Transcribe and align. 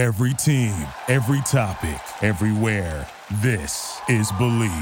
Every 0.00 0.32
team, 0.32 0.74
every 1.08 1.42
topic, 1.42 2.00
everywhere. 2.22 3.06
This 3.42 4.00
is 4.08 4.32
Believe. 4.32 4.72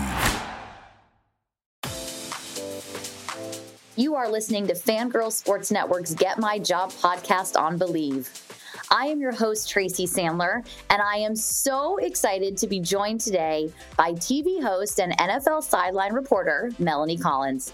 You 3.96 4.15
are 4.15 4.31
listening 4.31 4.69
to 4.69 4.75
Fangirl 4.75 5.33
Sports 5.33 5.73
Network's 5.73 6.15
Get 6.15 6.39
My 6.39 6.61
Job 6.61 6.93
podcast 6.93 7.61
on 7.61 7.79
Believe. 7.79 8.31
I 8.93 9.07
am 9.07 9.19
your 9.19 9.33
host, 9.33 9.69
Tracy 9.69 10.07
Sandler, 10.07 10.65
and 10.88 11.03
I 11.03 11.17
am 11.17 11.35
so 11.35 11.96
excited 11.96 12.56
to 12.56 12.69
be 12.69 12.78
joined 12.78 13.21
today 13.21 13.72
by 13.96 14.12
TV 14.12 14.62
host 14.62 15.00
and 15.00 15.19
NFL 15.19 15.64
sideline 15.64 16.12
reporter, 16.12 16.70
Melanie 16.78 17.19
Collins. 17.19 17.73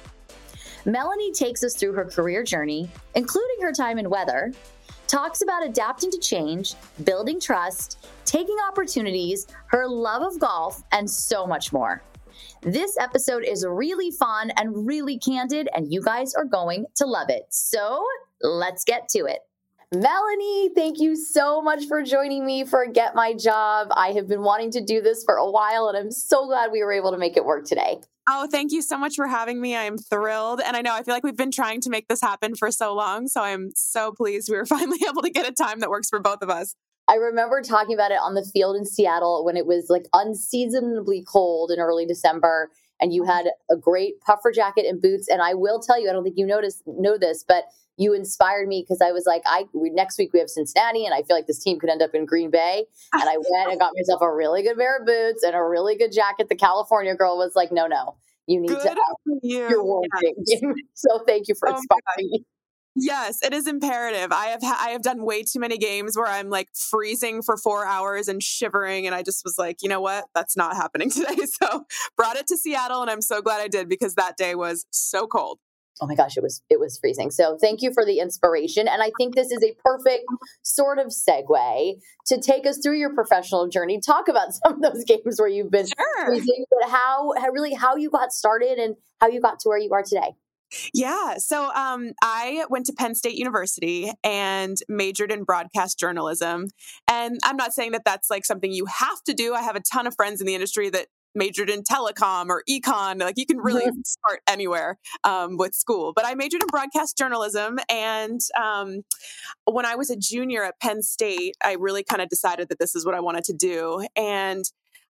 Melanie 0.87 1.33
takes 1.33 1.63
us 1.63 1.75
through 1.75 1.93
her 1.93 2.07
career 2.07 2.43
journey, 2.43 2.89
including 3.15 3.57
her 3.61 3.73
time 3.73 3.99
in 3.99 4.09
weather, 4.09 4.51
talks 5.07 5.43
about 5.43 5.65
adapting 5.65 6.11
to 6.11 6.19
change, 6.19 6.75
building 7.05 7.41
trust, 7.41 8.07
taking 8.25 8.57
opportunities, 8.69 9.47
her 9.67 9.87
love 9.87 10.23
of 10.23 10.39
golf, 10.39 10.83
and 10.93 11.09
so 11.09 11.47
much 11.47 11.73
more. 11.73 12.03
This 12.63 12.97
episode 12.99 13.45
is 13.45 13.65
really 13.69 14.11
fun 14.11 14.51
and 14.57 14.87
really 14.87 15.19
candid, 15.19 15.69
and 15.75 15.93
you 15.93 16.03
guys 16.03 16.35
are 16.35 16.45
going 16.45 16.87
to 16.97 17.07
love 17.07 17.29
it. 17.29 17.47
So 17.51 18.05
let's 18.41 18.85
get 18.85 19.09
to 19.11 19.27
it. 19.27 19.41
Melanie, 19.95 20.71
thank 20.75 20.99
you 20.99 21.15
so 21.15 21.63
much 21.63 21.87
for 21.87 22.03
joining 22.03 22.45
me 22.45 22.65
for 22.65 22.87
Get 22.87 23.15
My 23.15 23.33
Job. 23.35 23.89
I 23.93 24.13
have 24.13 24.27
been 24.27 24.43
wanting 24.43 24.73
to 24.73 24.81
do 24.81 25.01
this 25.01 25.23
for 25.23 25.37
a 25.37 25.49
while, 25.49 25.89
and 25.89 25.97
I'm 25.97 26.11
so 26.11 26.47
glad 26.47 26.73
we 26.73 26.83
were 26.83 26.93
able 26.93 27.13
to 27.13 27.19
make 27.19 27.37
it 27.37 27.45
work 27.45 27.65
today. 27.65 28.01
Oh, 28.27 28.49
thank 28.51 28.73
you 28.73 28.81
so 28.81 28.97
much 28.97 29.17
for 29.17 29.27
having 29.27 29.61
me. 29.61 29.77
I'm 29.77 29.99
thrilled. 29.99 30.61
And 30.65 30.77
I 30.77 30.81
know 30.81 30.95
I 30.95 31.03
feel 31.03 31.15
like 31.15 31.25
we've 31.25 31.37
been 31.37 31.51
trying 31.51 31.81
to 31.83 31.91
make 31.91 32.09
this 32.09 32.23
happen 32.23 32.55
for 32.55 32.71
so 32.71 32.95
long. 32.95 33.29
So 33.29 33.43
I'm 33.43 33.71
so 33.75 34.13
pleased 34.13 34.49
we 34.51 34.57
were 34.57 34.67
finally 34.67 34.99
able 35.07 35.23
to 35.23 35.31
get 35.31 35.47
a 35.47 35.53
time 35.53 35.81
that 35.81 35.91
works 35.91 36.09
for 36.09 36.21
both 36.21 36.43
of 36.43 36.49
us. 36.49 36.75
I 37.07 37.17
remember 37.17 37.61
talking 37.61 37.95
about 37.95 38.13
it 38.13 38.19
on 38.23 38.35
the 38.35 38.45
field 38.45 38.77
in 38.77 38.87
Seattle 38.87 39.45
when 39.45 39.59
it 39.59 39.67
was 39.67 39.87
like 39.91 40.07
unseasonably 40.15 41.23
cold 41.31 41.71
in 41.71 41.79
early 41.79 42.07
December 42.07 42.71
and 42.99 43.13
you 43.13 43.25
had 43.25 43.47
a 43.71 43.77
great 43.77 44.21
puffer 44.21 44.51
jacket 44.51 44.87
and 44.87 45.03
boots 45.03 45.29
and 45.29 45.43
I 45.43 45.53
will 45.53 45.81
tell 45.81 46.01
you 46.01 46.09
I 46.09 46.15
don't 46.15 46.25
think 46.25 46.39
you 46.39 46.47
notice 46.47 46.83
know 46.87 47.19
this 47.19 47.45
but 47.47 47.65
you 47.97 48.13
inspired 48.13 48.69
me 48.69 48.83
because 48.83 49.01
I 49.01 49.13
was 49.13 49.25
like 49.27 49.43
I 49.47 49.65
we, 49.73 49.91
next 49.91 50.19
week 50.19 50.33
we 50.33 50.41
have 50.41 50.51
Cincinnati 50.51 51.05
and 51.05 51.15
I 51.15 51.23
feel 51.23 51.37
like 51.37 51.47
this 51.47 51.63
team 51.63 51.79
could 51.79 51.91
end 51.91 52.03
up 52.03 52.15
in 52.15 52.27
Green 52.27 52.51
Bay 52.51 52.85
and 53.13 53.23
I 53.23 53.37
went 53.37 53.71
and 53.71 53.79
got 53.81 53.93
myself 53.97 54.23
a 54.23 54.33
really 54.33 54.63
good 54.63 54.77
pair 54.77 54.99
of 54.99 55.07
boots 55.07 55.43
and 55.43 55.55
a 55.55 55.63
really 55.63 55.97
good 55.97 56.13
jacket 56.13 56.49
the 56.49 56.57
California 56.57 57.15
girl 57.15 57.37
was 57.37 57.53
like 57.55 57.73
no 57.73 57.87
no 57.87 58.17
you 58.47 58.61
need 58.61 58.69
Good 58.69 58.83
to 58.83 59.41
you. 59.43 59.69
your 59.71 59.85
warranty. 59.85 60.35
Yes. 60.47 60.61
so 60.95 61.21
thank 61.27 61.49
you 61.49 61.55
for 61.55 61.69
Oh 61.69 61.73
inspiring 61.73 62.31
me. 62.31 62.45
Yes, 62.97 63.43
it 63.43 63.53
is 63.53 63.67
imperative. 63.67 64.31
I 64.31 64.47
have 64.47 64.63
ha- 64.63 64.81
I 64.81 64.91
have 64.91 65.03
done 65.03 65.25
way 65.25 65.43
too 65.43 65.59
many 65.59 65.79
games 65.79 66.17
where 66.17 66.29
I'm 66.29 66.49
like 66.49 66.69
freezing 66.75 67.43
for 67.43 67.57
four 67.57 67.85
hours 67.85 68.29
and 68.29 68.41
shivering, 68.41 69.07
and 69.07 69.15
I 69.15 69.23
just 69.23 69.43
was 69.45 69.59
like, 69.59 69.79
you 69.83 69.89
know 69.89 70.01
what, 70.01 70.27
that's 70.33 70.57
not 70.57 70.77
happening 70.77 71.11
today. 71.11 71.45
So 71.61 71.87
brought 72.17 72.37
it 72.37 72.47
to 72.49 72.57
Seattle, 72.57 73.03
and 73.03 73.11
I'm 73.11 73.23
so 73.23 73.43
glad 73.43 73.61
I 73.61 73.69
did 73.69 73.89
because 73.89 74.15
that 74.15 74.37
day 74.37 74.55
was 74.55 74.87
so 74.91 75.27
cold. 75.27 75.59
Oh 76.01 76.07
my 76.07 76.15
gosh 76.15 76.37
it 76.37 76.43
was 76.43 76.63
it 76.71 76.81
was 76.81 76.99
freezing 76.99 77.31
so 77.31 77.57
thank 77.61 77.83
you 77.83 77.93
for 77.93 78.05
the 78.05 78.19
inspiration 78.19 78.89
and 78.89 79.03
i 79.03 79.11
think 79.19 79.35
this 79.35 79.51
is 79.51 79.63
a 79.63 79.75
perfect 79.85 80.25
sort 80.63 80.99
of 80.99 81.09
segue 81.09 81.95
to 82.27 82.41
take 82.41 82.67
us 82.67 82.79
through 82.83 82.99
your 82.99 83.15
professional 83.15 83.69
journey 83.69 84.01
talk 84.01 84.29
about 84.29 84.49
some 84.65 84.75
of 84.75 84.83
those 84.83 85.05
games 85.05 85.39
where 85.39 85.49
you've 85.49 85.71
been 85.71 85.87
Sure. 85.87 86.27
freezing 86.27 86.65
but 86.71 86.89
how, 86.89 87.33
how 87.39 87.49
really 87.49 87.75
how 87.75 87.97
you 87.97 88.11
got 88.11 88.33
started 88.33 88.79
and 88.79 88.97
how 89.21 89.29
you 89.29 89.41
got 89.41 89.59
to 89.61 89.69
where 89.69 89.79
you 89.79 89.91
are 89.93 90.03
today 90.03 90.35
Yeah. 90.93 91.37
So 91.39 91.71
um, 91.73 92.13
I 92.23 92.65
went 92.69 92.87
to 92.87 92.93
Penn 92.93 93.15
State 93.15 93.37
University 93.37 94.11
and 94.25 94.77
majored 94.89 95.31
in 95.31 95.45
broadcast 95.45 95.99
journalism. 95.99 96.69
And 97.09 97.39
I'm 97.45 97.57
not 97.57 97.73
saying 97.73 97.93
that 97.93 98.05
that's 98.05 98.31
like 98.31 98.45
something 98.45 98.73
you 98.73 98.87
have 98.87 99.23
to 99.27 99.35
do. 99.35 99.55
I 99.55 99.63
have 99.63 99.77
a 99.77 99.81
ton 99.81 100.07
of 100.07 100.17
friends 100.17 100.41
in 100.41 100.47
the 100.47 100.55
industry 100.55 100.91
that 100.91 101.07
majored 101.35 101.71
in 101.71 101.83
telecom 101.83 102.49
or 102.49 102.63
econ. 102.69 103.21
Like 103.21 103.39
you 103.39 103.47
can 103.47 103.59
really 103.59 103.85
start 104.05 104.41
anywhere 104.47 104.99
um, 105.25 105.57
with 105.57 105.75
school. 105.75 106.13
But 106.15 106.27
I 106.27 106.35
majored 106.35 106.63
in 106.63 106.69
broadcast 106.69 107.17
journalism. 107.17 107.79
And 107.89 108.41
um, 108.61 109.03
when 109.65 109.87
I 109.87 109.97
was 109.97 110.11
a 110.11 110.17
junior 110.17 110.65
at 110.65 110.81
Penn 110.81 111.03
State, 111.03 111.57
I 111.65 111.73
really 111.75 112.05
kind 112.05 112.23
of 112.23 112.29
decided 112.29 112.69
that 112.69 112.79
this 112.79 112.95
is 112.95 113.05
what 113.05 113.15
I 113.15 113.21
wanted 113.21 113.45
to 113.45 113.53
do. 113.53 114.07
And 114.17 114.65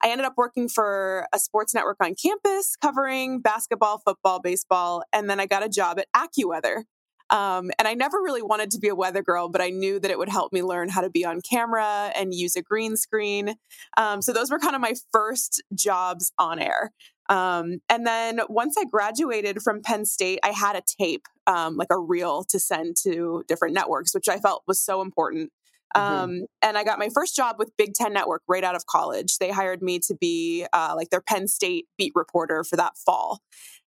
I 0.03 0.09
ended 0.09 0.25
up 0.25 0.33
working 0.35 0.67
for 0.67 1.27
a 1.33 1.39
sports 1.39 1.73
network 1.73 1.97
on 2.01 2.13
campus 2.15 2.75
covering 2.75 3.39
basketball, 3.39 4.01
football, 4.05 4.41
baseball, 4.41 5.03
and 5.13 5.29
then 5.29 5.39
I 5.39 5.45
got 5.45 5.63
a 5.63 5.69
job 5.69 5.97
at 5.97 6.07
AccuWeather. 6.13 6.83
Um, 7.29 7.71
and 7.79 7.87
I 7.87 7.93
never 7.93 8.17
really 8.17 8.41
wanted 8.41 8.69
to 8.71 8.79
be 8.79 8.89
a 8.89 8.95
weather 8.95 9.23
girl, 9.23 9.49
but 9.49 9.61
I 9.61 9.69
knew 9.69 9.99
that 9.99 10.11
it 10.11 10.17
would 10.17 10.29
help 10.29 10.53
me 10.53 10.61
learn 10.61 10.89
how 10.89 11.01
to 11.01 11.09
be 11.09 11.25
on 11.25 11.41
camera 11.41 12.11
and 12.15 12.33
use 12.33 12.55
a 12.55 12.61
green 12.61 12.95
screen. 12.95 13.55
Um, 13.97 14.21
so 14.21 14.33
those 14.33 14.51
were 14.51 14.59
kind 14.59 14.75
of 14.75 14.81
my 14.81 14.93
first 15.11 15.63
jobs 15.73 16.31
on 16.37 16.59
air. 16.59 16.91
Um, 17.29 17.79
and 17.89 18.05
then 18.05 18.41
once 18.49 18.75
I 18.77 18.85
graduated 18.85 19.61
from 19.61 19.81
Penn 19.81 20.05
State, 20.05 20.39
I 20.43 20.49
had 20.51 20.75
a 20.75 20.83
tape, 20.99 21.25
um, 21.47 21.77
like 21.77 21.87
a 21.89 21.97
reel 21.97 22.43
to 22.49 22.59
send 22.59 22.97
to 23.03 23.43
different 23.47 23.73
networks, 23.73 24.13
which 24.13 24.27
I 24.29 24.37
felt 24.37 24.63
was 24.67 24.79
so 24.79 25.01
important. 25.01 25.51
Mhm. 25.95 26.01
Um, 26.01 26.45
and 26.61 26.77
I 26.77 26.83
got 26.83 26.99
my 26.99 27.09
first 27.13 27.35
job 27.35 27.57
with 27.59 27.71
Big 27.77 27.93
Ten 27.93 28.13
Network 28.13 28.41
right 28.47 28.63
out 28.63 28.75
of 28.75 28.85
college. 28.87 29.37
They 29.37 29.51
hired 29.51 29.81
me 29.81 29.99
to 29.99 30.15
be 30.15 30.65
uh, 30.73 30.93
like 30.95 31.09
their 31.11 31.21
Penn 31.21 31.47
State 31.47 31.87
beat 31.97 32.11
reporter 32.15 32.63
for 32.63 32.75
that 32.77 32.97
fall. 32.97 33.41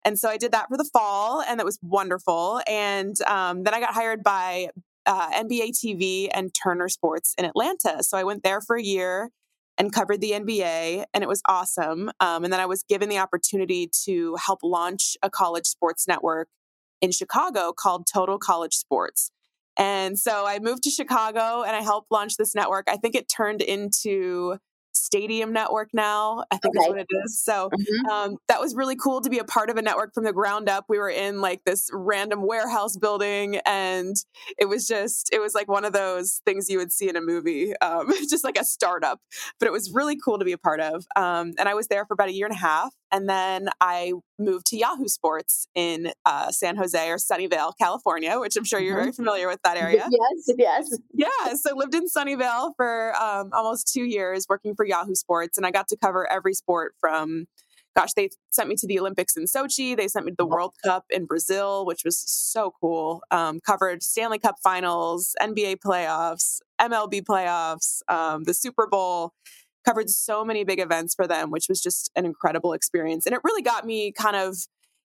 And 0.05 0.19
so 0.19 0.29
I 0.29 0.37
did 0.37 0.51
that 0.51 0.67
for 0.69 0.77
the 0.77 0.87
fall, 0.93 1.41
and 1.41 1.59
that 1.59 1.65
was 1.65 1.79
wonderful. 1.81 2.61
And 2.67 3.19
um, 3.23 3.63
then 3.63 3.73
I 3.73 3.79
got 3.79 3.95
hired 3.95 4.23
by 4.23 4.69
uh, 5.07 5.31
NBA 5.31 5.71
TV 5.71 6.29
and 6.31 6.53
Turner 6.53 6.89
Sports 6.89 7.33
in 7.37 7.45
Atlanta. 7.45 8.03
So 8.03 8.17
I 8.17 8.23
went 8.23 8.43
there 8.43 8.61
for 8.61 8.75
a 8.75 8.83
year 8.83 9.31
and 9.77 9.91
covered 9.91 10.21
the 10.21 10.31
NBA, 10.31 11.05
and 11.13 11.23
it 11.23 11.27
was 11.27 11.41
awesome. 11.47 12.11
Um, 12.19 12.43
and 12.43 12.53
then 12.53 12.59
I 12.59 12.67
was 12.67 12.83
given 12.87 13.09
the 13.09 13.17
opportunity 13.17 13.89
to 14.05 14.35
help 14.35 14.59
launch 14.63 15.17
a 15.23 15.29
college 15.29 15.65
sports 15.65 16.07
network 16.07 16.47
in 17.01 17.11
Chicago 17.11 17.73
called 17.73 18.07
Total 18.11 18.37
College 18.37 18.75
Sports. 18.75 19.31
And 19.77 20.17
so 20.17 20.45
I 20.47 20.59
moved 20.59 20.83
to 20.83 20.89
Chicago 20.89 21.63
and 21.63 21.75
I 21.75 21.81
helped 21.81 22.09
launch 22.09 22.37
this 22.37 22.55
network. 22.55 22.85
I 22.87 22.95
think 22.95 23.15
it 23.15 23.27
turned 23.27 23.61
into 23.61 24.57
Stadium 24.95 25.53
Network 25.53 25.89
now, 25.93 26.43
I 26.51 26.57
think 26.57 26.75
is 26.75 26.85
Okay. 26.85 26.89
what 26.89 26.97
it 26.99 27.07
is. 27.25 27.41
So 27.43 27.73
Mhm. 27.73 28.09
um, 28.11 28.37
that 28.47 28.59
was 28.61 28.75
really 28.75 28.95
cool 28.95 29.21
to 29.21 29.29
be 29.29 29.39
a 29.39 29.43
part 29.43 29.69
of 29.69 29.77
a 29.77 29.81
network 29.81 30.13
from 30.13 30.23
the 30.23 30.33
ground 30.33 30.69
up. 30.69 30.85
We 30.89 30.97
were 30.97 31.09
in 31.09 31.41
like 31.41 31.63
this 31.65 31.89
random 31.93 32.43
warehouse 32.47 32.95
building, 32.97 33.57
and 33.65 34.15
it 34.57 34.65
was 34.65 34.87
just, 34.87 35.29
it 35.33 35.39
was 35.41 35.53
like 35.55 35.67
one 35.67 35.85
of 35.85 35.93
those 35.93 36.41
things 36.45 36.69
you 36.69 36.77
would 36.77 36.91
see 36.91 37.09
in 37.09 37.15
a 37.15 37.21
movie, 37.21 37.75
um, 37.77 38.07
just 38.29 38.43
like 38.43 38.57
a 38.59 38.63
startup. 38.65 39.19
But 39.59 39.67
it 39.67 39.71
was 39.71 39.91
really 39.91 40.17
cool 40.17 40.39
to 40.39 40.45
be 40.45 40.51
a 40.53 40.57
part 40.57 40.79
of. 40.79 41.05
Um, 41.15 41.53
and 41.57 41.67
I 41.69 41.73
was 41.73 41.87
there 41.87 42.05
for 42.05 42.13
about 42.13 42.29
a 42.29 42.33
year 42.33 42.45
and 42.47 42.55
a 42.55 42.59
half. 42.59 42.93
And 43.11 43.29
then 43.29 43.69
I 43.79 44.13
moved 44.39 44.65
to 44.67 44.77
Yahoo 44.77 45.07
Sports 45.07 45.67
in 45.75 46.11
uh, 46.25 46.51
San 46.51 46.75
Jose 46.75 47.09
or 47.09 47.17
Sunnyvale, 47.17 47.73
California, 47.79 48.39
which 48.39 48.55
I'm 48.57 48.63
sure 48.65 48.79
you're 48.79 48.95
Mhm. 48.95 49.01
very 49.01 49.11
familiar 49.13 49.47
with 49.47 49.61
that 49.63 49.77
area. 49.77 50.07
yes 50.11 50.55
yes 50.57 50.97
Yeah, 51.13 51.53
so 51.55 51.75
lived 51.75 51.95
in 51.95 52.05
Sunnyvale 52.07 52.73
for 52.75 53.15
um, 53.15 53.51
almost 53.53 53.91
two 53.93 54.03
years, 54.03 54.45
working 54.49 54.75
for 54.75 54.85
Yahoo 54.85 55.15
Sports, 55.15 55.57
and 55.57 55.65
I 55.65 55.71
got 55.71 55.87
to 55.89 55.97
cover 55.97 56.29
every 56.31 56.53
sport 56.53 56.93
from. 56.99 57.45
Gosh, 57.95 58.11
they 58.11 58.27
sent 58.51 58.67
me 58.67 58.75
to 58.79 58.87
the 58.87 58.99
Olympics 58.99 59.37
in 59.37 59.45
Sochi. 59.45 59.95
They 59.95 60.09
sent 60.09 60.25
me 60.25 60.33
to 60.33 60.35
the 60.37 60.45
World 60.45 60.73
Cup 60.83 61.05
in 61.09 61.23
Brazil, 61.25 61.85
which 61.85 62.01
was 62.03 62.19
so 62.19 62.73
cool. 62.81 63.21
Um, 63.31 63.61
covered 63.61 64.03
Stanley 64.03 64.37
Cup 64.37 64.55
Finals, 64.61 65.33
NBA 65.41 65.77
playoffs, 65.77 66.59
MLB 66.81 67.21
playoffs, 67.21 68.01
um, 68.09 68.43
the 68.43 68.53
Super 68.53 68.85
Bowl. 68.87 69.31
Covered 69.85 70.09
so 70.09 70.43
many 70.43 70.63
big 70.63 70.79
events 70.79 71.13
for 71.13 71.27
them, 71.27 71.51
which 71.51 71.67
was 71.69 71.81
just 71.81 72.11
an 72.15 72.25
incredible 72.25 72.73
experience, 72.73 73.25
and 73.25 73.35
it 73.35 73.41
really 73.43 73.61
got 73.61 73.85
me 73.85 74.11
kind 74.11 74.35
of 74.35 74.57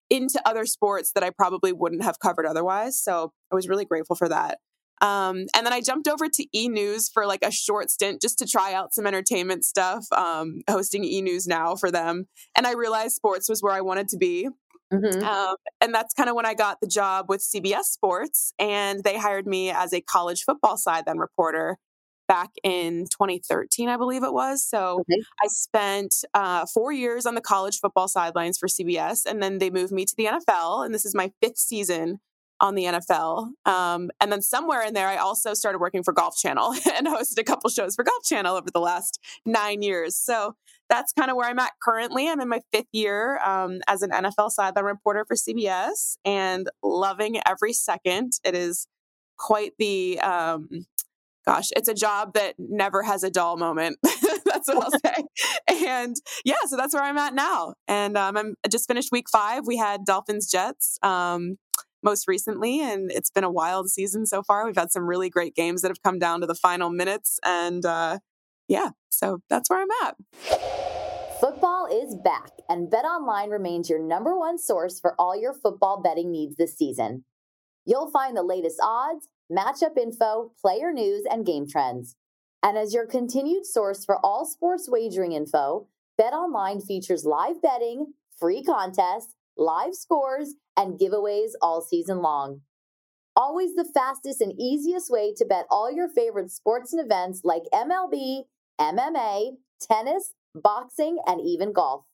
into 0.08 0.40
other 0.44 0.66
sports 0.66 1.12
that 1.14 1.22
I 1.22 1.30
probably 1.30 1.72
wouldn't 1.72 2.02
have 2.02 2.18
covered 2.18 2.46
otherwise. 2.46 3.00
So 3.00 3.32
I 3.52 3.54
was 3.54 3.68
really 3.68 3.84
grateful 3.84 4.16
for 4.16 4.28
that. 4.28 4.58
Um, 5.00 5.46
and 5.54 5.64
then 5.64 5.72
I 5.72 5.80
jumped 5.80 6.08
over 6.08 6.28
to 6.28 6.46
E 6.54 6.68
News 6.68 7.08
for 7.08 7.26
like 7.26 7.42
a 7.44 7.50
short 7.50 7.90
stint 7.90 8.20
just 8.20 8.38
to 8.38 8.46
try 8.46 8.74
out 8.74 8.92
some 8.92 9.06
entertainment 9.06 9.64
stuff, 9.64 10.04
um, 10.12 10.60
hosting 10.68 11.04
E 11.04 11.22
News 11.22 11.46
now 11.46 11.74
for 11.74 11.90
them. 11.90 12.26
And 12.56 12.66
I 12.66 12.72
realized 12.72 13.14
sports 13.14 13.48
was 13.48 13.62
where 13.62 13.72
I 13.72 13.80
wanted 13.80 14.08
to 14.08 14.18
be. 14.18 14.48
Mhm. 14.92 15.22
Um, 15.22 15.56
and 15.80 15.94
that's 15.94 16.12
kind 16.12 16.28
of 16.28 16.34
when 16.34 16.44
I 16.44 16.52
got 16.54 16.80
the 16.80 16.88
job 16.88 17.26
with 17.28 17.40
CBS 17.40 17.84
Sports, 17.84 18.52
and 18.58 19.04
they 19.04 19.16
hired 19.16 19.46
me 19.46 19.70
as 19.70 19.92
a 19.92 20.00
college 20.00 20.42
football 20.42 20.76
sideline 20.76 21.18
reporter 21.18 21.78
back 22.30 22.50
in 22.62 23.06
2013, 23.10 23.88
I 23.88 23.96
believe 23.96 24.22
it 24.22 24.32
was. 24.32 24.64
So 24.64 25.00
Okay. 25.00 25.20
I 25.42 25.48
spent 25.48 26.14
uh, 26.34 26.64
four 26.72 26.92
years 26.92 27.26
on 27.26 27.34
the 27.34 27.40
college 27.40 27.80
football 27.80 28.06
sidelines 28.08 28.56
for 28.58 28.68
CBS, 28.68 29.26
and 29.26 29.42
then 29.42 29.58
they 29.58 29.70
moved 29.70 29.92
me 29.92 30.04
to 30.04 30.14
the 30.16 30.26
NFL, 30.26 30.84
and 30.86 30.94
this 30.94 31.04
is 31.04 31.14
my 31.14 31.32
fifth 31.42 31.58
season 31.58 32.20
on 32.60 32.74
the 32.76 32.86
NFL. 32.86 33.48
Um, 33.64 34.10
and 34.20 34.30
then 34.30 34.42
somewhere 34.42 34.82
in 34.86 34.92
there, 34.94 35.08
I 35.08 35.16
also 35.16 35.54
started 35.54 35.78
working 35.80 36.02
for 36.04 36.12
Golf 36.12 36.36
Channel 36.36 36.74
and 36.94 37.06
hosted 37.06 37.38
a 37.38 37.44
couple 37.44 37.70
shows 37.70 37.94
for 37.96 38.04
Golf 38.04 38.22
Channel 38.24 38.54
over 38.56 38.68
the 38.72 38.80
last 38.80 39.18
nine 39.46 39.82
years. 39.82 40.14
So 40.16 40.54
that's 40.90 41.12
kind 41.12 41.30
of 41.30 41.36
where 41.36 41.48
I'm 41.48 41.58
at 41.58 41.72
currently. 41.82 42.28
I'm 42.28 42.40
in 42.40 42.48
my 42.48 42.60
fifth 42.72 42.88
year 42.92 43.38
um, 43.44 43.80
as 43.88 44.02
an 44.02 44.10
NFL 44.10 44.50
sideline 44.50 44.84
reporter 44.84 45.24
for 45.26 45.36
CBS 45.36 46.16
and 46.24 46.68
loving 46.82 47.40
every 47.46 47.72
second. 47.72 48.32
It 48.44 48.54
is 48.54 48.86
quite 49.38 49.72
the 49.78 50.20
um, 50.20 50.68
gosh, 51.46 51.68
it's 51.76 51.88
a 51.88 51.94
job 51.94 52.34
that 52.34 52.54
never 52.58 53.02
has 53.02 53.22
a 53.22 53.30
dull 53.30 53.56
moment. 53.56 53.98
that's 54.44 54.68
what 54.68 54.84
I'll 54.84 55.00
say. 55.04 55.24
And 55.68 56.16
yeah, 56.44 56.56
so 56.66 56.76
that's 56.76 56.94
where 56.94 57.02
I'm 57.02 57.18
at 57.18 57.34
now. 57.34 57.74
And 57.88 58.16
um, 58.16 58.36
I'm 58.36 58.54
I 58.64 58.68
just 58.68 58.86
finished 58.88 59.10
week 59.12 59.26
five. 59.30 59.66
We 59.66 59.76
had 59.76 60.04
Dolphins 60.04 60.50
Jets. 60.50 60.98
Um, 61.02 61.56
most 62.02 62.26
recently, 62.26 62.80
and 62.80 63.10
it's 63.12 63.30
been 63.30 63.44
a 63.44 63.50
wild 63.50 63.90
season 63.90 64.24
so 64.24 64.42
far. 64.42 64.64
We've 64.64 64.74
had 64.74 64.90
some 64.90 65.06
really 65.06 65.28
great 65.28 65.54
games 65.54 65.82
that 65.82 65.88
have 65.88 66.02
come 66.02 66.18
down 66.18 66.40
to 66.40 66.46
the 66.46 66.54
final 66.54 66.88
minutes, 66.88 67.38
and 67.44 67.84
uh, 67.84 68.18
yeah, 68.68 68.90
so 69.10 69.40
that's 69.50 69.68
where 69.68 69.82
I'm 69.82 69.88
at. 70.06 70.16
Football 71.40 71.88
is 71.90 72.14
back, 72.14 72.52
and 72.68 72.90
BetOnline 72.90 73.50
remains 73.50 73.90
your 73.90 73.98
number 73.98 74.36
one 74.38 74.58
source 74.58 75.00
for 75.00 75.14
all 75.18 75.38
your 75.38 75.52
football 75.52 76.00
betting 76.00 76.30
needs 76.30 76.56
this 76.56 76.76
season. 76.76 77.24
You'll 77.84 78.10
find 78.10 78.36
the 78.36 78.42
latest 78.42 78.78
odds, 78.82 79.28
matchup 79.50 79.96
info, 79.96 80.52
player 80.60 80.92
news, 80.92 81.24
and 81.30 81.44
game 81.44 81.66
trends. 81.68 82.16
And 82.62 82.76
as 82.76 82.94
your 82.94 83.06
continued 83.06 83.66
source 83.66 84.04
for 84.04 84.24
all 84.24 84.44
sports 84.44 84.88
wagering 84.88 85.32
info, 85.32 85.88
BetOnline 86.20 86.84
features 86.84 87.24
live 87.24 87.62
betting, 87.62 88.12
free 88.38 88.62
contests, 88.62 89.34
live 89.56 89.94
scores, 89.94 90.54
and 90.76 90.98
giveaways 90.98 91.52
all 91.62 91.80
season 91.80 92.20
long. 92.20 92.60
Always 93.36 93.74
the 93.74 93.88
fastest 93.94 94.40
and 94.40 94.52
easiest 94.58 95.10
way 95.10 95.32
to 95.36 95.44
bet 95.44 95.64
all 95.70 95.90
your 95.90 96.08
favorite 96.08 96.50
sports 96.50 96.92
and 96.92 97.02
events 97.02 97.40
like 97.44 97.62
MLB, 97.72 98.42
MMA, 98.80 99.52
tennis, 99.80 100.34
boxing, 100.54 101.18
and 101.26 101.40
even 101.40 101.72
golf. 101.72 102.04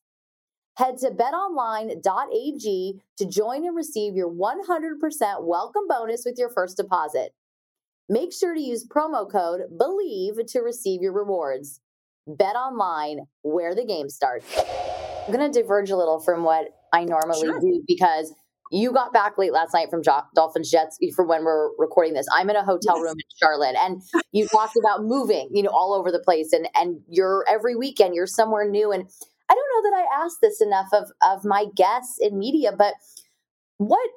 Head 0.76 0.98
to 0.98 1.10
betonline.ag 1.10 3.00
to 3.16 3.26
join 3.26 3.64
and 3.64 3.74
receive 3.74 4.14
your 4.14 4.30
100% 4.30 5.42
welcome 5.42 5.84
bonus 5.88 6.24
with 6.26 6.36
your 6.36 6.50
first 6.50 6.76
deposit. 6.76 7.32
Make 8.10 8.34
sure 8.34 8.54
to 8.54 8.60
use 8.60 8.86
promo 8.86 9.30
code 9.30 9.62
BELIEVE 9.70 10.46
to 10.48 10.60
receive 10.60 11.00
your 11.00 11.14
rewards. 11.14 11.80
Bet 12.26 12.56
online, 12.56 13.20
where 13.42 13.74
the 13.74 13.86
game 13.86 14.10
starts. 14.10 14.46
I'm 15.26 15.32
going 15.32 15.50
to 15.50 15.62
diverge 15.62 15.90
a 15.90 15.96
little 15.96 16.20
from 16.20 16.44
what 16.44 16.66
I 16.92 17.04
normally 17.04 17.40
sure. 17.40 17.58
do 17.58 17.82
because 17.88 18.34
you 18.70 18.92
got 18.92 19.14
back 19.14 19.38
late 19.38 19.52
last 19.52 19.72
night 19.72 19.88
from 19.88 20.02
Dolphins 20.34 20.70
Jets 20.70 20.98
for 21.14 21.24
when 21.24 21.44
we're 21.44 21.70
recording 21.78 22.12
this. 22.12 22.26
I'm 22.34 22.50
in 22.50 22.56
a 22.56 22.64
hotel 22.64 22.96
yes. 22.96 23.02
room 23.02 23.14
in 23.14 23.38
Charlotte, 23.38 23.76
and 23.80 24.02
you 24.32 24.46
talked 24.48 24.76
about 24.76 25.04
moving, 25.04 25.48
you 25.52 25.62
know, 25.62 25.70
all 25.70 25.94
over 25.94 26.12
the 26.12 26.18
place, 26.18 26.52
and 26.52 26.68
and 26.74 27.00
you're 27.08 27.46
every 27.48 27.76
weekend 27.76 28.14
you're 28.14 28.26
somewhere 28.26 28.68
new. 28.68 28.92
And 28.92 29.08
I 29.48 29.54
don't 29.54 29.84
know 29.84 29.90
that 29.90 29.96
I 29.96 30.24
asked 30.24 30.38
this 30.42 30.60
enough 30.60 30.88
of 30.92 31.10
of 31.22 31.44
my 31.44 31.66
guests 31.74 32.18
in 32.20 32.38
media, 32.38 32.72
but 32.76 32.94
what 33.78 34.08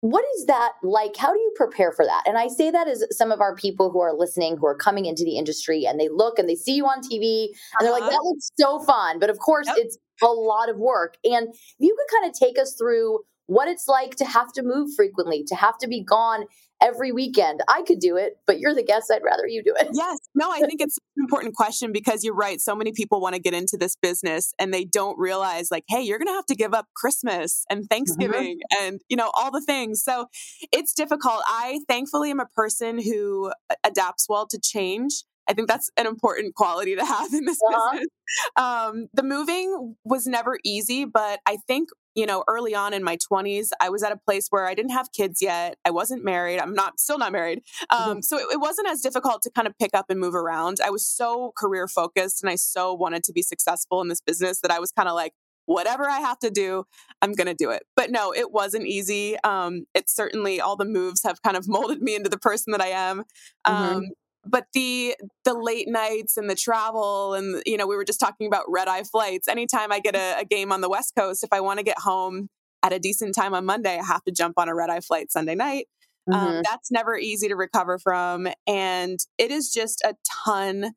what 0.00 0.24
is 0.36 0.46
that 0.46 0.72
like? 0.82 1.16
How 1.16 1.32
do 1.32 1.38
you 1.38 1.52
prepare 1.56 1.90
for 1.90 2.04
that? 2.04 2.22
And 2.24 2.38
I 2.38 2.46
say 2.46 2.70
that 2.70 2.86
as 2.86 3.04
some 3.10 3.32
of 3.32 3.40
our 3.40 3.56
people 3.56 3.90
who 3.90 4.00
are 4.00 4.14
listening, 4.14 4.56
who 4.56 4.66
are 4.66 4.76
coming 4.76 5.06
into 5.06 5.24
the 5.24 5.36
industry, 5.36 5.86
and 5.86 5.98
they 5.98 6.08
look 6.08 6.38
and 6.38 6.48
they 6.48 6.54
see 6.54 6.74
you 6.74 6.86
on 6.86 7.00
TV, 7.00 7.46
and 7.46 7.50
uh-huh. 7.50 7.84
they're 7.84 7.92
like, 7.92 8.02
uh-huh. 8.02 8.10
"That 8.10 8.22
looks 8.22 8.50
so 8.58 8.78
fun," 8.80 9.18
but 9.18 9.30
of 9.30 9.38
course, 9.38 9.66
yep. 9.66 9.76
it's 9.78 9.98
a 10.22 10.26
lot 10.26 10.68
of 10.68 10.78
work. 10.78 11.16
And 11.24 11.52
you 11.78 11.96
could 11.96 12.20
kind 12.20 12.30
of 12.30 12.38
take 12.38 12.58
us 12.58 12.74
through 12.74 13.20
what 13.48 13.66
it's 13.66 13.88
like 13.88 14.14
to 14.16 14.24
have 14.24 14.52
to 14.52 14.62
move 14.62 14.90
frequently, 14.94 15.42
to 15.48 15.56
have 15.56 15.76
to 15.78 15.88
be 15.88 16.04
gone 16.04 16.44
every 16.80 17.10
weekend. 17.10 17.60
I 17.68 17.82
could 17.82 17.98
do 17.98 18.16
it, 18.16 18.34
but 18.46 18.60
you're 18.60 18.74
the 18.74 18.84
guest. 18.84 19.10
I'd 19.12 19.24
rather 19.24 19.48
you 19.48 19.64
do 19.64 19.74
it. 19.80 19.88
Yes. 19.92 20.18
No, 20.36 20.48
I 20.48 20.60
think 20.60 20.80
it's 20.80 20.96
an 21.16 21.24
important 21.24 21.56
question 21.56 21.90
because 21.90 22.22
you're 22.22 22.36
right. 22.36 22.60
So 22.60 22.76
many 22.76 22.92
people 22.92 23.20
want 23.20 23.34
to 23.34 23.40
get 23.40 23.52
into 23.52 23.76
this 23.76 23.96
business 24.00 24.54
and 24.60 24.72
they 24.72 24.84
don't 24.84 25.18
realize, 25.18 25.72
like, 25.72 25.82
hey, 25.88 26.02
you're 26.02 26.18
going 26.18 26.28
to 26.28 26.34
have 26.34 26.46
to 26.46 26.54
give 26.54 26.74
up 26.74 26.86
Christmas 26.94 27.64
and 27.68 27.80
mm-hmm. 27.80 27.86
Thanksgiving 27.86 28.58
mm-hmm. 28.58 28.86
and, 28.86 29.00
you 29.08 29.16
know, 29.16 29.32
all 29.34 29.50
the 29.50 29.62
things. 29.62 30.04
So 30.04 30.26
it's 30.70 30.92
difficult. 30.92 31.40
I 31.48 31.80
thankfully 31.88 32.30
am 32.30 32.38
a 32.38 32.46
person 32.54 33.02
who 33.02 33.50
adapts 33.82 34.26
well 34.28 34.46
to 34.46 34.60
change. 34.62 35.24
I 35.48 35.54
think 35.54 35.66
that's 35.66 35.90
an 35.96 36.06
important 36.06 36.54
quality 36.54 36.94
to 36.94 37.04
have 37.04 37.32
in 37.32 37.46
this 37.46 37.58
uh-huh. 37.66 37.92
business. 37.92 38.08
Um, 38.54 39.08
the 39.14 39.22
moving 39.22 39.96
was 40.04 40.26
never 40.26 40.58
easy, 40.62 41.06
but 41.06 41.40
I 41.46 41.56
think 41.66 41.88
you 42.18 42.26
know, 42.26 42.42
early 42.48 42.74
on 42.74 42.92
in 42.92 43.04
my 43.04 43.16
20s, 43.16 43.68
I 43.80 43.90
was 43.90 44.02
at 44.02 44.10
a 44.10 44.16
place 44.16 44.48
where 44.50 44.66
I 44.66 44.74
didn't 44.74 44.90
have 44.90 45.12
kids 45.12 45.40
yet. 45.40 45.76
I 45.84 45.92
wasn't 45.92 46.24
married. 46.24 46.58
I'm 46.58 46.74
not 46.74 46.98
still 46.98 47.16
not 47.16 47.30
married. 47.30 47.62
Mm-hmm. 47.92 48.10
Um, 48.10 48.22
so 48.22 48.36
it, 48.38 48.46
it, 48.54 48.60
wasn't 48.60 48.88
as 48.88 49.00
difficult 49.00 49.40
to 49.42 49.50
kind 49.50 49.68
of 49.68 49.78
pick 49.78 49.90
up 49.94 50.06
and 50.08 50.18
move 50.18 50.34
around. 50.34 50.78
I 50.84 50.90
was 50.90 51.06
so 51.06 51.52
career 51.56 51.86
focused 51.86 52.42
and 52.42 52.50
I 52.50 52.56
so 52.56 52.92
wanted 52.92 53.22
to 53.22 53.32
be 53.32 53.40
successful 53.40 54.00
in 54.02 54.08
this 54.08 54.20
business 54.20 54.60
that 54.62 54.72
I 54.72 54.80
was 54.80 54.90
kind 54.90 55.08
of 55.08 55.14
like, 55.14 55.32
whatever 55.66 56.08
I 56.08 56.18
have 56.18 56.40
to 56.40 56.50
do, 56.50 56.84
I'm 57.22 57.34
going 57.34 57.46
to 57.46 57.54
do 57.54 57.70
it. 57.70 57.84
But 57.94 58.10
no, 58.10 58.34
it 58.34 58.50
wasn't 58.50 58.86
easy. 58.86 59.36
Um, 59.44 59.84
it's 59.94 60.16
certainly 60.16 60.60
all 60.60 60.74
the 60.74 60.86
moves 60.86 61.22
have 61.22 61.40
kind 61.42 61.56
of 61.56 61.68
molded 61.68 62.02
me 62.02 62.16
into 62.16 62.28
the 62.28 62.38
person 62.38 62.72
that 62.72 62.80
I 62.80 62.88
am. 62.88 63.22
Mm-hmm. 63.64 64.00
But 64.48 64.66
the 64.72 65.16
the 65.44 65.54
late 65.54 65.88
nights 65.88 66.36
and 66.36 66.48
the 66.48 66.54
travel 66.54 67.34
and 67.34 67.62
you 67.66 67.76
know 67.76 67.86
we 67.86 67.96
were 67.96 68.04
just 68.04 68.20
talking 68.20 68.46
about 68.46 68.64
red 68.68 68.88
eye 68.88 69.02
flights. 69.02 69.48
Anytime 69.48 69.92
i 69.92 70.00
get 70.00 70.14
a, 70.14 70.40
a 70.40 70.44
game 70.44 70.72
on 70.72 70.80
the 70.80 70.88
west 70.88 71.14
coast 71.16 71.44
if 71.44 71.52
i 71.52 71.60
want 71.60 71.78
to 71.78 71.84
get 71.84 71.98
home 71.98 72.48
at 72.82 72.92
a 72.92 72.98
decent 72.98 73.34
time 73.34 73.54
on 73.54 73.64
monday 73.64 73.98
i 73.98 74.04
have 74.04 74.22
to 74.24 74.32
jump 74.32 74.54
on 74.56 74.68
a 74.68 74.74
red 74.74 74.90
eye 74.90 75.00
flight 75.00 75.30
sunday 75.30 75.54
night. 75.54 75.86
Um, 76.30 76.34
mm-hmm. 76.34 76.56
um, 76.56 76.62
that's 76.64 76.90
never 76.90 77.16
easy 77.16 77.48
to 77.48 77.56
recover 77.56 77.98
from 77.98 78.48
and 78.66 79.18
it 79.38 79.50
is 79.50 79.72
just 79.72 80.02
a 80.02 80.14
ton 80.44 80.92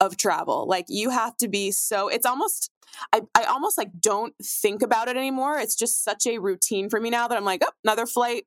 of 0.00 0.16
travel. 0.16 0.66
Like 0.66 0.86
you 0.88 1.10
have 1.10 1.36
to 1.38 1.48
be 1.48 1.70
so 1.70 2.08
it's 2.08 2.26
almost 2.26 2.70
I, 3.12 3.22
I 3.36 3.44
almost 3.44 3.78
like 3.78 3.90
don't 4.00 4.34
think 4.42 4.82
about 4.82 5.08
it 5.08 5.16
anymore. 5.16 5.58
It's 5.58 5.76
just 5.76 6.02
such 6.02 6.26
a 6.26 6.38
routine 6.38 6.88
for 6.88 7.00
me 7.00 7.10
now 7.10 7.28
that 7.28 7.36
i'm 7.36 7.44
like 7.44 7.62
oh 7.64 7.70
another 7.84 8.06
flight 8.06 8.44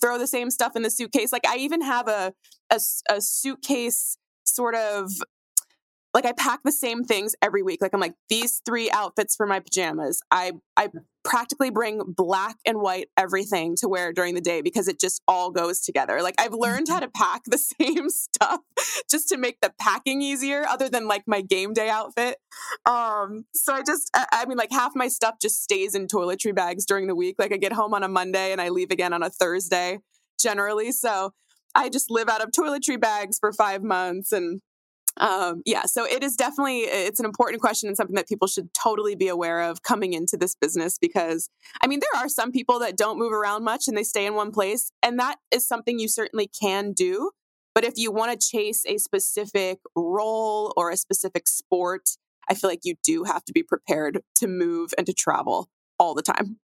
throw 0.00 0.18
the 0.18 0.26
same 0.26 0.50
stuff 0.50 0.76
in 0.76 0.82
the 0.82 0.90
suitcase. 0.90 1.32
Like 1.32 1.46
I 1.46 1.56
even 1.56 1.82
have 1.82 2.08
a, 2.08 2.32
a, 2.70 2.80
a 3.10 3.20
suitcase 3.20 4.16
sort 4.44 4.74
of 4.74 5.10
like 6.14 6.26
I 6.26 6.32
pack 6.32 6.60
the 6.64 6.72
same 6.72 7.04
things 7.04 7.34
every 7.40 7.62
week. 7.62 7.80
Like 7.80 7.94
I'm 7.94 8.00
like 8.00 8.14
these 8.28 8.60
three 8.66 8.90
outfits 8.90 9.34
for 9.36 9.46
my 9.46 9.60
pajamas. 9.60 10.20
I 10.30 10.52
I 10.76 10.88
practically 11.24 11.70
bring 11.70 12.02
black 12.06 12.56
and 12.66 12.80
white 12.80 13.08
everything 13.16 13.76
to 13.76 13.88
wear 13.88 14.12
during 14.12 14.34
the 14.34 14.40
day 14.40 14.60
because 14.60 14.88
it 14.88 14.98
just 14.98 15.22
all 15.28 15.50
goes 15.50 15.80
together. 15.80 16.20
Like 16.22 16.34
I've 16.38 16.52
learned 16.52 16.88
how 16.88 16.96
mm-hmm. 16.96 17.04
to 17.04 17.10
pack 17.10 17.42
the 17.46 17.58
same 17.80 18.08
stuff 18.10 18.60
just 19.10 19.28
to 19.28 19.36
make 19.36 19.60
the 19.60 19.72
packing 19.80 20.22
easier 20.22 20.64
other 20.68 20.88
than 20.88 21.06
like 21.06 21.22
my 21.26 21.40
game 21.40 21.72
day 21.72 21.88
outfit. 21.88 22.38
Um 22.86 23.44
so 23.54 23.72
I 23.74 23.82
just 23.82 24.10
I, 24.14 24.26
I 24.32 24.46
mean 24.46 24.58
like 24.58 24.72
half 24.72 24.92
my 24.94 25.08
stuff 25.08 25.36
just 25.40 25.62
stays 25.62 25.94
in 25.94 26.06
toiletry 26.06 26.54
bags 26.54 26.84
during 26.84 27.06
the 27.06 27.14
week. 27.14 27.36
Like 27.38 27.52
I 27.52 27.56
get 27.56 27.72
home 27.72 27.94
on 27.94 28.02
a 28.02 28.08
Monday 28.08 28.52
and 28.52 28.60
I 28.60 28.70
leave 28.70 28.90
again 28.90 29.12
on 29.12 29.22
a 29.22 29.30
Thursday 29.30 29.98
generally. 30.40 30.92
So 30.92 31.32
I 31.74 31.88
just 31.88 32.10
live 32.10 32.28
out 32.28 32.42
of 32.42 32.50
toiletry 32.50 33.00
bags 33.00 33.38
for 33.38 33.52
5 33.52 33.82
months 33.82 34.32
and 34.32 34.60
um, 35.18 35.62
yeah, 35.66 35.82
so 35.84 36.04
it 36.04 36.22
is 36.22 36.36
definitely 36.36 36.80
it's 36.80 37.20
an 37.20 37.26
important 37.26 37.60
question 37.60 37.88
and 37.88 37.96
something 37.96 38.16
that 38.16 38.28
people 38.28 38.48
should 38.48 38.72
totally 38.72 39.14
be 39.14 39.28
aware 39.28 39.60
of 39.60 39.82
coming 39.82 40.14
into 40.14 40.36
this 40.36 40.54
business 40.54 40.96
because 40.98 41.50
I 41.82 41.86
mean 41.86 42.00
there 42.00 42.22
are 42.22 42.28
some 42.28 42.50
people 42.50 42.78
that 42.78 42.96
don't 42.96 43.18
move 43.18 43.32
around 43.32 43.64
much 43.64 43.88
and 43.88 43.96
they 43.96 44.04
stay 44.04 44.24
in 44.24 44.34
one 44.34 44.52
place 44.52 44.90
and 45.02 45.18
that 45.18 45.36
is 45.50 45.66
something 45.66 45.98
you 45.98 46.08
certainly 46.08 46.48
can 46.48 46.92
do. 46.92 47.30
But 47.74 47.84
if 47.84 47.94
you 47.96 48.10
want 48.10 48.38
to 48.38 48.46
chase 48.46 48.84
a 48.86 48.98
specific 48.98 49.78
role 49.96 50.72
or 50.76 50.90
a 50.90 50.96
specific 50.96 51.48
sport, 51.48 52.10
I 52.48 52.54
feel 52.54 52.68
like 52.68 52.84
you 52.84 52.96
do 53.02 53.24
have 53.24 53.44
to 53.46 53.52
be 53.52 53.62
prepared 53.62 54.20
to 54.36 54.46
move 54.46 54.92
and 54.96 55.06
to 55.06 55.12
travel 55.12 55.68
all 55.98 56.14
the 56.14 56.22
time. 56.22 56.58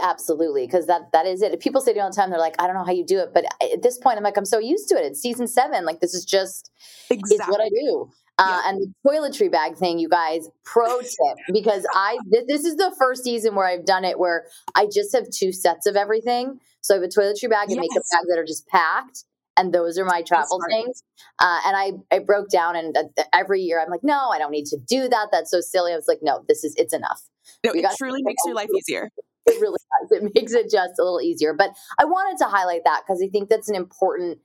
Absolutely, 0.00 0.66
because 0.66 0.86
that 0.86 1.12
that 1.12 1.26
is 1.26 1.42
it. 1.42 1.58
People 1.60 1.80
say 1.80 1.92
to 1.92 1.96
me 1.96 2.00
all 2.00 2.10
the 2.10 2.16
time, 2.16 2.30
they're 2.30 2.38
like, 2.38 2.56
"I 2.58 2.66
don't 2.66 2.74
know 2.74 2.84
how 2.84 2.92
you 2.92 3.04
do 3.04 3.18
it," 3.18 3.30
but 3.32 3.44
at 3.62 3.82
this 3.82 3.98
point, 3.98 4.18
I'm 4.18 4.24
like, 4.24 4.36
I'm 4.36 4.44
so 4.44 4.58
used 4.58 4.88
to 4.90 4.96
it. 4.96 5.04
It's 5.04 5.20
season 5.20 5.46
seven. 5.46 5.84
Like 5.84 6.00
this 6.00 6.14
is 6.14 6.24
just 6.24 6.70
exactly. 7.10 7.36
it's 7.36 7.48
what 7.48 7.60
I 7.60 7.68
do. 7.68 8.10
Uh, 8.40 8.62
And 8.64 8.80
the 8.80 8.92
toiletry 9.06 9.52
bag 9.52 9.76
thing, 9.76 9.98
you 9.98 10.08
guys, 10.08 10.48
pro 10.64 11.00
tip 11.02 11.38
because 11.52 11.86
I 11.94 12.18
this, 12.30 12.44
this 12.48 12.64
is 12.64 12.76
the 12.76 12.94
first 12.98 13.22
season 13.22 13.54
where 13.54 13.66
I've 13.66 13.84
done 13.84 14.04
it 14.04 14.18
where 14.18 14.46
I 14.74 14.86
just 14.86 15.14
have 15.14 15.28
two 15.30 15.52
sets 15.52 15.86
of 15.86 15.94
everything. 15.94 16.58
So 16.80 16.94
I 16.94 16.98
have 16.98 17.04
a 17.04 17.08
toiletry 17.08 17.50
bag 17.50 17.68
and 17.68 17.76
yes. 17.76 17.86
makeup 17.90 18.02
bag 18.10 18.22
that 18.28 18.38
are 18.38 18.44
just 18.46 18.66
packed, 18.66 19.24
and 19.58 19.74
those 19.74 19.98
are 19.98 20.06
my 20.06 20.22
travel 20.22 20.58
things. 20.70 21.02
Uh, 21.38 21.60
and 21.66 21.76
I 21.76 21.92
I 22.10 22.20
broke 22.20 22.48
down, 22.48 22.76
and 22.76 22.96
uh, 22.96 23.24
every 23.34 23.60
year 23.60 23.80
I'm 23.80 23.90
like, 23.90 24.02
no, 24.02 24.30
I 24.30 24.38
don't 24.38 24.52
need 24.52 24.66
to 24.66 24.78
do 24.78 25.06
that. 25.08 25.28
That's 25.30 25.50
so 25.50 25.60
silly. 25.60 25.92
I 25.92 25.96
was 25.96 26.08
like, 26.08 26.20
no, 26.22 26.42
this 26.48 26.64
is 26.64 26.74
it's 26.76 26.94
enough. 26.94 27.20
No, 27.62 27.72
it 27.72 27.84
truly 27.98 28.22
makes 28.22 28.40
your 28.46 28.54
life 28.54 28.70
easier. 28.74 29.10
It 29.50 29.60
really 29.60 29.78
does. 30.00 30.22
It 30.22 30.32
makes 30.34 30.52
it 30.52 30.70
just 30.70 30.98
a 30.98 31.02
little 31.02 31.20
easier. 31.20 31.54
But 31.54 31.70
I 31.98 32.04
wanted 32.04 32.38
to 32.38 32.50
highlight 32.50 32.82
that 32.84 33.02
because 33.06 33.22
I 33.22 33.28
think 33.28 33.48
that's 33.48 33.68
an 33.68 33.76
important 33.76 34.38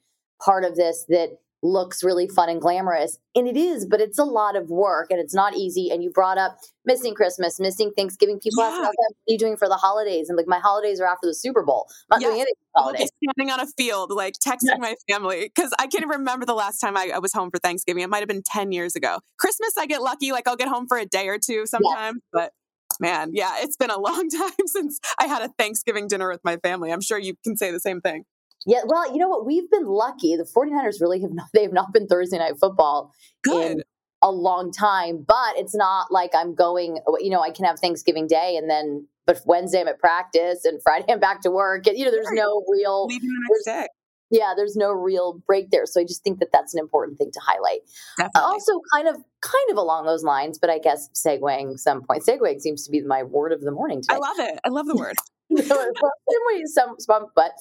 part 0.44 0.64
of 0.64 0.76
this 0.76 1.06
that 1.10 1.38
looks 1.66 2.04
really 2.04 2.28
fun 2.28 2.50
and 2.50 2.62
glamorous. 2.62 3.18
And 3.34 3.48
it 3.48 3.58
is, 3.58 3.86
but 3.86 4.00
it's 4.00 4.20
a 4.20 4.24
lot 4.24 4.56
of 4.56 4.70
work 4.70 5.08
and 5.10 5.20
it's 5.20 5.34
not 5.34 5.56
easy. 5.56 5.90
And 5.90 6.04
you 6.04 6.12
brought 6.12 6.38
up 6.38 6.58
missing 6.86 7.16
Christmas, 7.16 7.60
missing 7.60 7.92
Thanksgiving. 7.98 8.40
People 8.40 8.64
yeah. 8.64 8.70
ask 8.70 8.80
about 8.80 8.94
what 8.98 9.12
are 9.12 9.32
you 9.32 9.38
doing 9.38 9.58
for 9.58 9.68
the 9.68 9.76
holidays? 9.76 10.30
And 10.30 10.38
like 10.38 10.48
my 10.48 10.60
holidays 10.60 11.02
are 11.02 11.08
after 11.08 11.28
the 11.28 11.34
Super 11.34 11.64
Bowl. 11.64 11.88
I'm 12.12 12.20
not 12.20 12.22
yes. 12.22 12.30
doing 12.30 12.42
anything 12.42 12.54
holidays. 12.76 13.10
Standing 13.24 13.52
on 13.52 13.60
a 13.60 13.68
field, 13.78 14.12
like 14.12 14.36
texting 14.36 14.58
yes. 14.64 14.78
my 14.80 14.96
family. 15.10 15.52
Cause 15.58 15.72
I 15.80 15.88
can't 15.88 16.08
remember 16.08 16.46
the 16.46 16.54
last 16.54 16.80
time 16.80 16.96
I, 16.96 17.12
I, 17.16 17.20
was 17.20 17.34
home 17.34 17.50
for 17.50 17.58
Thanksgiving. 17.58 18.04
It 18.04 18.10
might 18.10 18.20
have 18.20 18.28
been 18.28 18.44
10 18.44 18.72
years 18.72 18.96
ago. 18.96 19.20
Christmas, 19.40 19.74
I 19.78 19.88
get 19.88 20.02
lucky. 20.02 20.32
Like 20.32 20.48
I'll 20.48 20.56
get 20.56 20.68
home 20.68 20.88
for 20.88 20.98
a 20.98 21.06
day 21.06 21.28
or 21.28 21.40
two 21.40 21.66
sometimes, 21.66 22.22
but 22.32 22.52
man, 23.00 23.32
yeah, 23.34 23.56
it's 23.60 23.78
been 23.78 23.90
a 23.90 24.00
long 24.00 24.30
time 24.38 24.68
since 24.68 25.00
I 25.20 25.28
had 25.28 25.42
a 25.42 25.50
Thanksgiving 25.58 26.08
dinner 26.08 26.30
with 26.30 26.42
my 26.44 26.58
family. 26.58 26.92
I'm 26.92 27.02
sure 27.02 27.18
you 27.18 27.36
can 27.44 27.58
say 27.58 27.72
the 27.72 27.80
same 27.80 28.02
thing. 28.02 28.26
Yeah, 28.66 28.82
well, 28.86 29.12
you 29.12 29.20
know 29.20 29.30
what? 29.30 29.46
We've 29.46 29.70
been 29.70 29.86
lucky. 29.86 30.36
The 30.36 30.44
49ers 30.44 31.00
really 31.00 31.22
have 31.22 31.32
not, 31.32 31.48
they 31.54 31.64
have 31.64 31.74
not 31.74 31.94
been 31.94 32.08
Thursday 32.08 32.38
night 32.38 32.58
football 32.60 33.12
Good. 33.44 33.72
in 33.72 33.84
a 34.22 34.32
long 34.32 34.72
time, 34.72 35.24
but 35.28 35.56
it's 35.56 35.76
not 35.76 36.12
like 36.12 36.32
I'm 36.34 36.56
going, 36.56 37.00
you 37.20 37.30
know, 37.30 37.42
I 37.42 37.52
can 37.52 37.66
have 37.66 37.80
Thanksgiving 37.80 38.28
Day 38.28 38.56
and 38.58 38.70
then, 38.70 39.08
but 39.28 39.42
Wednesday 39.46 39.82
I'm 39.82 39.88
at 39.88 40.00
practice 40.00 40.66
and 40.66 40.82
Friday 40.84 41.06
I'm 41.10 41.20
back 41.20 41.42
to 41.42 41.52
work. 41.52 41.86
And, 41.86 41.98
you 41.98 42.06
know, 42.06 42.12
there's 42.12 42.32
no 42.32 42.64
real, 42.68 43.06
Leaving 43.06 43.30
the 43.30 43.64
day. 43.66 43.88
Yeah, 44.30 44.54
there's 44.56 44.76
no 44.76 44.92
real 44.92 45.42
break 45.46 45.70
there. 45.70 45.86
So 45.86 46.02
I 46.02 46.04
just 46.04 46.24
think 46.24 46.40
that 46.40 46.50
that's 46.52 46.74
an 46.74 46.80
important 46.80 47.18
thing 47.18 47.32
to 47.32 47.40
highlight. 47.40 47.82
Definitely. 48.18 48.42
Also, 48.42 48.82
kind 48.94 49.08
of, 49.08 49.16
kind 49.42 49.70
of 49.72 49.78
along 49.78 50.06
those 50.06 50.24
lines, 50.24 50.58
but 50.58 50.70
I 50.70 50.80
guess 50.80 51.10
segueing 51.14 51.78
some 51.78 52.02
point. 52.04 52.24
Segueing 52.28 52.60
seems 52.60 52.86
to 52.86 52.92
be 52.92 53.02
my 53.02 53.24
word 53.24 53.52
of 53.52 53.62
the 53.62 53.72
morning 53.72 54.02
today. 54.02 54.16
I 54.16 54.18
love 54.18 54.40
it. 54.40 54.60
I 54.66 54.70
love 54.70 54.88
the 54.88 54.96
word. 54.96 55.16
some, 56.74 56.96
some, 57.00 57.28
but 57.36 57.52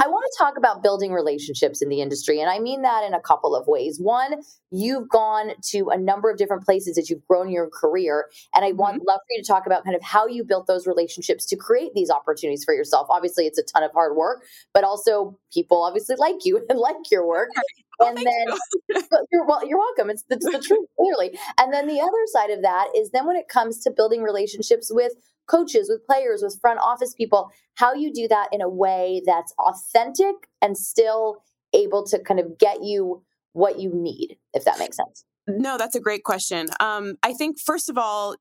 I 0.00 0.08
want 0.08 0.24
to 0.30 0.38
talk 0.38 0.56
about 0.56 0.82
building 0.82 1.12
relationships 1.12 1.82
in 1.82 1.88
the 1.88 2.00
industry. 2.00 2.40
And 2.40 2.50
I 2.50 2.58
mean 2.58 2.82
that 2.82 3.04
in 3.04 3.14
a 3.14 3.20
couple 3.20 3.54
of 3.54 3.66
ways. 3.66 3.98
One, 4.00 4.42
you've 4.70 5.08
gone 5.08 5.52
to 5.70 5.88
a 5.90 5.98
number 5.98 6.30
of 6.30 6.36
different 6.36 6.64
places 6.64 6.98
as 6.98 7.08
you've 7.10 7.26
grown 7.26 7.50
your 7.50 7.68
career. 7.68 8.28
And 8.54 8.64
I 8.64 8.72
want 8.72 8.96
mm-hmm. 8.96 9.08
love 9.08 9.20
for 9.20 9.36
you 9.36 9.42
to 9.42 9.46
talk 9.46 9.66
about 9.66 9.84
kind 9.84 9.96
of 9.96 10.02
how 10.02 10.26
you 10.26 10.44
built 10.44 10.66
those 10.66 10.86
relationships 10.86 11.46
to 11.46 11.56
create 11.56 11.92
these 11.94 12.10
opportunities 12.10 12.64
for 12.64 12.74
yourself. 12.74 13.06
Obviously, 13.10 13.46
it's 13.46 13.58
a 13.58 13.62
ton 13.62 13.82
of 13.82 13.92
hard 13.92 14.16
work, 14.16 14.44
but 14.74 14.84
also 14.84 15.38
people 15.52 15.82
obviously 15.82 16.16
like 16.16 16.44
you 16.44 16.64
and 16.68 16.78
like 16.78 17.10
your 17.10 17.26
work. 17.26 17.50
Oh, 18.00 18.06
and 18.06 18.16
then 18.16 18.56
you. 18.88 19.02
but 19.10 19.22
you're 19.32 19.44
well, 19.44 19.66
you're 19.66 19.76
welcome. 19.76 20.08
It's 20.08 20.22
the, 20.28 20.36
it's 20.36 20.44
the 20.44 20.62
truth, 20.64 20.86
clearly. 20.96 21.36
And 21.58 21.74
then 21.74 21.88
the 21.88 22.00
other 22.00 22.12
side 22.26 22.50
of 22.50 22.62
that 22.62 22.90
is 22.96 23.10
then 23.10 23.26
when 23.26 23.34
it 23.34 23.48
comes 23.48 23.80
to 23.80 23.90
building 23.90 24.22
relationships 24.22 24.88
with 24.88 25.14
coaches, 25.48 25.88
with 25.88 26.06
players, 26.06 26.42
with 26.42 26.58
front 26.60 26.78
office 26.80 27.14
people, 27.14 27.50
how 27.74 27.94
you 27.94 28.12
do 28.12 28.28
that 28.28 28.48
in 28.52 28.60
a 28.60 28.68
way 28.68 29.22
that's 29.26 29.52
authentic 29.58 30.34
and 30.62 30.76
still 30.76 31.42
able 31.74 32.04
to 32.06 32.18
kind 32.18 32.40
of 32.40 32.58
get 32.58 32.82
you 32.82 33.22
what 33.52 33.78
you 33.80 33.90
need, 33.92 34.36
if 34.54 34.64
that 34.64 34.78
makes 34.78 34.96
sense. 34.96 35.24
No, 35.46 35.78
that's 35.78 35.96
a 35.96 36.00
great 36.00 36.24
question. 36.24 36.68
Um, 36.78 37.16
I 37.22 37.32
think, 37.32 37.58
first 37.58 37.88
of 37.88 37.96
all, 37.96 38.36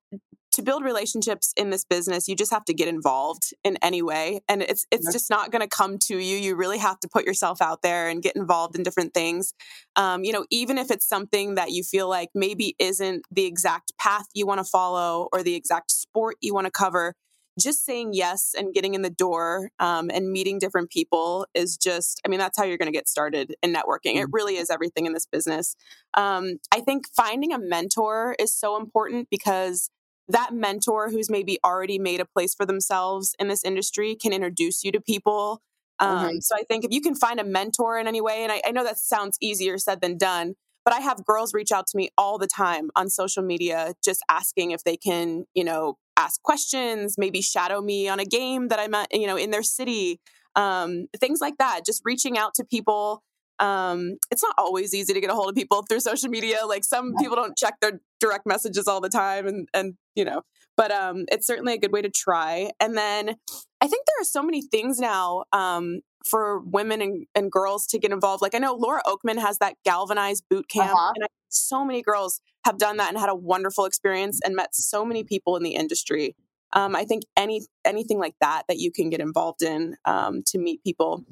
to 0.57 0.63
build 0.63 0.83
relationships 0.83 1.53
in 1.55 1.69
this 1.69 1.85
business, 1.85 2.27
you 2.27 2.35
just 2.35 2.51
have 2.51 2.65
to 2.65 2.73
get 2.73 2.87
involved 2.87 3.53
in 3.63 3.77
any 3.81 4.01
way. 4.01 4.41
And 4.49 4.63
it's 4.63 4.85
it's 4.91 5.11
just 5.13 5.29
not 5.29 5.51
going 5.51 5.61
to 5.61 5.67
come 5.67 5.97
to 6.07 6.17
you. 6.17 6.35
You 6.35 6.55
really 6.55 6.79
have 6.79 6.99
to 7.01 7.07
put 7.07 7.25
yourself 7.25 7.61
out 7.61 7.83
there 7.83 8.09
and 8.09 8.23
get 8.23 8.35
involved 8.35 8.75
in 8.75 8.83
different 8.83 9.13
things. 9.13 9.53
Um, 9.95 10.23
you 10.23 10.33
know, 10.33 10.45
even 10.49 10.79
if 10.79 10.89
it's 10.89 11.07
something 11.07 11.55
that 11.55 11.71
you 11.71 11.83
feel 11.83 12.09
like 12.09 12.29
maybe 12.33 12.75
isn't 12.79 13.23
the 13.31 13.45
exact 13.45 13.93
path 13.99 14.25
you 14.33 14.47
want 14.47 14.59
to 14.59 14.63
follow 14.63 15.29
or 15.31 15.43
the 15.43 15.55
exact 15.55 15.91
sport 15.91 16.37
you 16.41 16.55
want 16.55 16.65
to 16.65 16.71
cover, 16.71 17.13
just 17.59 17.85
saying 17.85 18.11
yes 18.13 18.53
and 18.57 18.73
getting 18.73 18.93
in 18.93 19.01
the 19.01 19.09
door 19.09 19.69
um, 19.79 20.09
and 20.13 20.31
meeting 20.31 20.59
different 20.59 20.89
people 20.89 21.47
is 21.53 21.77
just, 21.77 22.21
I 22.25 22.29
mean, 22.29 22.39
that's 22.39 22.57
how 22.57 22.63
you're 22.63 22.77
going 22.77 22.91
to 22.91 22.97
get 22.97 23.09
started 23.09 23.55
in 23.63 23.73
networking. 23.73 24.15
It 24.15 24.27
really 24.31 24.57
is 24.57 24.69
everything 24.69 25.05
in 25.05 25.13
this 25.13 25.25
business. 25.25 25.75
Um, 26.13 26.57
I 26.73 26.81
think 26.81 27.05
finding 27.15 27.53
a 27.53 27.59
mentor 27.59 28.35
is 28.39 28.55
so 28.55 28.77
important 28.77 29.27
because 29.29 29.89
that 30.29 30.53
mentor 30.53 31.09
who's 31.09 31.29
maybe 31.29 31.57
already 31.63 31.99
made 31.99 32.19
a 32.19 32.25
place 32.25 32.53
for 32.53 32.65
themselves 32.65 33.35
in 33.39 33.47
this 33.47 33.63
industry 33.63 34.15
can 34.15 34.33
introduce 34.33 34.83
you 34.83 34.91
to 34.91 35.01
people. 35.01 35.61
Um, 35.99 36.27
Mhm. 36.29 36.43
So 36.43 36.55
I 36.55 36.63
think 36.63 36.83
if 36.85 36.91
you 36.91 37.01
can 37.01 37.15
find 37.15 37.39
a 37.39 37.43
mentor 37.43 37.97
in 37.97 38.07
any 38.07 38.21
way, 38.21 38.43
and 38.43 38.51
I, 38.51 38.61
I 38.65 38.71
know 38.71 38.83
that 38.83 38.99
sounds 38.99 39.37
easier 39.41 39.77
said 39.77 40.01
than 40.01 40.17
done, 40.17 40.55
but 40.85 40.93
I 40.93 40.99
have 40.99 41.25
girls 41.25 41.53
reach 41.53 41.71
out 41.71 41.87
to 41.87 41.97
me 41.97 42.09
all 42.17 42.37
the 42.37 42.47
time 42.47 42.89
on 42.95 43.09
social 43.09 43.43
media, 43.43 43.93
just 44.03 44.21
asking 44.29 44.71
if 44.71 44.83
they 44.83 44.97
can, 44.97 45.45
you 45.53 45.63
know, 45.63 45.97
ask 46.17 46.41
questions, 46.43 47.15
maybe 47.17 47.41
shadow 47.41 47.81
me 47.81 48.07
on 48.07 48.19
a 48.19 48.25
game 48.25 48.67
that 48.69 48.79
I'm 48.79 48.93
at, 48.93 49.13
you 49.13 49.27
know, 49.27 49.37
in 49.37 49.51
their 49.51 49.63
city, 49.63 50.19
um, 50.55 51.07
things 51.19 51.39
like 51.41 51.57
that. 51.57 51.85
Just 51.85 52.01
reaching 52.05 52.37
out 52.37 52.53
to 52.55 52.63
people 52.63 53.23
um, 53.59 54.17
it's 54.29 54.43
not 54.43 54.53
always 54.57 54.93
easy 54.93 55.13
to 55.13 55.21
get 55.21 55.29
a 55.31 55.33
hold 55.33 55.49
of 55.49 55.55
people 55.55 55.81
through 55.81 55.99
social 56.01 56.29
media. 56.29 56.59
Like 56.67 56.83
some 56.83 57.15
people 57.15 57.35
don't 57.35 57.57
check 57.57 57.75
their 57.81 57.99
direct 58.19 58.45
messages 58.45 58.87
all 58.87 59.01
the 59.01 59.09
time, 59.09 59.47
and 59.47 59.67
and 59.73 59.95
you 60.17 60.25
know, 60.25 60.41
but 60.75 60.91
um, 60.91 61.25
it's 61.31 61.47
certainly 61.47 61.73
a 61.73 61.77
good 61.77 61.93
way 61.93 62.01
to 62.01 62.09
try. 62.09 62.71
And 62.79 62.97
then 62.97 63.35
I 63.79 63.87
think 63.87 64.05
there 64.05 64.21
are 64.21 64.25
so 64.25 64.43
many 64.43 64.61
things 64.61 64.99
now 64.99 65.43
um, 65.53 66.01
for 66.25 66.59
women 66.59 67.01
and, 67.01 67.25
and 67.35 67.51
girls 67.51 67.85
to 67.87 67.99
get 67.99 68.11
involved. 68.11 68.41
Like 68.41 68.55
I 68.55 68.57
know 68.57 68.73
Laura 68.75 69.01
Okmin 69.05 69.39
has 69.39 69.59
that 69.59 69.75
galvanized 69.85 70.43
boot 70.49 70.67
camp, 70.67 70.91
Uh-huh. 70.95 71.13
and 71.15 71.23
I, 71.25 71.27
so 71.49 71.85
many 71.85 72.01
girls 72.01 72.41
have 72.65 72.77
done 72.77 72.97
that 72.97 73.09
and 73.09 73.17
had 73.17 73.29
a 73.29 73.35
wonderful 73.35 73.85
experience 73.85 74.39
and 74.43 74.55
met 74.55 74.75
so 74.75 75.05
many 75.05 75.23
people 75.23 75.55
in 75.55 75.63
the 75.63 75.75
industry. 75.75 76.35
Um, 76.73 76.97
I 76.97 77.05
think 77.05 77.23
any 77.37 77.61
anything 77.85 78.19
like 78.19 78.35
that 78.41 78.63
that 78.67 78.77
you 78.77 78.91
can 78.91 79.09
get 79.09 79.21
involved 79.21 79.61
in 79.61 79.95
um, 80.03 80.41
to 80.47 80.57
meet 80.57 80.83
people, 80.83 81.23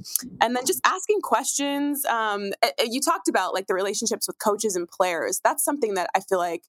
and 0.41 0.55
then 0.55 0.65
just 0.65 0.79
asking 0.85 1.19
questions. 1.21 2.05
Um, 2.05 2.51
you 2.79 3.01
talked 3.01 3.27
about 3.27 3.53
like 3.53 3.67
the 3.67 3.73
relationships 3.73 4.27
with 4.27 4.37
coaches 4.39 4.77
and 4.77 4.87
players. 4.87 5.41
That's 5.43 5.63
something 5.63 5.95
that 5.95 6.09
I 6.15 6.21
feel 6.21 6.37
like 6.39 6.63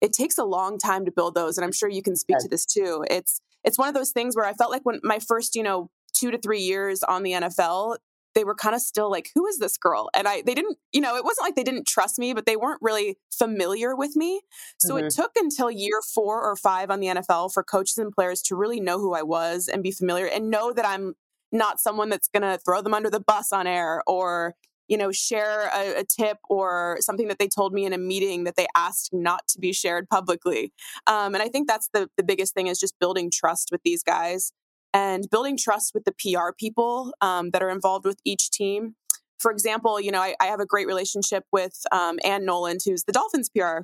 it 0.00 0.12
takes 0.12 0.38
a 0.38 0.44
long 0.44 0.78
time 0.78 1.04
to 1.04 1.10
build 1.10 1.34
those, 1.34 1.56
and 1.56 1.64
I'm 1.64 1.72
sure 1.72 1.88
you 1.88 2.02
can 2.02 2.16
speak 2.16 2.38
to 2.38 2.48
this 2.48 2.66
too. 2.66 3.04
It's 3.10 3.40
it's 3.64 3.78
one 3.78 3.88
of 3.88 3.94
those 3.94 4.10
things 4.10 4.36
where 4.36 4.46
I 4.46 4.52
felt 4.52 4.70
like 4.70 4.82
when 4.84 5.00
my 5.02 5.18
first 5.18 5.54
you 5.54 5.62
know 5.62 5.90
two 6.12 6.30
to 6.30 6.38
three 6.38 6.60
years 6.60 7.02
on 7.02 7.22
the 7.22 7.32
NFL, 7.32 7.96
they 8.36 8.44
were 8.44 8.54
kind 8.54 8.74
of 8.74 8.82
still 8.82 9.10
like, 9.10 9.30
who 9.34 9.46
is 9.46 9.58
this 9.58 9.76
girl? 9.76 10.10
And 10.14 10.28
I, 10.28 10.42
they 10.42 10.54
didn't, 10.54 10.76
you 10.92 11.00
know, 11.00 11.16
it 11.16 11.24
wasn't 11.24 11.46
like 11.46 11.56
they 11.56 11.64
didn't 11.64 11.86
trust 11.86 12.18
me, 12.18 12.34
but 12.34 12.44
they 12.44 12.56
weren't 12.56 12.82
really 12.82 13.16
familiar 13.30 13.96
with 13.96 14.14
me. 14.14 14.42
So 14.78 14.96
it 14.96 15.06
mm-hmm. 15.06 15.22
took 15.22 15.32
until 15.36 15.70
year 15.70 16.00
four 16.14 16.42
or 16.42 16.54
five 16.54 16.90
on 16.90 17.00
the 17.00 17.08
NFL 17.08 17.52
for 17.52 17.62
coaches 17.62 17.98
and 17.98 18.12
players 18.12 18.42
to 18.42 18.54
really 18.56 18.78
know 18.78 18.98
who 18.98 19.14
I 19.14 19.22
was 19.22 19.68
and 19.68 19.82
be 19.82 19.90
familiar 19.90 20.26
and 20.26 20.50
know 20.50 20.72
that 20.72 20.86
I'm 20.86 21.14
not 21.50 21.80
someone 21.80 22.10
that's 22.10 22.28
going 22.28 22.42
to 22.42 22.58
throw 22.58 22.82
them 22.82 22.92
under 22.92 23.08
the 23.08 23.20
bus 23.20 23.52
on 23.52 23.66
air 23.66 24.02
or, 24.06 24.54
you 24.88 24.96
know, 24.96 25.12
share 25.12 25.70
a, 25.74 26.00
a 26.00 26.04
tip 26.04 26.38
or 26.48 26.98
something 27.00 27.28
that 27.28 27.38
they 27.38 27.48
told 27.48 27.72
me 27.72 27.84
in 27.84 27.92
a 27.92 27.98
meeting 27.98 28.44
that 28.44 28.56
they 28.56 28.66
asked 28.74 29.10
not 29.12 29.46
to 29.48 29.58
be 29.58 29.72
shared 29.72 30.08
publicly. 30.08 30.72
Um, 31.06 31.34
and 31.34 31.42
I 31.42 31.48
think 31.48 31.68
that's 31.68 31.88
the, 31.92 32.08
the 32.16 32.22
biggest 32.22 32.54
thing 32.54 32.66
is 32.66 32.78
just 32.78 32.98
building 32.98 33.30
trust 33.30 33.68
with 33.72 33.82
these 33.84 34.02
guys 34.02 34.52
and 34.94 35.28
building 35.30 35.58
trust 35.58 35.92
with 35.94 36.04
the 36.04 36.12
PR 36.12 36.52
people 36.58 37.12
um, 37.20 37.50
that 37.50 37.62
are 37.62 37.70
involved 37.70 38.06
with 38.06 38.18
each 38.24 38.50
team. 38.50 38.94
For 39.38 39.50
example, 39.50 40.00
you 40.00 40.10
know, 40.10 40.20
I, 40.20 40.34
I 40.40 40.46
have 40.46 40.60
a 40.60 40.66
great 40.66 40.86
relationship 40.86 41.44
with 41.52 41.82
um, 41.92 42.18
Ann 42.24 42.46
Noland, 42.46 42.80
who's 42.84 43.04
the 43.04 43.12
Dolphins 43.12 43.50
PR 43.50 43.80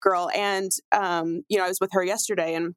girl, 0.00 0.30
and 0.34 0.70
um, 0.92 1.42
you 1.48 1.58
know, 1.58 1.64
I 1.64 1.68
was 1.68 1.80
with 1.80 1.90
her 1.92 2.04
yesterday, 2.04 2.54
and 2.54 2.74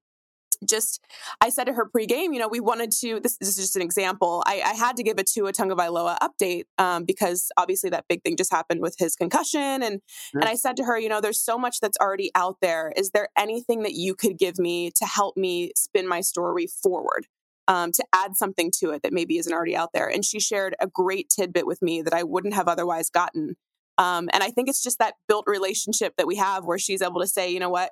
just 0.68 1.02
I 1.42 1.50
said 1.50 1.66
to 1.66 1.74
her 1.74 1.90
pregame, 1.90 2.34
you 2.34 2.40
know, 2.40 2.48
we 2.48 2.60
wanted 2.60 2.92
to. 3.02 3.20
This, 3.20 3.38
this 3.38 3.50
is 3.50 3.56
just 3.58 3.76
an 3.76 3.82
example. 3.82 4.44
I, 4.46 4.62
I 4.66 4.74
had 4.74 4.98
to 4.98 5.04
give 5.04 5.18
a 5.18 5.24
Tua 5.24 5.54
Tagovailoa 5.54 6.18
update 6.20 6.66
um, 6.78 7.04
because 7.06 7.52
obviously 7.58 7.90
that 7.90 8.06
big 8.08 8.24
thing 8.24 8.36
just 8.38 8.52
happened 8.52 8.82
with 8.82 8.96
his 8.98 9.16
concussion, 9.16 9.84
and 9.84 10.02
Sure. 10.08 10.42
and 10.42 10.50
I 10.50 10.56
said 10.56 10.78
to 10.78 10.84
her, 10.84 11.00
you 11.00 11.10
know, 11.10 11.20
there's 11.22 11.42
so 11.42 11.58
much 11.58 11.80
that's 11.80 11.98
already 12.00 12.32
out 12.36 12.58
there. 12.62 12.92
Is 12.96 13.12
there 13.12 13.30
anything 13.38 13.84
that 13.84 13.94
you 13.94 14.16
could 14.16 14.38
give 14.38 14.58
me 14.58 14.92
to 14.96 15.06
help 15.06 15.36
me 15.38 15.72
spin 15.76 16.08
my 16.08 16.22
story 16.22 16.68
forward? 16.68 17.28
um, 17.68 17.92
to 17.92 18.04
add 18.14 18.36
something 18.36 18.72
to 18.80 18.92
it 18.92 19.02
that 19.04 19.14
maybe 19.14 19.38
isn't 19.38 19.52
already 19.52 19.76
out 19.76 19.92
there. 19.94 20.08
And 20.08 20.24
she 20.24 20.40
shared 20.40 20.76
a 20.80 20.88
great 20.88 21.30
tidbit 21.30 21.66
with 21.66 21.82
me 21.82 22.02
that 22.02 22.14
I 22.14 22.24
wouldn't 22.24 22.54
have 22.54 22.68
otherwise 22.68 23.10
gotten. 23.10 23.56
Um, 23.98 24.30
and 24.34 24.44
I 24.44 24.52
think 24.52 24.70
it's 24.70 24.84
just 24.84 25.00
that 25.00 25.16
built 25.28 25.46
relationship 25.48 26.14
that 26.18 26.28
we 26.28 26.36
have 26.36 26.66
where 26.66 26.78
she's 26.78 27.02
able 27.02 27.22
to 27.22 27.28
say, 27.28 27.50
you 27.50 27.60
know 27.60 27.70
what, 27.70 27.92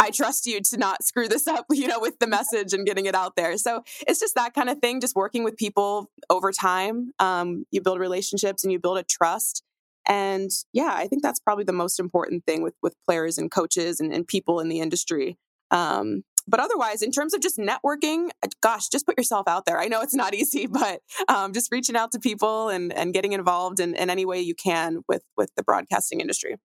I 0.00 0.10
trust 0.10 0.46
you 0.46 0.60
to 0.62 0.78
not 0.78 1.04
screw 1.04 1.28
this 1.28 1.46
up, 1.46 1.66
you 1.70 1.86
know, 1.86 2.00
with 2.00 2.18
the 2.18 2.26
message 2.26 2.72
and 2.72 2.86
getting 2.86 3.06
it 3.06 3.14
out 3.14 3.36
there. 3.36 3.56
So 3.58 3.84
it's 4.08 4.18
just 4.18 4.34
that 4.34 4.54
kind 4.54 4.70
of 4.70 4.78
thing, 4.78 5.00
just 5.00 5.14
working 5.14 5.44
with 5.44 5.56
people 5.56 6.10
over 6.30 6.50
time. 6.50 7.12
Um, 7.18 7.66
you 7.70 7.82
build 7.82 8.00
relationships 8.00 8.64
and 8.64 8.72
you 8.72 8.80
build 8.80 8.98
a 8.98 9.02
trust. 9.02 9.62
And 10.08 10.50
yeah, 10.72 10.92
I 10.94 11.06
think 11.06 11.22
that's 11.22 11.38
probably 11.38 11.64
the 11.64 11.74
most 11.74 12.00
important 12.00 12.46
thing 12.46 12.62
with 12.62 12.74
with 12.82 12.96
players 13.06 13.36
and 13.36 13.50
coaches 13.50 14.00
and, 14.00 14.12
and 14.12 14.26
people 14.26 14.58
in 14.58 14.68
the 14.68 14.80
industry. 14.80 15.38
Um, 15.70 16.24
but 16.48 16.58
otherwise, 16.58 17.02
in 17.02 17.12
terms 17.12 17.34
of 17.34 17.40
just 17.40 17.58
networking, 17.58 18.30
uh, 18.42 18.48
gosh, 18.62 18.88
just 18.88 19.06
put 19.06 19.18
yourself 19.18 19.46
out 19.46 19.66
there. 19.66 19.78
I 19.78 19.86
know 19.86 20.00
it's 20.00 20.14
not 20.14 20.34
easy, 20.40 20.66
but 20.66 21.00
um, 21.28 21.52
just 21.52 21.70
reaching 21.70 21.96
out 21.96 22.12
to 22.12 22.18
people 22.18 22.70
and, 22.70 22.92
and 22.92 23.12
getting 23.12 23.34
involved 23.34 23.78
in, 23.78 23.94
in 23.94 24.08
any 24.08 24.24
way 24.24 24.40
you 24.40 24.54
can 24.54 25.02
with 25.06 25.22
with 25.36 25.50
the 25.56 25.62
broadcasting 25.62 26.20
industry. 26.20 26.56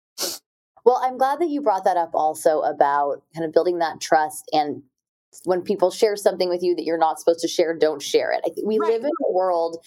Well, 0.85 1.01
I'm 1.03 1.17
glad 1.17 1.39
that 1.39 1.49
you 1.49 1.61
brought 1.61 1.83
that 1.85 1.97
up 1.97 2.11
also 2.13 2.61
about 2.61 3.23
kind 3.33 3.43
of 3.45 3.51
building 3.51 3.79
that 3.79 3.99
trust 3.99 4.47
and 4.53 4.83
when 5.43 5.61
people 5.63 5.91
share 5.91 6.15
something 6.15 6.47
with 6.47 6.63
you 6.63 6.75
that 6.75 6.85
you're 6.85 6.97
not 6.97 7.19
supposed 7.19 7.41
to 7.41 7.47
share, 7.47 7.75
don't 7.77 8.01
share 8.01 8.31
it. 8.31 8.41
We 8.63 8.79
Right. 8.79 8.91
live 8.93 9.03
in 9.03 9.09
a 9.27 9.31
world 9.33 9.77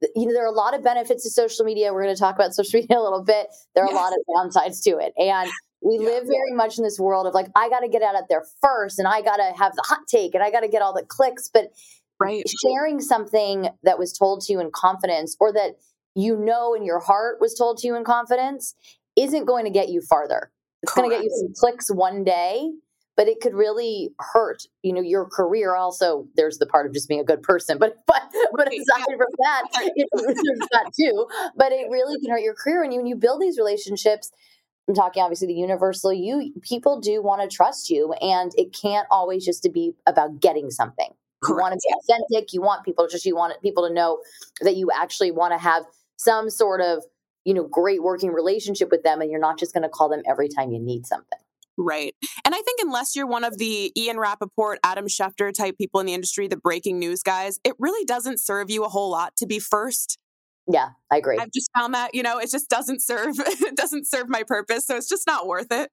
that- 0.00 0.10
you 0.16 0.26
know 0.26 0.32
there 0.32 0.42
are 0.42 0.46
a 0.46 0.50
lot 0.50 0.74
of 0.74 0.82
benefits 0.82 1.22
to 1.22 1.30
social 1.30 1.64
media. 1.64 1.92
We're 1.92 2.02
going 2.02 2.14
to 2.14 2.18
talk 2.18 2.34
about 2.34 2.54
social 2.54 2.80
media 2.80 2.98
a 2.98 3.02
little 3.02 3.22
bit. 3.22 3.48
There 3.74 3.84
are 3.84 3.90
a 3.90 3.94
lot 3.94 4.12
of 4.12 4.18
downsides 4.34 4.82
to 4.84 4.98
it. 4.98 5.12
And 5.16 5.48
we 5.80 5.98
Yeah. 5.98 6.06
live 6.06 6.24
very 6.26 6.52
much 6.52 6.76
in 6.78 6.82
this 6.84 6.98
world 6.98 7.26
of 7.26 7.34
like 7.34 7.48
I 7.54 7.68
got 7.68 7.80
to 7.80 7.88
get 7.88 8.02
out 8.02 8.16
of 8.16 8.26
there 8.28 8.44
first 8.62 8.98
and 8.98 9.06
I 9.06 9.20
got 9.22 9.36
to 9.36 9.44
have 9.56 9.76
the 9.76 9.82
hot 9.82 10.06
take 10.08 10.34
and 10.34 10.42
I 10.42 10.50
got 10.50 10.60
to 10.60 10.68
get 10.68 10.82
all 10.82 10.92
the 10.94 11.04
clicks, 11.04 11.48
but 11.48 11.70
Right. 12.18 12.42
sharing 12.62 13.00
something 13.00 13.68
that 13.84 13.98
was 13.98 14.12
told 14.12 14.40
to 14.42 14.52
you 14.52 14.58
in 14.60 14.70
confidence 14.72 15.36
or 15.38 15.52
that 15.52 15.76
you 16.14 16.34
know 16.36 16.72
in 16.74 16.82
your 16.82 16.98
heart 16.98 17.40
was 17.40 17.54
told 17.54 17.76
to 17.78 17.86
you 17.86 17.94
in 17.94 18.02
confidence 18.04 18.74
isn't 19.16 19.44
going 19.44 19.64
to 19.64 19.70
get 19.70 19.88
you 19.88 20.00
farther. 20.00 20.50
It's 20.82 20.92
going 20.92 21.10
to 21.10 21.16
get 21.16 21.24
you 21.24 21.30
some 21.40 21.52
clicks 21.54 21.90
one 21.90 22.22
day, 22.22 22.70
but 23.16 23.28
it 23.28 23.40
could 23.40 23.54
really 23.54 24.10
hurt 24.20 24.62
you 24.82 24.92
know 24.92 25.00
your 25.00 25.24
career. 25.24 25.74
Also 25.74 26.28
there's 26.36 26.58
the 26.58 26.66
part 26.66 26.86
of 26.86 26.92
just 26.92 27.08
being 27.08 27.20
a 27.20 27.24
good 27.24 27.42
person 27.42 27.78
but 27.78 27.96
but 28.06 28.22
but 28.52 28.68
aside 28.68 29.04
from 29.06 29.28
that 29.38 29.62
it, 29.96 30.08
there's 30.14 30.68
that 30.70 30.92
too 30.98 31.26
but 31.56 31.72
it 31.72 31.88
really 31.90 32.20
can 32.20 32.30
hurt 32.30 32.42
your 32.42 32.54
career. 32.54 32.82
And 32.82 32.92
you, 32.92 33.00
when 33.00 33.06
you 33.06 33.16
build 33.16 33.40
these 33.40 33.58
relationships 33.58 34.30
I'm 34.88 34.94
talking 34.94 35.22
obviously 35.22 35.48
the 35.48 35.54
universal 35.54 36.12
you 36.12 36.52
people 36.62 37.00
do 37.00 37.22
want 37.22 37.48
to 37.48 37.54
trust 37.54 37.90
you 37.90 38.12
and 38.20 38.52
it 38.56 38.76
can't 38.80 39.06
always 39.10 39.44
just 39.44 39.62
to 39.64 39.70
be 39.70 39.94
about 40.06 40.40
getting 40.40 40.70
something. 40.70 41.10
You 41.48 41.56
want 41.56 41.74
to 41.74 41.80
be 41.82 41.94
authentic 42.14 42.52
you 42.52 42.60
want 42.60 42.84
people 42.84 43.08
just 43.08 43.24
you 43.24 43.34
want 43.34 43.60
people 43.62 43.86
to 43.88 43.92
know 43.92 44.20
that 44.60 44.76
you 44.76 44.90
actually 44.94 45.30
want 45.30 45.52
to 45.52 45.58
have 45.58 45.84
some 46.16 46.50
sort 46.50 46.80
of 46.80 47.04
you 47.46 47.54
know 47.54 47.64
great 47.64 48.02
working 48.02 48.30
relationship 48.30 48.90
with 48.90 49.02
them 49.02 49.22
and 49.22 49.30
you're 49.30 49.40
not 49.40 49.58
just 49.58 49.72
going 49.72 49.82
to 49.82 49.88
call 49.88 50.10
them 50.10 50.22
every 50.28 50.48
time 50.48 50.70
you 50.70 50.78
need 50.78 51.06
something 51.06 51.38
Right. 51.78 52.14
And 52.44 52.54
I 52.54 52.58
think 52.62 52.80
unless 52.82 53.14
you're 53.14 53.26
one 53.26 53.44
of 53.44 53.58
the 53.58 53.92
Ian 53.96 54.18
Rapoport, 54.18 54.78
Adam 54.82 55.06
Schefter 55.06 55.52
type 55.52 55.76
people 55.76 56.00
in 56.00 56.06
the 56.06 56.14
industry, 56.14 56.48
the 56.48 56.56
breaking 56.56 56.98
news 56.98 57.22
guys, 57.22 57.60
it 57.64 57.74
really 57.78 58.04
doesn't 58.04 58.40
serve 58.40 58.70
you 58.70 58.84
a 58.84 58.88
whole 58.88 59.10
lot 59.10 59.36
to 59.36 59.46
be 59.46 59.58
first. 59.58 60.18
Yeah, 60.66 60.90
I 61.12 61.18
agree. 61.18 61.38
I've 61.38 61.52
just 61.52 61.70
found 61.76 61.94
that, 61.94 62.14
you 62.14 62.22
know, 62.22 62.38
it 62.38 62.50
just 62.50 62.68
doesn't 62.68 63.02
serve 63.02 63.34
it 63.38 63.76
doesn't 63.76 64.08
serve 64.08 64.28
my 64.28 64.42
purpose. 64.42 64.86
So 64.86 64.96
it's 64.96 65.08
just 65.08 65.26
not 65.26 65.46
worth 65.46 65.70
it. 65.70 65.90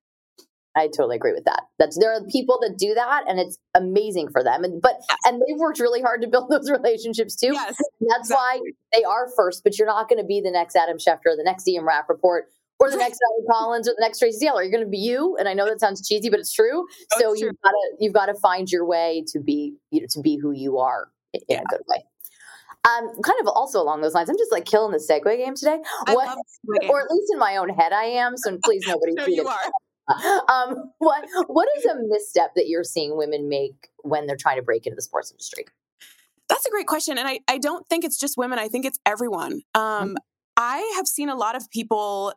I 0.76 0.88
totally 0.88 1.16
agree 1.16 1.34
with 1.34 1.46
that. 1.46 1.64
That's 1.78 1.98
there 1.98 2.14
are 2.14 2.24
people 2.26 2.58
that 2.62 2.78
do 2.78 2.94
that 2.96 3.26
and 3.28 3.40
it's 3.40 3.58
amazing 3.76 4.30
for 4.30 4.44
them. 4.44 4.64
And 4.64 4.82
but 4.82 5.02
yes. 5.08 5.18
and 5.26 5.42
they've 5.42 5.58
worked 5.58 5.80
really 5.80 6.02
hard 6.02 6.22
to 6.22 6.28
build 6.28 6.50
those 6.50 6.70
relationships 6.70 7.36
too. 7.36 7.54
Yes, 7.54 7.78
that's 8.02 8.30
exactly. 8.30 8.36
why 8.36 8.60
they 8.94 9.04
are 9.04 9.28
first, 9.36 9.64
but 9.64 9.78
you're 9.78 9.88
not 9.88 10.10
going 10.10 10.20
to 10.20 10.26
be 10.26 10.42
the 10.42 10.52
next 10.52 10.76
Adam 10.76 10.98
Schefter 10.98 11.28
or 11.28 11.36
the 11.36 11.44
next 11.44 11.68
Ian 11.68 11.86
Rapoport 11.86 12.46
or 12.80 12.90
the 12.90 12.98
next 12.98 13.20
Adam 13.32 13.46
Collins 13.50 13.88
or 13.88 13.92
the 13.92 14.02
next 14.02 14.20
Tracy 14.20 14.46
Taylor. 14.46 14.62
You're 14.64 14.72
going 14.72 14.84
to 14.84 14.90
be 14.90 14.98
you. 14.98 15.38
And 15.38 15.48
I 15.48 15.54
know 15.54 15.66
that 15.66 15.80
sounds 15.80 16.06
cheesy, 16.08 16.30
but 16.30 16.40
it's 16.40 16.54
true. 16.54 16.86
Oh, 17.14 17.20
so 17.20 17.32
it's 17.32 17.42
you've 17.42 17.62
got 17.64 17.72
to 17.72 17.96
you've 18.00 18.14
got 18.14 18.26
to 18.28 18.36
find 18.36 18.72
your 18.72 18.86
way 18.86 19.24
to 19.28 19.40
be 19.40 19.76
you 19.92 20.02
know 20.02 20.08
to 20.12 20.22
be 20.22 20.38
who 20.38 20.52
you 20.52 20.80
are 20.80 21.08
in 21.34 21.42
yeah. 21.48 21.62
a 21.62 21.66
good 21.70 21.82
way. 21.88 22.04
Um, 22.86 23.10
kind 23.22 23.40
of 23.40 23.48
also 23.48 23.82
along 23.82 24.02
those 24.02 24.14
lines, 24.14 24.30
I'm 24.30 24.38
just 24.38 24.52
like 24.52 24.66
killing 24.66 24.92
the 24.92 24.98
segue 24.98 25.38
game 25.38 25.56
today. 25.56 25.78
What, 26.10 26.38
or 26.90 27.02
at 27.02 27.12
least 27.12 27.32
in 27.32 27.40
my 27.40 27.56
own 27.56 27.70
head, 27.70 27.94
I 27.94 28.04
am. 28.04 28.36
So 28.36 28.58
please, 28.62 28.84
nobody. 28.86 29.14
no, 29.14 29.26
you 29.26 29.48
are. 29.48 29.58
Um, 30.50 30.92
what 31.00 31.24
what 31.48 31.68
is 31.78 31.86
a 31.86 31.96
misstep 32.08 32.52
that 32.56 32.68
you're 32.68 32.84
seeing 32.84 33.16
women 33.18 33.48
make 33.48 33.90
when 34.02 34.28
they're 34.28 34.38
trying 34.38 34.58
to 34.58 34.62
break 34.62 34.86
into 34.86 34.96
the 34.96 35.02
sports 35.02 35.32
industry? 35.32 35.66
That's 36.50 36.66
a 36.66 36.70
great 36.70 36.88
question, 36.88 37.18
and 37.18 37.28
I 37.28 37.40
I 37.48 37.58
don't 37.58 37.88
think 37.88 38.04
it's 38.04 38.20
just 38.20 38.38
women. 38.38 38.60
I 38.60 38.68
think 38.68 38.86
it's 38.86 39.00
everyone. 39.06 39.62
Um, 39.74 40.10
mm-hmm. 40.10 40.14
I 40.58 40.94
have 40.98 41.08
seen 41.08 41.30
a 41.30 41.36
lot 41.36 41.56
of 41.56 41.70
people 41.72 42.34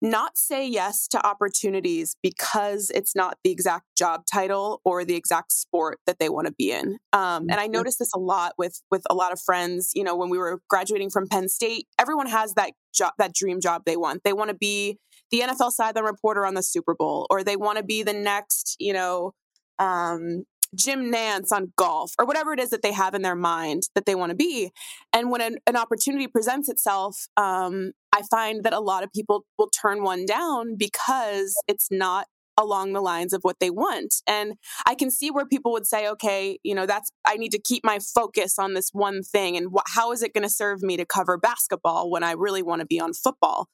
not 0.00 0.38
say 0.38 0.66
yes 0.66 1.08
to 1.08 1.26
opportunities 1.26 2.16
because 2.22 2.90
it's 2.94 3.16
not 3.16 3.36
the 3.42 3.50
exact 3.50 3.84
job 3.96 4.22
title 4.32 4.80
or 4.84 5.04
the 5.04 5.16
exact 5.16 5.50
sport 5.52 5.98
that 6.06 6.18
they 6.20 6.28
want 6.28 6.46
to 6.46 6.52
be 6.56 6.70
in. 6.70 6.98
Um, 7.12 7.46
and 7.50 7.54
I 7.54 7.64
mm-hmm. 7.64 7.72
noticed 7.72 7.98
this 7.98 8.12
a 8.14 8.18
lot 8.18 8.52
with 8.58 8.80
with 8.90 9.02
a 9.10 9.14
lot 9.14 9.32
of 9.32 9.40
friends. 9.40 9.90
You 9.94 10.04
know, 10.04 10.14
when 10.14 10.30
we 10.30 10.38
were 10.38 10.60
graduating 10.68 11.10
from 11.10 11.26
Penn 11.26 11.48
State, 11.48 11.86
everyone 11.98 12.28
has 12.28 12.54
that 12.54 12.72
job, 12.94 13.12
that 13.18 13.34
dream 13.34 13.60
job 13.60 13.82
they 13.86 13.96
want. 13.96 14.22
They 14.24 14.32
want 14.32 14.50
to 14.50 14.56
be 14.56 14.98
the 15.30 15.40
NFL 15.40 15.72
sideline 15.72 16.04
reporter 16.04 16.46
on 16.46 16.54
the 16.54 16.62
Super 16.62 16.94
Bowl, 16.94 17.26
or 17.30 17.42
they 17.42 17.56
want 17.56 17.78
to 17.78 17.84
be 17.84 18.02
the 18.02 18.12
next, 18.12 18.76
you 18.78 18.92
know, 18.92 19.32
um, 19.78 20.44
Jim 20.74 21.10
Nantz 21.10 21.50
on 21.52 21.72
golf 21.76 22.12
or 22.18 22.26
whatever 22.26 22.52
it 22.52 22.60
is 22.60 22.70
that 22.70 22.82
they 22.82 22.92
have 22.92 23.14
in 23.14 23.22
their 23.22 23.34
mind 23.34 23.84
that 23.94 24.04
they 24.06 24.14
want 24.14 24.30
to 24.30 24.36
be. 24.36 24.70
And 25.12 25.30
when 25.30 25.40
an, 25.40 25.56
an 25.66 25.76
opportunity 25.76 26.26
presents 26.26 26.68
itself, 26.68 27.26
um, 27.36 27.92
I 28.12 28.22
find 28.30 28.64
that 28.64 28.72
a 28.72 28.80
lot 28.80 29.02
of 29.02 29.12
people 29.12 29.44
will 29.58 29.70
turn 29.70 30.02
one 30.02 30.26
down 30.26 30.76
because 30.76 31.54
it's 31.66 31.88
not 31.90 32.26
along 32.58 32.92
the 32.92 33.00
lines 33.00 33.32
of 33.32 33.42
what 33.42 33.60
they 33.60 33.70
want. 33.70 34.16
And 34.26 34.54
I 34.84 34.96
can 34.96 35.10
see 35.10 35.30
where 35.30 35.46
people 35.46 35.70
would 35.72 35.86
say, 35.86 36.08
okay, 36.08 36.58
you 36.64 36.74
know, 36.74 36.86
that's, 36.86 37.10
I 37.24 37.36
need 37.36 37.52
to 37.52 37.60
keep 37.60 37.84
my 37.84 38.00
focus 38.00 38.58
on 38.58 38.74
this 38.74 38.90
one 38.92 39.22
thing. 39.22 39.56
And 39.56 39.68
wh- 39.72 39.94
how 39.94 40.10
is 40.10 40.22
it 40.22 40.34
going 40.34 40.42
to 40.42 40.50
serve 40.50 40.82
me 40.82 40.96
to 40.96 41.06
cover 41.06 41.38
basketball 41.38 42.10
when 42.10 42.24
I 42.24 42.32
really 42.32 42.62
want 42.62 42.80
to 42.80 42.86
be 42.86 42.98
on 43.00 43.12
football? 43.12 43.68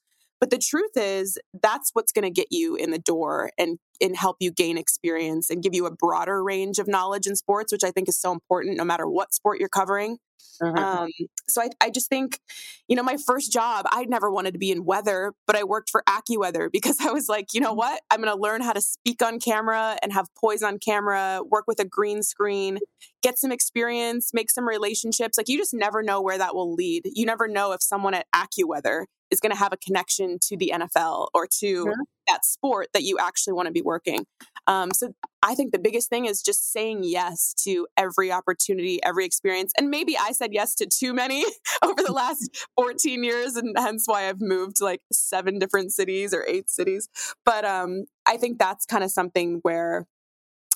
But 0.45 0.51
the 0.51 0.59
truth 0.59 0.91
is, 0.95 1.39
that's 1.59 1.89
what's 1.93 2.11
going 2.11 2.21
to 2.21 2.29
get 2.29 2.49
you 2.51 2.75
in 2.75 2.91
the 2.91 2.99
door 2.99 3.49
and, 3.57 3.79
and 3.99 4.15
help 4.15 4.37
you 4.39 4.51
gain 4.51 4.77
experience 4.77 5.49
and 5.49 5.63
give 5.63 5.73
you 5.73 5.87
a 5.87 5.91
broader 5.91 6.43
range 6.43 6.77
of 6.77 6.87
knowledge 6.87 7.25
in 7.25 7.35
sports, 7.35 7.71
which 7.71 7.83
I 7.83 7.89
think 7.89 8.07
is 8.07 8.15
so 8.15 8.31
important 8.31 8.77
no 8.77 8.83
matter 8.83 9.09
what 9.09 9.33
sport 9.33 9.59
you're 9.59 9.69
covering. 9.69 10.19
Uh-huh. 10.61 10.79
Um, 10.79 11.09
so 11.47 11.63
I, 11.63 11.69
I 11.81 11.89
just 11.89 12.09
think, 12.09 12.39
you 12.87 12.95
know, 12.95 13.01
my 13.01 13.17
first 13.25 13.51
job, 13.51 13.87
I 13.89 14.05
never 14.05 14.29
wanted 14.29 14.53
to 14.53 14.59
be 14.59 14.69
in 14.69 14.85
weather, 14.85 15.33
but 15.47 15.55
I 15.55 15.63
worked 15.63 15.89
for 15.89 16.03
AccuWeather 16.07 16.71
because 16.71 16.97
I 17.01 17.11
was 17.11 17.27
like, 17.27 17.47
you 17.55 17.59
know 17.59 17.73
mm. 17.73 17.77
what? 17.77 18.03
I'm 18.11 18.21
going 18.21 18.31
to 18.31 18.39
learn 18.39 18.61
how 18.61 18.73
to 18.73 18.81
speak 18.81 19.23
on 19.23 19.39
camera 19.39 19.97
and 20.03 20.13
have 20.13 20.27
poise 20.35 20.61
on 20.61 20.77
camera, 20.77 21.41
work 21.43 21.65
with 21.65 21.79
a 21.79 21.85
green 21.85 22.21
screen, 22.21 22.77
get 23.23 23.39
some 23.39 23.51
experience, 23.51 24.29
make 24.31 24.51
some 24.51 24.67
relationships. 24.67 25.39
Like 25.39 25.49
you 25.49 25.57
just 25.57 25.73
never 25.73 26.03
know 26.03 26.21
where 26.21 26.37
that 26.37 26.53
will 26.53 26.71
lead. 26.71 27.09
You 27.15 27.25
never 27.25 27.47
know 27.47 27.71
if 27.71 27.81
someone 27.81 28.13
at 28.13 28.27
AccuWeather 28.31 29.05
is 29.35 29.41
going 29.41 29.51
to 29.51 29.57
have 29.57 29.73
a 29.73 29.77
connection 29.77 30.39
to 30.39 30.55
the 30.55 30.71
NFL 30.73 31.27
or 31.33 31.45
to 31.59 31.85
mm-hmm. 31.85 32.01
that 32.27 32.45
sport 32.45 32.87
that 32.93 33.03
you 33.03 33.17
actually 33.19 33.53
want 33.53 33.67
to 33.67 33.73
be 33.73 33.81
working. 33.81 34.25
Um, 34.65 34.91
so 34.93 35.13
I 35.43 35.53
think 35.55 35.73
the 35.73 35.79
biggest 35.79 36.09
thing 36.09 36.25
is 36.25 36.41
just 36.41 36.71
saying 36.71 37.01
yes 37.03 37.53
to 37.65 37.85
every 37.97 38.31
opportunity, 38.31 39.03
every 39.03 39.25
experience. 39.25 39.73
And 39.77 39.89
maybe 39.89 40.17
I 40.17 40.31
said 40.31 40.53
yes 40.53 40.73
to 40.75 40.87
too 40.87 41.13
many 41.13 41.43
over 41.83 42.01
the 42.03 42.13
last 42.13 42.65
14 42.77 43.23
years, 43.23 43.55
and 43.55 43.75
hence 43.77 44.05
why 44.07 44.29
I've 44.29 44.41
moved 44.41 44.77
like 44.81 45.01
seven 45.11 45.59
different 45.59 45.91
cities 45.91 46.33
or 46.33 46.45
eight 46.47 46.69
cities. 46.69 47.09
But 47.43 47.65
um, 47.65 48.05
I 48.25 48.37
think 48.37 48.57
that's 48.57 48.85
kind 48.85 49.03
of 49.03 49.11
something 49.11 49.59
where 49.61 50.07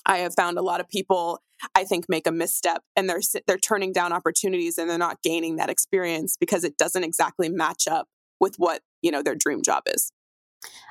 I 0.06 0.18
have 0.18 0.34
found 0.34 0.58
a 0.58 0.62
lot 0.62 0.80
of 0.80 0.88
people 0.88 1.40
I 1.74 1.84
think 1.84 2.06
make 2.08 2.26
a 2.26 2.32
misstep 2.32 2.82
and 2.96 3.08
they're 3.08 3.20
they're 3.46 3.58
turning 3.58 3.92
down 3.92 4.12
opportunities 4.12 4.78
and 4.78 4.88
they're 4.88 4.98
not 4.98 5.22
gaining 5.22 5.56
that 5.56 5.68
experience 5.68 6.36
because 6.38 6.64
it 6.64 6.78
doesn't 6.78 7.04
exactly 7.04 7.48
match 7.48 7.86
up 7.86 8.08
with 8.40 8.56
what 8.56 8.82
you 9.02 9.10
know 9.10 9.22
their 9.22 9.34
dream 9.34 9.62
job 9.62 9.84
is. 9.86 10.12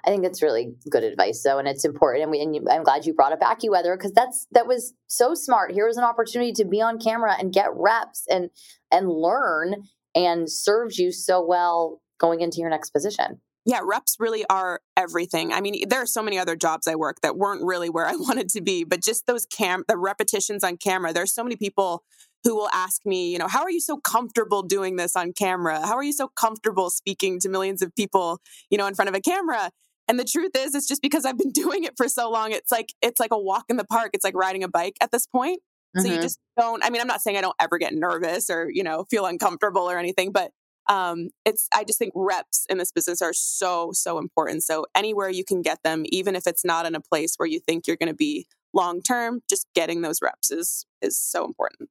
I 0.03 0.09
think 0.09 0.23
that's 0.23 0.41
really 0.41 0.73
good 0.89 1.03
advice, 1.03 1.43
though, 1.43 1.59
and 1.59 1.67
it's 1.67 1.85
important. 1.85 2.23
And, 2.23 2.31
we, 2.31 2.41
and 2.41 2.55
you, 2.55 2.65
I'm 2.69 2.83
glad 2.83 3.05
you 3.05 3.13
brought 3.13 3.33
it 3.33 3.41
up 3.41 3.57
AccuWeather 3.57 3.95
because 3.95 4.13
that's 4.13 4.47
that 4.51 4.67
was 4.67 4.93
so 5.07 5.35
smart. 5.35 5.71
Here 5.71 5.85
was 5.85 5.97
an 5.97 6.03
opportunity 6.03 6.53
to 6.53 6.65
be 6.65 6.81
on 6.81 6.99
camera 6.99 7.35
and 7.37 7.53
get 7.53 7.69
reps 7.73 8.25
and 8.29 8.49
and 8.91 9.09
learn, 9.09 9.83
and 10.15 10.49
serves 10.49 10.97
you 10.97 11.11
so 11.11 11.45
well 11.45 12.01
going 12.19 12.41
into 12.41 12.57
your 12.59 12.69
next 12.69 12.91
position. 12.91 13.41
Yeah, 13.65 13.81
reps 13.83 14.15
really 14.19 14.45
are 14.49 14.81
everything. 14.97 15.53
I 15.53 15.61
mean, 15.61 15.87
there 15.87 16.01
are 16.01 16.07
so 16.07 16.23
many 16.23 16.39
other 16.39 16.55
jobs 16.55 16.87
I 16.87 16.95
work 16.95 17.21
that 17.21 17.37
weren't 17.37 17.63
really 17.63 17.89
where 17.89 18.07
I 18.07 18.15
wanted 18.15 18.49
to 18.49 18.61
be, 18.61 18.83
but 18.83 19.03
just 19.03 19.27
those 19.27 19.45
cam 19.45 19.83
the 19.87 19.97
repetitions 19.97 20.63
on 20.63 20.77
camera. 20.77 21.13
There's 21.13 21.33
so 21.33 21.43
many 21.43 21.55
people 21.55 22.03
who 22.43 22.55
will 22.55 22.69
ask 22.73 23.05
me, 23.05 23.31
you 23.31 23.37
know, 23.37 23.47
how 23.47 23.63
are 23.63 23.71
you 23.71 23.81
so 23.81 23.97
comfortable 23.97 24.63
doing 24.63 24.95
this 24.95 25.15
on 25.15 25.33
camera? 25.33 25.85
How 25.85 25.95
are 25.95 26.03
you 26.03 26.13
so 26.13 26.29
comfortable 26.29 26.89
speaking 26.89 27.39
to 27.41 27.49
millions 27.49 27.81
of 27.81 27.93
people, 27.95 28.39
you 28.69 28.77
know, 28.77 28.87
in 28.87 28.95
front 28.95 29.09
of 29.09 29.15
a 29.15 29.21
camera? 29.21 29.71
And 30.07 30.19
the 30.19 30.25
truth 30.25 30.51
is, 30.57 30.73
it's 30.73 30.87
just 30.87 31.01
because 31.01 31.25
I've 31.25 31.37
been 31.37 31.51
doing 31.53 31.83
it 31.83 31.93
for 31.97 32.07
so 32.07 32.29
long. 32.29 32.51
It's 32.51 32.71
like 32.71 32.93
it's 33.01 33.19
like 33.19 33.31
a 33.31 33.39
walk 33.39 33.65
in 33.69 33.77
the 33.77 33.85
park. 33.85 34.11
It's 34.13 34.23
like 34.23 34.35
riding 34.35 34.63
a 34.63 34.67
bike 34.67 34.97
at 35.01 35.11
this 35.11 35.27
point. 35.27 35.59
Mm-hmm. 35.95 36.01
So 36.01 36.07
you 36.07 36.13
mm-hmm. 36.13 36.23
just 36.23 36.39
don't. 36.57 36.83
I 36.83 36.89
mean, 36.89 37.01
I'm 37.01 37.07
not 37.07 37.21
saying 37.21 37.37
I 37.37 37.41
don't 37.41 37.55
ever 37.59 37.77
get 37.77 37.93
nervous 37.93 38.49
or 38.49 38.69
you 38.71 38.83
know 38.83 39.05
feel 39.09 39.25
uncomfortable 39.25 39.89
or 39.89 39.97
anything, 39.97 40.31
but 40.31 40.51
um, 40.89 41.29
it's 41.45 41.67
I 41.73 41.83
just 41.83 41.99
think 41.99 42.13
reps 42.15 42.65
in 42.69 42.79
this 42.79 42.91
business 42.91 43.21
are 43.21 43.33
so 43.33 43.91
so 43.93 44.17
important. 44.17 44.63
So 44.63 44.85
anywhere 44.95 45.29
you 45.29 45.43
can 45.43 45.61
get 45.61 45.79
them, 45.83 46.03
even 46.07 46.35
if 46.35 46.47
it's 46.47 46.65
not 46.65 46.85
in 46.85 46.95
a 46.95 47.01
place 47.01 47.35
where 47.37 47.47
you 47.47 47.59
think 47.59 47.85
you're 47.85 47.97
going 47.97 48.09
to 48.09 48.15
be 48.15 48.47
long 48.73 49.01
term, 49.01 49.41
just 49.49 49.67
getting 49.75 50.01
those 50.01 50.21
reps 50.21 50.51
is 50.51 50.85
is 51.01 51.19
so 51.19 51.45
important. 51.45 51.89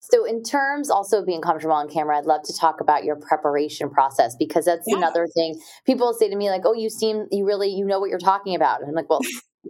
So, 0.00 0.24
in 0.24 0.42
terms 0.42 0.90
also 0.90 1.20
of 1.20 1.26
being 1.26 1.42
comfortable 1.42 1.74
on 1.74 1.88
camera, 1.88 2.18
I'd 2.18 2.24
love 2.24 2.42
to 2.44 2.56
talk 2.58 2.80
about 2.80 3.04
your 3.04 3.16
preparation 3.16 3.90
process 3.90 4.34
because 4.38 4.64
that's 4.64 4.84
yeah. 4.86 4.96
another 4.96 5.28
thing. 5.34 5.60
People 5.84 6.14
say 6.14 6.28
to 6.28 6.36
me, 6.36 6.48
like, 6.48 6.62
oh, 6.64 6.72
you 6.72 6.88
seem, 6.88 7.26
you 7.30 7.46
really, 7.46 7.68
you 7.68 7.84
know 7.84 8.00
what 8.00 8.08
you're 8.08 8.18
talking 8.18 8.54
about. 8.54 8.80
And 8.80 8.88
I'm 8.88 8.94
like, 8.94 9.10
well, 9.10 9.20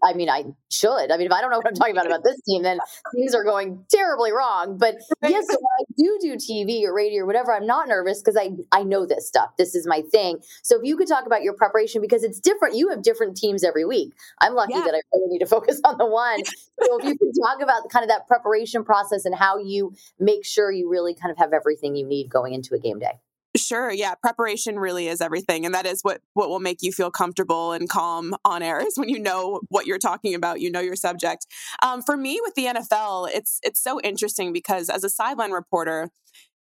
I 0.03 0.15
mean, 0.15 0.31
I 0.31 0.45
should. 0.71 1.11
I 1.11 1.17
mean, 1.17 1.27
if 1.27 1.33
I 1.33 1.41
don't 1.41 1.51
know 1.51 1.59
what 1.59 1.67
I'm 1.67 1.75
talking 1.75 1.95
about 1.95 2.07
about 2.07 2.25
this 2.25 2.41
team, 2.43 2.63
then 2.63 2.79
things 3.15 3.35
are 3.35 3.45
going 3.45 3.85
terribly 3.91 4.33
wrong. 4.33 4.79
But 4.79 4.97
yes, 5.23 5.47
when 5.49 5.59
I 5.59 5.85
do 5.97 6.19
do 6.21 6.37
TV 6.37 6.85
or 6.85 6.95
radio 6.95 7.25
or 7.25 7.27
whatever, 7.27 7.53
I'm 7.53 7.67
not 7.67 7.89
nervous 7.89 8.23
because 8.23 8.37
I 8.37 8.51
I 8.73 8.83
know 8.83 9.05
this 9.07 9.27
stuff. 9.27 9.57
This 9.57 9.75
is 9.75 9.87
my 9.87 10.03
thing. 10.13 10.39
So 10.63 10.77
if 10.77 10.83
you 10.85 10.97
could 10.97 11.09
talk 11.09 11.27
about 11.27 11.43
your 11.43 11.55
preparation 11.55 12.01
because 12.01 12.23
it's 12.23 12.41
different. 12.41 12.77
You 12.77 12.89
have 12.91 13.03
different 13.03 13.37
teams 13.37 13.65
every 13.65 13.85
week. 13.85 14.15
I'm 14.41 14.55
lucky 14.55 14.75
yeah. 14.75 14.83
that 14.83 14.95
I 14.95 15.01
really 15.13 15.29
need 15.29 15.41
to 15.41 15.47
focus 15.57 15.81
on 15.85 15.99
the 15.99 16.07
one. 16.07 16.45
So 16.45 16.99
if 16.99 17.05
you 17.05 17.17
could 17.19 17.33
talk 17.43 17.61
about 17.61 17.89
kind 17.91 18.05
of 18.05 18.09
that 18.09 18.27
preparation 18.29 18.85
process 18.85 19.25
and 19.25 19.35
how 19.35 19.59
you 19.59 19.95
make 20.19 20.45
sure 20.45 20.71
you 20.71 20.89
really 20.89 21.15
kind 21.15 21.31
of 21.31 21.39
have 21.39 21.53
everything 21.53 21.97
you 21.97 22.07
need 22.07 22.31
going 22.31 22.55
into 22.55 22.75
a 22.75 22.79
game 22.79 22.99
day. 22.99 23.19
Sure. 23.57 23.91
Yeah. 23.91 24.15
Preparation 24.15 24.79
really 24.79 25.09
is 25.09 25.21
everything. 25.21 25.67
And 25.67 25.75
that 25.75 25.85
is 25.85 26.03
what, 26.03 26.21
what 26.35 26.49
will 26.49 26.61
make 26.61 26.79
you 26.83 26.93
feel 26.93 27.11
comfortable 27.11 27.73
and 27.73 27.89
calm 27.89 28.35
on 28.45 28.63
air 28.63 28.81
is 28.81 28.97
when 28.97 29.09
you 29.09 29.19
know 29.19 29.61
what 29.69 29.87
you're 29.87 29.99
talking 29.99 30.35
about, 30.35 30.61
you 30.61 30.71
know 30.71 30.81
your 30.81 30.97
subject. 30.97 31.47
Um, 31.83 32.01
for 32.03 32.17
me 32.17 32.41
with 32.43 32.55
the 32.55 32.67
NFL, 32.67 33.29
it's 33.33 33.59
it's 33.63 33.83
so 33.83 34.01
interesting 34.01 34.53
because 34.53 34.89
as 34.89 35.03
a 35.03 35.11
sideline 35.11 35.51
reporter, 35.51 36.11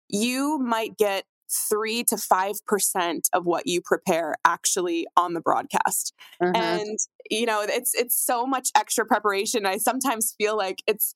you 0.09 0.59
might 0.59 0.97
get 0.97 1.25
three 1.69 2.03
to 2.03 2.17
five 2.17 2.55
percent 2.65 3.29
of 3.33 3.45
what 3.45 3.67
you 3.67 3.81
prepare 3.81 4.35
actually 4.45 5.07
on 5.15 5.33
the 5.33 5.41
broadcast. 5.41 6.13
Mm-hmm. 6.41 6.55
And 6.55 6.97
you 7.29 7.45
know, 7.45 7.61
it's 7.61 7.93
it's 7.95 8.15
so 8.15 8.45
much 8.45 8.69
extra 8.75 9.05
preparation. 9.05 9.65
I 9.65 9.77
sometimes 9.77 10.35
feel 10.37 10.57
like 10.57 10.83
it's 10.87 11.15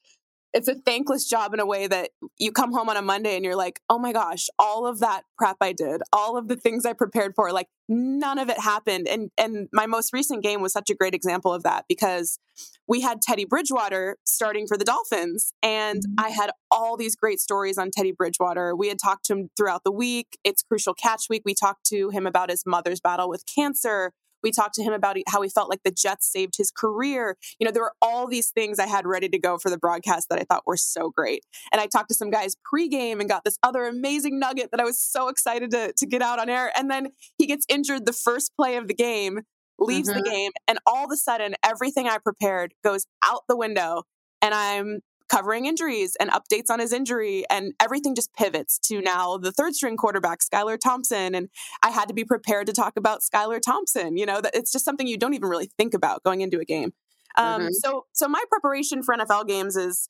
it's 0.54 0.68
a 0.68 0.76
thankless 0.76 1.28
job 1.28 1.54
in 1.54 1.60
a 1.60 1.66
way 1.66 1.88
that 1.88 2.10
you 2.38 2.52
come 2.52 2.72
home 2.74 2.90
on 2.90 2.98
a 2.98 3.02
Monday 3.02 3.36
and 3.36 3.46
you're 3.46 3.56
like, 3.56 3.82
oh 3.90 4.00
my 4.00 4.12
gosh, 4.12 4.48
all 4.58 4.88
of 4.88 5.00
that 5.00 5.24
prep 5.38 5.58
I 5.62 5.74
did, 5.74 6.02
all 6.12 6.38
of 6.38 6.48
the 6.48 6.56
things 6.56 6.86
I 6.86 6.94
prepared 6.94 7.34
for, 7.36 7.52
like 7.52 7.68
none 7.88 8.40
of 8.40 8.50
it 8.50 8.60
happened. 8.60 9.08
And 9.08 9.30
and 9.38 9.68
my 9.72 9.86
most 9.86 10.12
recent 10.12 10.44
game 10.44 10.62
was 10.62 10.74
such 10.74 10.90
a 10.90 10.96
great 10.96 11.14
example 11.14 11.54
of 11.54 11.64
that 11.64 11.86
because 11.88 12.40
we 12.88 13.02
had 13.02 13.22
Teddy 13.22 13.46
Bridgewater 13.46 14.18
starting 14.26 14.66
for 14.68 14.78
the 14.78 14.86
Dolphins, 14.86 15.54
and 15.62 16.02
mm-hmm. 16.02 16.26
I 16.26 16.30
had 16.30 16.52
all 16.72 16.98
these 16.98 17.16
great 17.16 17.40
stories 17.40 17.78
on 17.78 17.92
Teddy 17.92 18.12
Bridgewater. 18.12 18.76
We 18.76 18.90
had 18.90 18.98
talked 19.00 19.26
to 19.26 19.34
him 19.34 19.50
throughout 19.56 19.84
the 19.84 19.92
week. 19.92 20.40
It's 20.44 20.64
Crucial 20.64 20.94
Catch 20.96 21.26
Week. 21.30 21.44
We 21.46 21.54
talked 21.54 21.86
to 21.88 22.10
him 22.10 22.26
about 22.26 22.50
his 22.50 22.64
mother's 22.66 23.00
battle 23.00 23.30
with 23.30 23.44
cancer. 23.46 24.14
We 24.44 24.52
talked 24.52 24.76
to 24.76 24.84
him 24.84 24.94
about 24.94 25.18
how 25.28 25.42
he 25.42 25.50
felt 25.50 25.70
like 25.70 25.84
the 25.84 25.92
Jets 25.92 26.32
saved 26.32 26.56
his 26.58 26.72
career. 26.72 27.38
You 27.60 27.66
know, 27.66 27.72
there 27.72 27.84
were 27.84 27.96
all 28.02 28.28
these 28.28 28.50
things 28.52 28.80
I 28.80 28.88
had 28.88 29.06
ready 29.06 29.30
to 29.30 29.40
go 29.40 29.58
for 29.58 29.70
the 29.70 29.78
broadcast 29.78 30.28
that 30.30 30.40
I 30.40 30.44
thought 30.44 30.64
were 30.66 30.78
so 30.78 31.10
great. 31.10 31.44
And 31.72 31.82
I 31.82 31.88
talked 31.88 32.10
to 32.10 32.16
some 32.16 32.30
guys 32.30 32.56
pregame 32.74 33.20
and 33.20 33.30
got 33.30 33.44
this 33.44 33.58
other 33.64 33.86
amazing 33.86 34.40
nugget 34.40 34.72
that 34.72 34.80
I 34.80 34.84
was 34.84 35.02
so 35.02 35.28
excited 35.28 35.72
to, 35.72 35.94
to 35.96 36.06
get 36.06 36.22
out 36.22 36.40
on 36.40 36.50
air. 36.50 36.72
And 36.78 36.90
then 36.90 37.10
he 37.38 37.46
gets 37.46 37.66
injured 37.70 38.06
the 38.06 38.14
first 38.14 38.52
play 38.56 38.76
of 38.76 38.88
the 38.88 38.94
game, 38.94 39.42
leaves 39.78 40.10
mm-hmm. 40.10 40.20
the 40.20 40.30
game, 40.30 40.52
and 40.68 40.80
all 40.86 41.06
of 41.06 41.12
a 41.12 41.18
sudden, 41.18 41.56
everything 41.64 42.08
I 42.08 42.18
prepared 42.18 42.74
goes 42.84 43.06
out 43.24 43.44
the 43.48 43.58
window. 43.58 44.04
And 44.42 44.54
I'm 44.54 45.02
covering 45.30 45.66
injuries 45.66 46.18
and 46.20 46.30
updates 46.32 46.70
on 46.70 46.80
his 46.80 46.92
injury 46.92 47.46
and 47.50 47.74
everything 47.80 48.16
just 48.16 48.34
pivots 48.34 48.80
to 48.80 49.02
now 49.02 49.38
the 49.38 49.52
third 49.52 49.76
string 49.76 49.96
quarterback 49.96 50.40
Skylar 50.40 50.78
Thompson. 50.80 51.36
And 51.36 51.50
I 51.84 51.92
had 51.92 52.08
to 52.08 52.14
be 52.14 52.26
prepared 52.26 52.68
to 52.68 52.74
talk 52.74 52.98
about 52.98 53.22
Skylar 53.22 53.62
Thompson 53.62 54.18
you 54.18 54.26
know 54.26 54.42
that 54.42 54.56
it's 54.56 54.72
just 54.72 54.86
something 54.86 55.08
you 55.08 55.18
don't 55.18 55.34
even 55.34 55.50
really 55.50 55.72
think 55.78 55.94
about 55.94 56.24
going 56.24 56.42
into 56.42 56.60
a 56.60 56.66
game. 56.66 56.94
Um, 57.38 57.62
mm-hmm. 57.62 57.72
so 57.74 58.06
so 58.12 58.28
my 58.28 58.44
preparation 58.50 59.04
for 59.04 59.16
NFL 59.16 59.48
games 59.48 59.76
is 59.76 60.10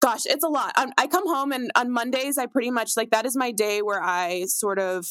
gosh 0.00 0.26
it's 0.26 0.44
a 0.44 0.48
lot. 0.48 0.72
I, 0.76 0.90
I 0.98 1.06
come 1.06 1.26
home 1.26 1.52
and 1.52 1.70
on 1.74 1.90
Mondays 1.90 2.38
I 2.38 2.46
pretty 2.46 2.70
much 2.70 2.96
like 2.96 3.10
that 3.10 3.26
is 3.26 3.36
my 3.36 3.50
day 3.50 3.82
where 3.82 4.02
I 4.02 4.44
sort 4.46 4.78
of 4.78 5.06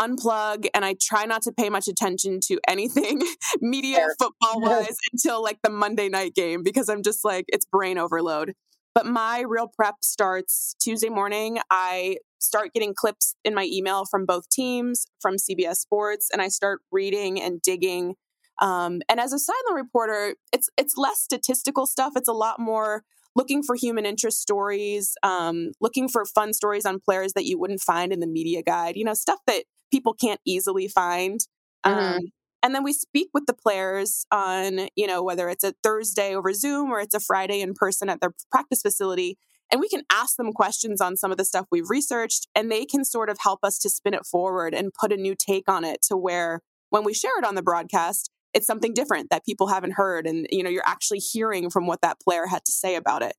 unplug 0.00 0.66
and 0.74 0.84
I 0.84 0.96
try 1.00 1.26
not 1.26 1.42
to 1.42 1.52
pay 1.52 1.68
much 1.68 1.86
attention 1.86 2.40
to 2.46 2.58
anything 2.66 3.22
media 3.60 4.08
football 4.18 4.60
wise 4.60 4.96
until 5.12 5.42
like 5.42 5.58
the 5.62 5.70
Monday 5.70 6.08
night 6.08 6.34
game 6.34 6.62
because 6.62 6.88
I'm 6.88 7.02
just 7.02 7.24
like, 7.24 7.44
it's 7.48 7.66
brain 7.66 7.98
overload. 7.98 8.54
But 8.94 9.06
my 9.06 9.44
real 9.46 9.68
prep 9.68 9.96
starts 10.02 10.74
Tuesday 10.80 11.10
morning. 11.10 11.58
I 11.70 12.16
start 12.40 12.72
getting 12.74 12.94
clips 12.94 13.36
in 13.44 13.54
my 13.54 13.68
email 13.70 14.04
from 14.04 14.26
both 14.26 14.48
teams, 14.48 15.06
from 15.20 15.36
CBS 15.36 15.76
Sports, 15.76 16.28
and 16.32 16.42
I 16.42 16.48
start 16.48 16.80
reading 16.90 17.40
and 17.40 17.62
digging. 17.62 18.14
Um, 18.60 19.00
and 19.08 19.20
as 19.20 19.32
a 19.32 19.38
sideline 19.38 19.76
reporter, 19.76 20.34
it's 20.52 20.68
it's 20.76 20.96
less 20.96 21.20
statistical 21.20 21.86
stuff. 21.86 22.14
It's 22.16 22.28
a 22.28 22.32
lot 22.32 22.58
more 22.58 23.04
looking 23.36 23.62
for 23.62 23.76
human 23.76 24.04
interest 24.04 24.40
stories, 24.40 25.14
um, 25.22 25.70
looking 25.80 26.08
for 26.08 26.24
fun 26.24 26.52
stories 26.52 26.84
on 26.84 26.98
players 26.98 27.32
that 27.34 27.46
you 27.46 27.58
wouldn't 27.58 27.80
find 27.80 28.12
in 28.12 28.18
the 28.18 28.26
media 28.26 28.62
guide. 28.62 28.96
You 28.96 29.04
know, 29.04 29.14
stuff 29.14 29.38
that 29.46 29.64
people 29.90 30.14
can't 30.14 30.40
easily 30.44 30.88
find. 30.88 31.40
Mm-hmm. 31.84 31.98
Um, 31.98 32.18
and 32.62 32.74
then 32.74 32.84
we 32.84 32.92
speak 32.92 33.28
with 33.32 33.46
the 33.46 33.54
players 33.54 34.26
on, 34.30 34.88
you 34.94 35.06
know, 35.06 35.22
whether 35.22 35.48
it's 35.48 35.64
a 35.64 35.74
Thursday 35.82 36.34
over 36.34 36.52
Zoom 36.52 36.90
or 36.90 37.00
it's 37.00 37.14
a 37.14 37.20
Friday 37.20 37.62
in 37.62 37.74
person 37.74 38.08
at 38.08 38.20
their 38.20 38.32
practice 38.50 38.82
facility. 38.82 39.38
And 39.72 39.80
we 39.80 39.88
can 39.88 40.02
ask 40.12 40.36
them 40.36 40.52
questions 40.52 41.00
on 41.00 41.16
some 41.16 41.30
of 41.30 41.38
the 41.38 41.44
stuff 41.44 41.66
we've 41.70 41.88
researched, 41.88 42.48
and 42.56 42.70
they 42.70 42.84
can 42.84 43.04
sort 43.04 43.30
of 43.30 43.38
help 43.40 43.60
us 43.62 43.78
to 43.78 43.88
spin 43.88 44.14
it 44.14 44.26
forward 44.26 44.74
and 44.74 44.92
put 44.92 45.12
a 45.12 45.16
new 45.16 45.36
take 45.36 45.68
on 45.68 45.84
it 45.84 46.02
to 46.08 46.16
where 46.16 46.60
when 46.90 47.04
we 47.04 47.14
share 47.14 47.38
it 47.38 47.46
on 47.46 47.54
the 47.54 47.62
broadcast, 47.62 48.30
it's 48.52 48.66
something 48.66 48.92
different 48.92 49.30
that 49.30 49.44
people 49.44 49.68
haven't 49.68 49.92
heard. 49.92 50.26
And, 50.26 50.46
you 50.50 50.64
know, 50.64 50.70
you're 50.70 50.82
actually 50.84 51.20
hearing 51.20 51.70
from 51.70 51.86
what 51.86 52.00
that 52.02 52.20
player 52.20 52.46
had 52.46 52.64
to 52.64 52.72
say 52.72 52.96
about 52.96 53.22
it. 53.22 53.36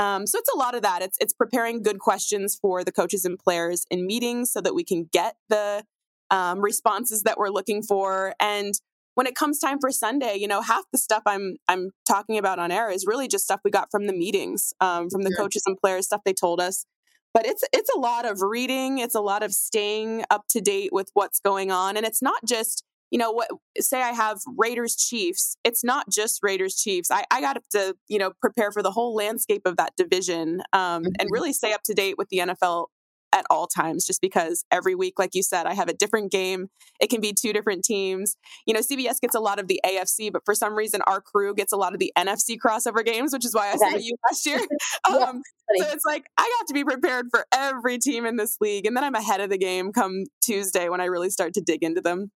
Um, 0.00 0.26
so 0.26 0.38
it's 0.38 0.48
a 0.52 0.56
lot 0.56 0.74
of 0.74 0.80
that. 0.80 1.02
It's 1.02 1.18
it's 1.20 1.34
preparing 1.34 1.82
good 1.82 1.98
questions 1.98 2.58
for 2.60 2.82
the 2.82 2.90
coaches 2.90 3.26
and 3.26 3.38
players 3.38 3.84
in 3.90 4.06
meetings 4.06 4.50
so 4.50 4.62
that 4.62 4.74
we 4.74 4.82
can 4.82 5.10
get 5.12 5.36
the 5.50 5.84
um, 6.30 6.60
responses 6.60 7.24
that 7.24 7.36
we're 7.36 7.50
looking 7.50 7.82
for. 7.82 8.34
And 8.40 8.72
when 9.14 9.26
it 9.26 9.34
comes 9.34 9.58
time 9.58 9.78
for 9.78 9.90
Sunday, 9.90 10.36
you 10.36 10.48
know, 10.48 10.62
half 10.62 10.84
the 10.90 10.96
stuff 10.96 11.22
I'm 11.26 11.56
I'm 11.68 11.90
talking 12.08 12.38
about 12.38 12.58
on 12.58 12.70
air 12.72 12.90
is 12.90 13.04
really 13.06 13.28
just 13.28 13.44
stuff 13.44 13.60
we 13.62 13.70
got 13.70 13.90
from 13.90 14.06
the 14.06 14.14
meetings, 14.14 14.72
um, 14.80 15.10
from 15.10 15.22
the 15.22 15.34
coaches 15.36 15.64
and 15.66 15.76
players, 15.76 16.06
stuff 16.06 16.22
they 16.24 16.32
told 16.32 16.60
us. 16.60 16.86
But 17.34 17.44
it's 17.44 17.62
it's 17.70 17.90
a 17.94 17.98
lot 17.98 18.24
of 18.24 18.40
reading. 18.40 19.00
It's 19.00 19.14
a 19.14 19.20
lot 19.20 19.42
of 19.42 19.52
staying 19.52 20.24
up 20.30 20.44
to 20.50 20.62
date 20.62 20.94
with 20.94 21.10
what's 21.12 21.40
going 21.40 21.70
on, 21.70 21.98
and 21.98 22.06
it's 22.06 22.22
not 22.22 22.40
just 22.46 22.84
you 23.10 23.18
know 23.18 23.32
what 23.32 23.48
say 23.78 24.02
i 24.02 24.10
have 24.10 24.38
raiders 24.56 24.96
chiefs 24.96 25.56
it's 25.64 25.84
not 25.84 26.08
just 26.10 26.40
raiders 26.42 26.76
chiefs 26.76 27.10
i, 27.10 27.24
I 27.30 27.40
got 27.40 27.58
to 27.72 27.94
you 28.08 28.18
know 28.18 28.32
prepare 28.40 28.72
for 28.72 28.82
the 28.82 28.90
whole 28.90 29.14
landscape 29.14 29.62
of 29.64 29.76
that 29.76 29.94
division 29.96 30.62
um, 30.72 31.04
and 31.04 31.06
mm-hmm. 31.06 31.32
really 31.32 31.52
stay 31.52 31.72
up 31.72 31.82
to 31.84 31.94
date 31.94 32.16
with 32.16 32.28
the 32.28 32.38
nfl 32.38 32.86
at 33.32 33.44
all 33.48 33.66
times 33.66 34.04
just 34.04 34.20
because 34.20 34.64
every 34.72 34.94
week 34.94 35.14
like 35.18 35.34
you 35.34 35.42
said 35.42 35.66
i 35.66 35.74
have 35.74 35.88
a 35.88 35.92
different 35.92 36.32
game 36.32 36.68
it 37.00 37.08
can 37.08 37.20
be 37.20 37.32
two 37.32 37.52
different 37.52 37.84
teams 37.84 38.36
you 38.66 38.74
know 38.74 38.80
cbs 38.80 39.20
gets 39.20 39.34
a 39.34 39.40
lot 39.40 39.60
of 39.60 39.68
the 39.68 39.80
afc 39.84 40.32
but 40.32 40.42
for 40.44 40.54
some 40.54 40.74
reason 40.74 41.00
our 41.06 41.20
crew 41.20 41.54
gets 41.54 41.72
a 41.72 41.76
lot 41.76 41.92
of 41.92 42.00
the 42.00 42.12
nfc 42.18 42.56
crossover 42.64 43.04
games 43.04 43.32
which 43.32 43.44
is 43.44 43.54
why 43.54 43.70
i 43.70 43.76
saw 43.76 43.96
you 43.96 44.16
last 44.28 44.44
year 44.46 44.58
um, 45.08 45.42
so 45.78 45.86
it's 45.92 46.04
like 46.04 46.24
i 46.38 46.52
got 46.58 46.66
to 46.66 46.74
be 46.74 46.82
prepared 46.82 47.26
for 47.30 47.46
every 47.54 47.98
team 47.98 48.26
in 48.26 48.36
this 48.36 48.56
league 48.60 48.84
and 48.84 48.96
then 48.96 49.04
i'm 49.04 49.14
ahead 49.14 49.40
of 49.40 49.48
the 49.48 49.58
game 49.58 49.92
come 49.92 50.24
tuesday 50.42 50.88
when 50.88 51.00
i 51.00 51.04
really 51.04 51.30
start 51.30 51.54
to 51.54 51.60
dig 51.60 51.84
into 51.84 52.00
them 52.00 52.32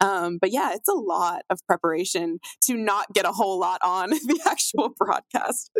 um, 0.00 0.38
but 0.38 0.50
yeah, 0.50 0.72
it's 0.74 0.88
a 0.88 0.94
lot 0.94 1.42
of 1.50 1.58
preparation 1.66 2.38
to 2.62 2.76
not 2.76 3.12
get 3.12 3.24
a 3.24 3.32
whole 3.32 3.58
lot 3.58 3.80
on 3.82 4.10
the 4.10 4.40
actual 4.46 4.90
broadcast. 4.96 5.70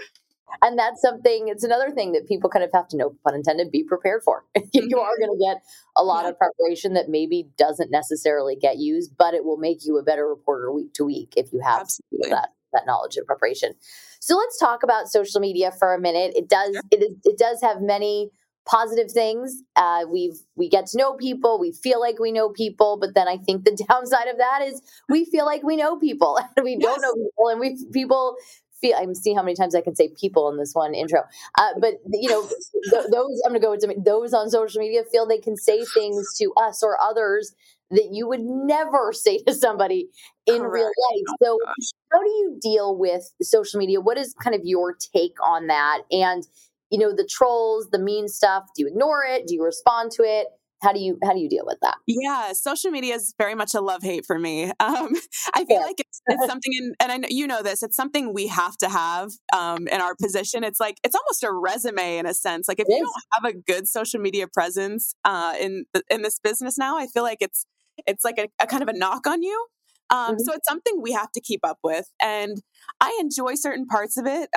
And 0.62 0.78
that's 0.78 1.02
something, 1.02 1.48
it's 1.48 1.64
another 1.64 1.90
thing 1.90 2.12
that 2.12 2.28
people 2.28 2.48
kind 2.48 2.64
of 2.64 2.70
have 2.72 2.86
to 2.88 2.96
know, 2.96 3.16
pun 3.24 3.34
intended, 3.34 3.72
be 3.72 3.82
prepared 3.82 4.22
for. 4.22 4.44
you 4.72 4.98
are 4.98 5.10
mm-hmm. 5.10 5.26
going 5.26 5.38
to 5.38 5.44
get 5.44 5.62
a 5.96 6.04
lot 6.04 6.24
of 6.24 6.38
preparation 6.38 6.94
that 6.94 7.08
maybe 7.08 7.48
doesn't 7.58 7.90
necessarily 7.90 8.54
get 8.54 8.78
used, 8.78 9.16
but 9.18 9.34
it 9.34 9.44
will 9.44 9.56
make 9.56 9.84
you 9.84 9.98
a 9.98 10.02
better 10.02 10.26
reporter 10.26 10.72
week 10.72 10.92
to 10.94 11.04
week 11.04 11.34
if 11.36 11.52
you 11.52 11.60
have 11.60 11.88
that 12.30 12.50
that 12.72 12.86
knowledge 12.86 13.16
and 13.16 13.26
preparation. 13.26 13.74
So 14.20 14.36
let's 14.36 14.58
talk 14.58 14.82
about 14.82 15.08
social 15.08 15.40
media 15.40 15.72
for 15.78 15.94
a 15.94 16.00
minute. 16.00 16.34
It 16.36 16.48
does 16.48 16.74
sure. 16.74 16.82
it, 16.90 17.02
is, 17.02 17.16
it 17.24 17.38
does 17.38 17.60
have 17.62 17.80
many 17.80 18.30
positive 18.66 19.10
things. 19.10 19.62
Uh, 19.76 20.04
we've 20.10 20.38
we 20.56 20.68
get 20.68 20.86
to 20.88 20.98
know 20.98 21.14
people. 21.14 21.58
We 21.58 21.72
feel 21.72 22.00
like 22.00 22.18
we 22.18 22.32
know 22.32 22.50
people, 22.50 22.98
but 23.00 23.14
then 23.14 23.28
I 23.28 23.38
think 23.38 23.64
the 23.64 23.76
downside 23.88 24.28
of 24.28 24.38
that 24.38 24.62
is 24.62 24.82
we 25.08 25.24
feel 25.24 25.46
like 25.46 25.62
we 25.62 25.76
know 25.76 25.96
people 25.96 26.38
and 26.38 26.48
we 26.64 26.76
yes. 26.78 26.82
don't 26.82 27.02
know 27.02 27.14
people, 27.14 27.48
and 27.48 27.60
we 27.60 27.78
people 27.92 28.36
feel. 28.80 28.96
I'm 28.96 29.14
seeing 29.14 29.36
how 29.36 29.42
many 29.42 29.54
times 29.54 29.74
I 29.74 29.80
can 29.80 29.96
say 29.96 30.08
people 30.20 30.50
in 30.50 30.58
this 30.58 30.74
one 30.74 30.94
intro. 30.94 31.22
Uh, 31.58 31.70
but 31.80 31.94
you 32.12 32.28
know, 32.28 32.42
th- 32.90 33.06
those 33.10 33.40
I'm 33.44 33.52
going 33.52 33.60
to 33.60 33.66
go 33.66 33.70
with 33.70 34.04
those 34.04 34.34
on 34.34 34.50
social 34.50 34.80
media 34.80 35.02
feel 35.10 35.26
they 35.26 35.38
can 35.38 35.56
say 35.56 35.84
things 35.94 36.34
to 36.38 36.52
us 36.56 36.82
or 36.82 37.00
others 37.00 37.54
that 37.90 38.08
you 38.10 38.26
would 38.26 38.40
never 38.40 39.12
say 39.12 39.38
to 39.38 39.54
somebody 39.54 40.08
in 40.46 40.58
Correct. 40.58 40.74
real 40.74 40.86
life. 40.86 41.36
So, 41.40 41.58
oh, 41.64 41.72
how 42.12 42.18
do 42.20 42.28
you 42.28 42.58
deal 42.60 42.96
with 42.96 43.32
social 43.42 43.78
media? 43.78 44.00
What 44.00 44.18
is 44.18 44.34
kind 44.42 44.56
of 44.56 44.62
your 44.64 44.96
take 45.14 45.36
on 45.40 45.68
that? 45.68 46.02
And 46.10 46.44
you 46.90 46.98
know, 46.98 47.14
the 47.14 47.28
trolls, 47.30 47.88
the 47.90 47.98
mean 47.98 48.28
stuff? 48.28 48.64
Do 48.76 48.82
you 48.82 48.88
ignore 48.88 49.24
it? 49.24 49.46
Do 49.46 49.54
you 49.54 49.64
respond 49.64 50.12
to 50.12 50.22
it? 50.22 50.48
How 50.82 50.92
do 50.92 51.00
you 51.00 51.18
how 51.24 51.32
do 51.32 51.40
you 51.40 51.48
deal 51.48 51.64
with 51.66 51.78
that? 51.82 51.96
Yeah, 52.06 52.52
social 52.52 52.90
media 52.90 53.14
is 53.14 53.34
very 53.38 53.54
much 53.54 53.74
a 53.74 53.80
love 53.80 54.02
hate 54.02 54.24
for 54.26 54.38
me. 54.38 54.72
Um, 54.86 55.14
I 55.54 55.64
feel 55.64 55.80
yeah. 55.80 55.86
like 55.86 55.98
it's, 55.98 56.20
it's 56.26 56.46
something, 56.50 56.72
in, 56.72 56.94
and 57.00 57.10
I 57.10 57.16
know 57.16 57.28
you 57.30 57.46
know 57.46 57.62
this. 57.62 57.82
It's 57.82 57.96
something 57.96 58.32
we 58.32 58.46
have 58.46 58.76
to 58.78 58.88
have 58.88 59.30
um, 59.52 59.88
in 59.88 60.00
our 60.00 60.14
position. 60.14 60.62
It's 60.62 60.78
like 60.78 60.98
it's 61.02 61.14
almost 61.14 61.42
a 61.42 61.50
resume 61.50 62.18
in 62.18 62.26
a 62.26 62.34
sense. 62.34 62.68
Like 62.68 62.78
if 62.78 62.86
it 62.88 62.92
you 62.92 63.02
is. 63.02 63.02
don't 63.02 63.44
have 63.44 63.54
a 63.54 63.58
good 63.58 63.88
social 63.88 64.20
media 64.20 64.46
presence 64.46 65.14
uh, 65.24 65.54
in 65.60 65.86
in 66.08 66.22
this 66.22 66.38
business 66.38 66.78
now, 66.78 66.98
I 66.98 67.06
feel 67.06 67.22
like 67.22 67.38
it's 67.40 67.66
it's 68.06 68.24
like 68.24 68.38
a, 68.38 68.48
a 68.62 68.66
kind 68.66 68.82
of 68.82 68.88
a 68.88 68.92
knock 68.92 69.26
on 69.26 69.42
you. 69.42 69.66
Um, 70.10 70.18
mm-hmm. 70.18 70.42
So 70.44 70.52
it's 70.52 70.68
something 70.68 71.00
we 71.02 71.12
have 71.12 71.32
to 71.32 71.40
keep 71.40 71.60
up 71.64 71.78
with, 71.82 72.10
and 72.20 72.62
I 73.00 73.16
enjoy 73.20 73.54
certain 73.54 73.86
parts 73.86 74.16
of 74.16 74.26
it. 74.26 74.50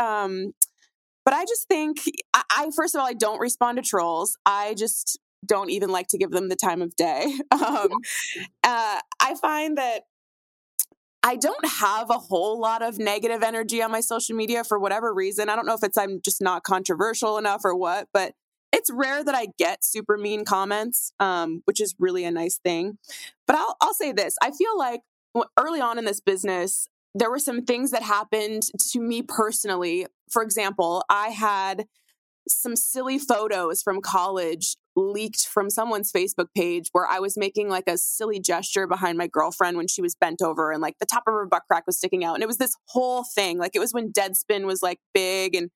But 1.26 1.34
I 1.34 1.46
just 1.46 1.68
think, 1.68 2.00
I, 2.34 2.44
I, 2.52 2.70
first 2.76 2.96
of 2.96 3.02
all, 3.02 3.08
I 3.08 3.14
don't 3.14 3.40
respond 3.40 3.78
to 3.78 3.82
trolls. 3.82 4.38
I 4.46 4.74
just 4.74 5.20
don't 5.46 5.70
even 5.70 5.90
like 5.90 6.08
to 6.08 6.18
give 6.18 6.32
them 6.32 6.50
the 6.50 6.56
time 6.56 6.82
of 6.82 6.96
day. 6.96 7.34
Um, 7.52 7.90
uh, 8.64 9.00
I 9.22 9.36
find 9.42 9.78
that 9.78 10.04
I 11.22 11.36
don't 11.36 11.66
have 11.66 12.10
a 12.10 12.18
whole 12.18 12.60
lot 12.60 12.82
of 12.82 12.98
negative 12.98 13.44
energy 13.44 13.82
on 13.82 13.92
my 13.92 14.00
social 14.00 14.36
media 14.36 14.64
for 14.64 14.80
whatever 14.80 15.14
reason. 15.14 15.50
I 15.50 15.56
don't 15.56 15.66
know 15.66 15.74
if 15.74 15.84
it's 15.84 15.98
I'm 15.98 16.22
just 16.24 16.42
not 16.42 16.64
controversial 16.64 17.38
enough 17.38 17.62
or 17.66 17.76
what, 17.76 18.08
but 18.14 18.34
it's 18.72 18.90
rare 18.92 19.24
that 19.24 19.36
I 19.36 19.48
get 19.58 19.84
super 19.84 20.18
mean 20.18 20.46
comments, 20.46 21.12
um, 21.20 21.62
which 21.66 21.82
is 21.82 21.96
really 22.00 22.24
a 22.24 22.32
nice 22.32 22.58
thing. 22.58 22.98
But 23.46 23.58
I'll, 23.58 23.76
I'll 23.82 23.94
say 23.94 24.12
this 24.12 24.36
I 24.42 24.52
feel 24.52 24.78
like 24.78 25.02
early 25.58 25.82
on 25.82 25.98
in 25.98 26.06
this 26.06 26.22
business, 26.22 26.88
there 27.14 27.30
were 27.30 27.40
some 27.40 27.66
things 27.66 27.92
that 27.92 28.04
happened 28.04 28.64
to 28.92 29.00
me 29.00 29.22
personally. 29.22 30.08
For 30.30 30.42
example, 30.44 31.04
I 31.10 31.30
had 31.30 31.86
some 32.48 32.76
silly 32.76 33.20
photos 33.20 33.82
from 33.82 34.02
college 34.02 34.76
leaked 34.96 35.46
from 35.48 35.70
someone's 35.70 36.12
Facebook 36.12 36.48
page 36.56 36.90
where 36.92 37.08
I 37.08 37.20
was 37.20 37.38
making 37.38 37.70
like 37.70 37.88
a 37.88 37.98
silly 37.98 38.40
gesture 38.40 38.88
behind 38.88 39.18
my 39.18 39.28
girlfriend 39.28 39.78
when 39.78 39.88
she 39.88 40.02
was 40.02 40.16
bent 40.16 40.42
over 40.42 40.72
and 40.72 40.82
like 40.82 40.98
the 41.00 41.06
top 41.06 41.24
of 41.28 41.34
her 41.34 41.46
butt 41.46 41.64
crack 41.68 41.84
was 41.86 41.98
sticking 41.98 42.24
out. 42.24 42.34
And 42.34 42.44
it 42.44 42.48
was 42.48 42.58
this 42.58 42.76
whole 42.88 43.24
thing. 43.24 43.58
Like 43.58 43.76
it 43.76 43.80
was 43.80 43.94
when 43.94 44.12
Deadspin 44.12 44.66
was 44.66 44.82
like 44.82 45.00
big 45.14 45.56
and 45.56 45.70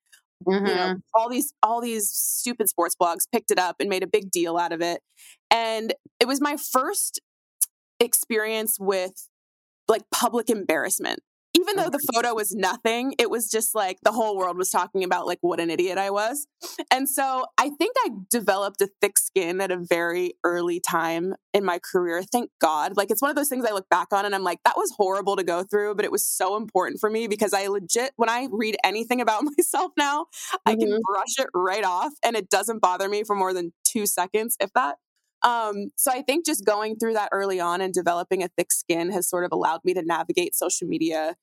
mm-hmm. 0.46 0.66
you 0.66 0.74
know, 0.74 0.80
mm-hmm. 0.80 0.98
all 1.14 1.28
these 1.28 1.54
all 1.62 1.80
these 1.80 2.08
stupid 2.08 2.68
sports 2.68 2.96
blogs 3.00 3.26
picked 3.30 3.50
it 3.50 3.58
up 3.58 3.76
and 3.80 3.88
made 3.88 4.02
a 4.02 4.08
big 4.08 4.30
deal 4.30 4.56
out 4.56 4.72
of 4.72 4.82
it. 4.82 5.00
And 5.50 5.94
it 6.20 6.28
was 6.28 6.40
my 6.40 6.56
first 6.56 7.20
experience 8.00 8.76
with 8.78 9.28
like 9.88 10.02
public 10.10 10.50
embarrassment 10.50 11.20
even 11.56 11.76
though 11.76 11.88
the 11.88 12.04
photo 12.12 12.34
was 12.34 12.52
nothing, 12.52 13.14
it 13.18 13.30
was 13.30 13.48
just 13.48 13.74
like 13.74 13.98
the 14.02 14.12
whole 14.12 14.36
world 14.36 14.58
was 14.58 14.70
talking 14.70 15.04
about 15.04 15.26
like 15.26 15.38
what 15.40 15.60
an 15.60 15.70
idiot 15.70 15.98
I 15.98 16.10
was. 16.10 16.46
And 16.90 17.08
so 17.08 17.46
I 17.58 17.70
think 17.70 17.94
I 18.04 18.10
developed 18.30 18.80
a 18.80 18.88
thick 19.00 19.18
skin 19.18 19.60
at 19.60 19.70
a 19.70 19.78
very 19.78 20.34
early 20.42 20.80
time 20.80 21.34
in 21.52 21.64
my 21.64 21.78
career. 21.78 22.22
Thank 22.22 22.50
God. 22.60 22.96
Like 22.96 23.10
it's 23.10 23.22
one 23.22 23.30
of 23.30 23.36
those 23.36 23.48
things 23.48 23.64
I 23.64 23.72
look 23.72 23.88
back 23.88 24.08
on 24.12 24.26
and 24.26 24.34
I'm 24.34 24.42
like, 24.42 24.58
that 24.64 24.76
was 24.76 24.92
horrible 24.96 25.36
to 25.36 25.44
go 25.44 25.62
through, 25.62 25.94
but 25.94 26.04
it 26.04 26.12
was 26.12 26.26
so 26.26 26.56
important 26.56 27.00
for 27.00 27.08
me 27.08 27.28
because 27.28 27.54
I 27.54 27.68
legit, 27.68 28.12
when 28.16 28.28
I 28.28 28.48
read 28.50 28.76
anything 28.84 29.20
about 29.20 29.44
myself 29.56 29.92
now, 29.96 30.24
mm-hmm. 30.24 30.56
I 30.66 30.74
can 30.74 30.88
mm-hmm. 30.88 31.12
brush 31.12 31.38
it 31.38 31.48
right 31.54 31.84
off 31.84 32.12
and 32.24 32.36
it 32.36 32.50
doesn't 32.50 32.80
bother 32.80 33.08
me 33.08 33.22
for 33.22 33.36
more 33.36 33.54
than 33.54 33.72
two 33.84 34.06
seconds, 34.06 34.56
if 34.60 34.72
that. 34.74 34.96
Um, 35.44 35.90
so 35.96 36.10
I 36.10 36.22
think 36.22 36.46
just 36.46 36.64
going 36.64 36.96
through 36.96 37.12
that 37.14 37.28
early 37.30 37.60
on 37.60 37.80
and 37.80 37.92
developing 37.92 38.42
a 38.42 38.48
thick 38.56 38.72
skin 38.72 39.12
has 39.12 39.28
sort 39.28 39.44
of 39.44 39.52
allowed 39.52 39.80
me 39.84 39.92
to 39.94 40.02
navigate 40.02 40.54
social 40.54 40.88
media 40.88 41.36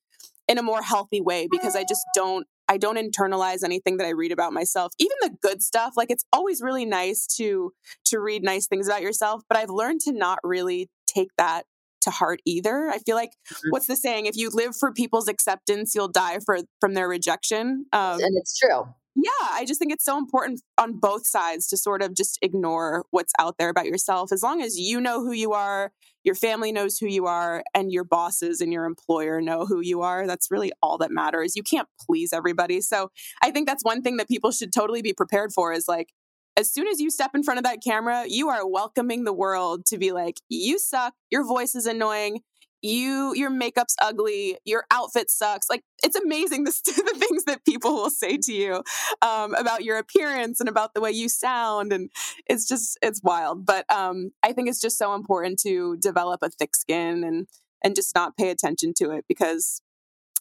in 0.48 0.58
a 0.58 0.62
more 0.62 0.82
healthy 0.82 1.20
way 1.20 1.46
because 1.50 1.76
I 1.76 1.84
just 1.88 2.04
don't 2.14 2.46
I 2.68 2.78
don't 2.78 2.96
internalize 2.96 3.62
anything 3.64 3.98
that 3.98 4.06
I 4.06 4.10
read 4.10 4.32
about 4.32 4.52
myself. 4.52 4.92
Even 4.98 5.16
the 5.20 5.36
good 5.42 5.62
stuff, 5.62 5.92
like 5.96 6.10
it's 6.10 6.24
always 6.32 6.60
really 6.60 6.84
nice 6.84 7.26
to 7.36 7.72
to 8.06 8.18
read 8.18 8.42
nice 8.42 8.66
things 8.66 8.88
about 8.88 9.02
yourself, 9.02 9.42
but 9.48 9.56
I've 9.56 9.70
learned 9.70 10.00
to 10.02 10.12
not 10.12 10.40
really 10.42 10.90
take 11.06 11.28
that 11.38 11.64
to 12.02 12.10
heart 12.10 12.40
either. 12.44 12.88
I 12.88 12.98
feel 12.98 13.14
like 13.14 13.30
mm-hmm. 13.52 13.70
what's 13.70 13.86
the 13.86 13.94
saying? 13.94 14.26
If 14.26 14.36
you 14.36 14.50
live 14.52 14.74
for 14.74 14.92
people's 14.92 15.28
acceptance, 15.28 15.94
you'll 15.94 16.08
die 16.08 16.38
for 16.44 16.58
from 16.80 16.94
their 16.94 17.08
rejection. 17.08 17.86
Um, 17.92 18.20
and 18.20 18.36
it's 18.36 18.58
true 18.58 18.86
yeah, 19.14 19.48
I 19.50 19.64
just 19.66 19.78
think 19.78 19.92
it's 19.92 20.04
so 20.04 20.16
important 20.16 20.62
on 20.78 20.98
both 20.98 21.26
sides 21.26 21.66
to 21.68 21.76
sort 21.76 22.02
of 22.02 22.14
just 22.14 22.38
ignore 22.40 23.04
what's 23.10 23.32
out 23.38 23.56
there 23.58 23.68
about 23.68 23.86
yourself. 23.86 24.32
As 24.32 24.42
long 24.42 24.62
as 24.62 24.78
you 24.78 25.00
know 25.00 25.20
who 25.20 25.32
you 25.32 25.52
are, 25.52 25.92
your 26.24 26.34
family 26.34 26.72
knows 26.72 26.98
who 26.98 27.06
you 27.06 27.26
are, 27.26 27.64
and 27.74 27.92
your 27.92 28.04
bosses 28.04 28.60
and 28.60 28.72
your 28.72 28.84
employer 28.84 29.40
know 29.40 29.66
who 29.66 29.80
you 29.80 30.02
are, 30.02 30.26
that's 30.26 30.50
really 30.50 30.72
all 30.80 30.96
that 30.98 31.10
matters. 31.10 31.56
You 31.56 31.62
can't 31.62 31.88
please 32.00 32.32
everybody. 32.32 32.80
So 32.80 33.10
I 33.42 33.50
think 33.50 33.66
that's 33.66 33.84
one 33.84 34.02
thing 34.02 34.16
that 34.18 34.28
people 34.28 34.52
should 34.52 34.72
totally 34.72 35.02
be 35.02 35.12
prepared 35.12 35.52
for 35.52 35.72
is 35.72 35.88
like, 35.88 36.10
as 36.56 36.72
soon 36.72 36.86
as 36.86 37.00
you 37.00 37.10
step 37.10 37.32
in 37.34 37.42
front 37.42 37.58
of 37.58 37.64
that 37.64 37.82
camera, 37.82 38.24
you 38.28 38.48
are 38.50 38.68
welcoming 38.68 39.24
the 39.24 39.32
world 39.32 39.84
to 39.86 39.98
be 39.98 40.12
like, 40.12 40.36
you 40.48 40.78
suck, 40.78 41.14
your 41.30 41.46
voice 41.46 41.74
is 41.74 41.86
annoying, 41.86 42.40
you 42.82 43.32
your 43.34 43.50
makeup's 43.50 43.96
ugly 44.02 44.58
your 44.64 44.84
outfit 44.90 45.30
sucks 45.30 45.70
like 45.70 45.82
it's 46.02 46.16
amazing 46.16 46.64
the, 46.64 46.70
the 46.86 47.26
things 47.26 47.44
that 47.44 47.64
people 47.64 47.94
will 47.94 48.10
say 48.10 48.36
to 48.36 48.52
you 48.52 48.82
um, 49.22 49.54
about 49.54 49.84
your 49.84 49.98
appearance 49.98 50.60
and 50.60 50.68
about 50.68 50.92
the 50.92 51.00
way 51.00 51.10
you 51.10 51.28
sound 51.28 51.92
and 51.92 52.10
it's 52.46 52.66
just 52.66 52.98
it's 53.00 53.22
wild 53.22 53.64
but 53.64 53.90
um, 53.92 54.30
i 54.42 54.52
think 54.52 54.68
it's 54.68 54.80
just 54.80 54.98
so 54.98 55.14
important 55.14 55.58
to 55.58 55.96
develop 55.98 56.40
a 56.42 56.50
thick 56.50 56.74
skin 56.74 57.24
and 57.24 57.46
and 57.84 57.96
just 57.96 58.14
not 58.14 58.36
pay 58.36 58.50
attention 58.50 58.92
to 58.96 59.10
it 59.10 59.24
because 59.28 59.80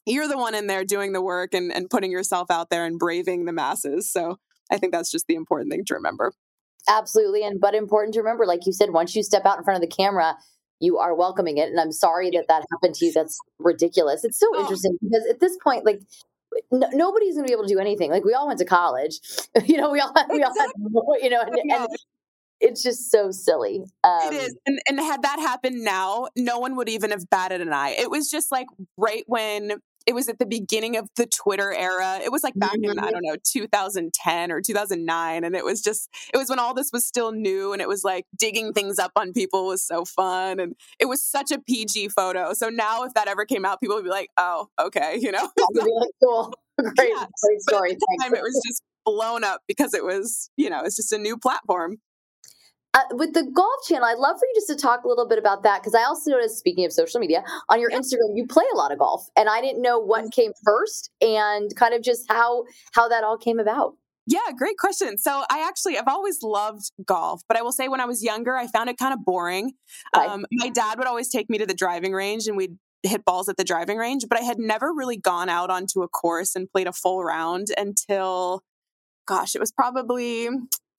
you're 0.05 0.27
the 0.27 0.37
one 0.37 0.55
in 0.55 0.67
there 0.67 0.83
doing 0.83 1.13
the 1.13 1.21
work 1.21 1.53
and, 1.53 1.71
and 1.71 1.89
putting 1.89 2.11
yourself 2.11 2.49
out 2.49 2.69
there 2.69 2.85
and 2.85 2.97
braving 2.97 3.45
the 3.45 3.53
masses 3.53 4.11
so 4.11 4.37
i 4.71 4.77
think 4.77 4.91
that's 4.91 5.11
just 5.11 5.27
the 5.27 5.35
important 5.35 5.71
thing 5.71 5.85
to 5.85 5.93
remember. 5.93 6.33
Absolutely 6.89 7.43
and 7.43 7.61
but 7.61 7.75
important 7.75 8.15
to 8.15 8.19
remember 8.21 8.47
like 8.47 8.65
you 8.65 8.73
said 8.73 8.89
once 8.91 9.15
you 9.15 9.21
step 9.21 9.45
out 9.45 9.59
in 9.59 9.63
front 9.63 9.75
of 9.75 9.87
the 9.87 9.95
camera 9.95 10.35
you 10.81 10.97
are 10.97 11.15
welcoming 11.15 11.57
it. 11.57 11.69
And 11.69 11.79
I'm 11.79 11.91
sorry 11.91 12.31
that 12.31 12.47
that 12.47 12.65
happened 12.71 12.95
to 12.95 13.05
you. 13.05 13.13
That's 13.13 13.39
ridiculous. 13.59 14.23
It's 14.23 14.39
so 14.39 14.47
oh. 14.53 14.61
interesting 14.61 14.97
because 15.01 15.25
at 15.29 15.39
this 15.39 15.57
point, 15.63 15.85
like, 15.85 16.01
no, 16.71 16.87
nobody's 16.91 17.35
going 17.35 17.45
to 17.45 17.47
be 17.47 17.53
able 17.53 17.67
to 17.67 17.73
do 17.73 17.79
anything. 17.79 18.11
Like 18.11 18.25
we 18.25 18.33
all 18.33 18.47
went 18.47 18.59
to 18.59 18.65
college, 18.65 19.19
you 19.65 19.77
know. 19.77 19.89
We 19.89 20.01
all 20.01 20.11
had, 20.15 20.27
we 20.29 20.43
all 20.43 20.53
had, 20.57 20.69
you 21.21 21.29
know, 21.29 21.41
and, 21.41 21.71
and 21.71 21.87
it's 22.59 22.83
just 22.83 23.09
so 23.09 23.31
silly. 23.31 23.83
Um, 24.03 24.19
it 24.23 24.33
is, 24.33 24.55
and, 24.65 24.79
and 24.87 24.99
had 24.99 25.21
that 25.23 25.39
happened 25.39 25.83
now, 25.83 26.27
no 26.35 26.59
one 26.59 26.75
would 26.75 26.89
even 26.89 27.11
have 27.11 27.29
batted 27.29 27.61
an 27.61 27.73
eye. 27.73 27.95
It 27.97 28.11
was 28.11 28.29
just 28.29 28.51
like 28.51 28.67
right 28.97 29.23
when 29.27 29.73
it 30.05 30.13
was 30.13 30.29
at 30.29 30.39
the 30.39 30.45
beginning 30.45 30.97
of 30.97 31.07
the 31.15 31.25
Twitter 31.25 31.73
era. 31.73 32.19
It 32.23 32.31
was 32.31 32.43
like 32.43 32.53
back 32.55 32.73
mm-hmm. 32.73 32.91
in, 32.91 32.99
I 32.99 33.11
don't 33.11 33.23
know, 33.23 33.35
2010 33.43 34.51
or 34.51 34.61
2009. 34.61 35.43
And 35.43 35.55
it 35.55 35.63
was 35.63 35.81
just, 35.81 36.09
it 36.33 36.37
was 36.37 36.49
when 36.49 36.59
all 36.59 36.73
this 36.73 36.91
was 36.91 37.05
still 37.05 37.31
new 37.31 37.73
and 37.73 37.81
it 37.81 37.87
was 37.87 38.03
like 38.03 38.25
digging 38.37 38.73
things 38.73 38.99
up 38.99 39.11
on 39.15 39.33
people 39.33 39.67
was 39.67 39.83
so 39.83 40.05
fun. 40.05 40.59
And 40.59 40.75
it 40.99 41.05
was 41.05 41.25
such 41.25 41.51
a 41.51 41.59
PG 41.59 42.09
photo. 42.09 42.53
So 42.53 42.69
now 42.69 43.03
if 43.03 43.13
that 43.13 43.27
ever 43.27 43.45
came 43.45 43.65
out, 43.65 43.79
people 43.79 43.95
would 43.95 44.05
be 44.05 44.09
like, 44.09 44.29
oh, 44.37 44.67
okay, 44.79 45.17
you 45.19 45.31
know? 45.31 45.49
really 45.73 46.09
cool. 46.23 46.53
Great, 46.97 47.11
yeah. 47.15 47.25
great 47.43 47.61
story. 47.61 47.89
But 47.89 47.91
at 47.91 47.99
the 47.99 48.17
time, 48.23 48.33
it 48.33 48.41
was 48.41 48.59
just 48.65 48.81
blown 49.05 49.43
up 49.43 49.61
because 49.67 49.93
it 49.93 50.03
was, 50.03 50.49
you 50.57 50.69
know, 50.69 50.81
it's 50.83 50.95
just 50.95 51.11
a 51.11 51.17
new 51.17 51.37
platform. 51.37 51.97
Uh, 52.93 52.99
with 53.11 53.33
the 53.33 53.43
golf 53.43 53.87
channel, 53.87 54.03
I'd 54.03 54.17
love 54.17 54.37
for 54.37 54.45
you 54.45 54.53
just 54.53 54.67
to 54.67 54.75
talk 54.75 55.05
a 55.05 55.07
little 55.07 55.27
bit 55.27 55.39
about 55.39 55.63
that 55.63 55.81
because 55.81 55.95
I 55.95 56.03
also 56.03 56.31
noticed, 56.31 56.57
speaking 56.57 56.83
of 56.83 56.91
social 56.91 57.21
media, 57.21 57.43
on 57.69 57.79
your 57.79 57.89
Instagram, 57.89 58.35
you 58.35 58.45
play 58.45 58.65
a 58.73 58.77
lot 58.77 58.91
of 58.91 58.99
golf, 58.99 59.29
and 59.37 59.47
I 59.47 59.61
didn't 59.61 59.81
know 59.81 59.97
what 59.97 60.21
mm-hmm. 60.21 60.29
came 60.29 60.51
first 60.63 61.09
and 61.21 61.73
kind 61.75 61.93
of 61.93 62.01
just 62.01 62.29
how 62.29 62.65
how 62.91 63.07
that 63.07 63.23
all 63.23 63.37
came 63.37 63.59
about. 63.59 63.95
Yeah, 64.27 64.39
great 64.57 64.77
question. 64.77 65.17
So 65.17 65.43
I 65.49 65.65
actually 65.65 65.97
I've 65.97 66.07
always 66.07 66.43
loved 66.43 66.91
golf, 67.05 67.43
but 67.47 67.57
I 67.57 67.61
will 67.61 67.71
say 67.71 67.87
when 67.87 68.01
I 68.01 68.05
was 68.05 68.23
younger, 68.23 68.57
I 68.57 68.67
found 68.67 68.89
it 68.89 68.97
kind 68.97 69.13
of 69.13 69.23
boring. 69.23 69.71
Right. 70.13 70.29
Um, 70.29 70.45
my 70.51 70.69
dad 70.69 70.97
would 70.97 71.07
always 71.07 71.29
take 71.29 71.49
me 71.49 71.57
to 71.59 71.65
the 71.65 71.73
driving 71.73 72.11
range, 72.11 72.47
and 72.47 72.57
we'd 72.57 72.77
hit 73.03 73.23
balls 73.23 73.47
at 73.47 73.55
the 73.55 73.63
driving 73.63 73.97
range, 73.97 74.25
but 74.29 74.37
I 74.37 74.43
had 74.43 74.59
never 74.59 74.93
really 74.93 75.17
gone 75.17 75.49
out 75.49 75.69
onto 75.69 76.03
a 76.03 76.07
course 76.07 76.55
and 76.55 76.71
played 76.71 76.87
a 76.87 76.93
full 76.93 77.23
round 77.23 77.67
until, 77.77 78.63
gosh, 79.25 79.55
it 79.55 79.59
was 79.59 79.71
probably 79.71 80.49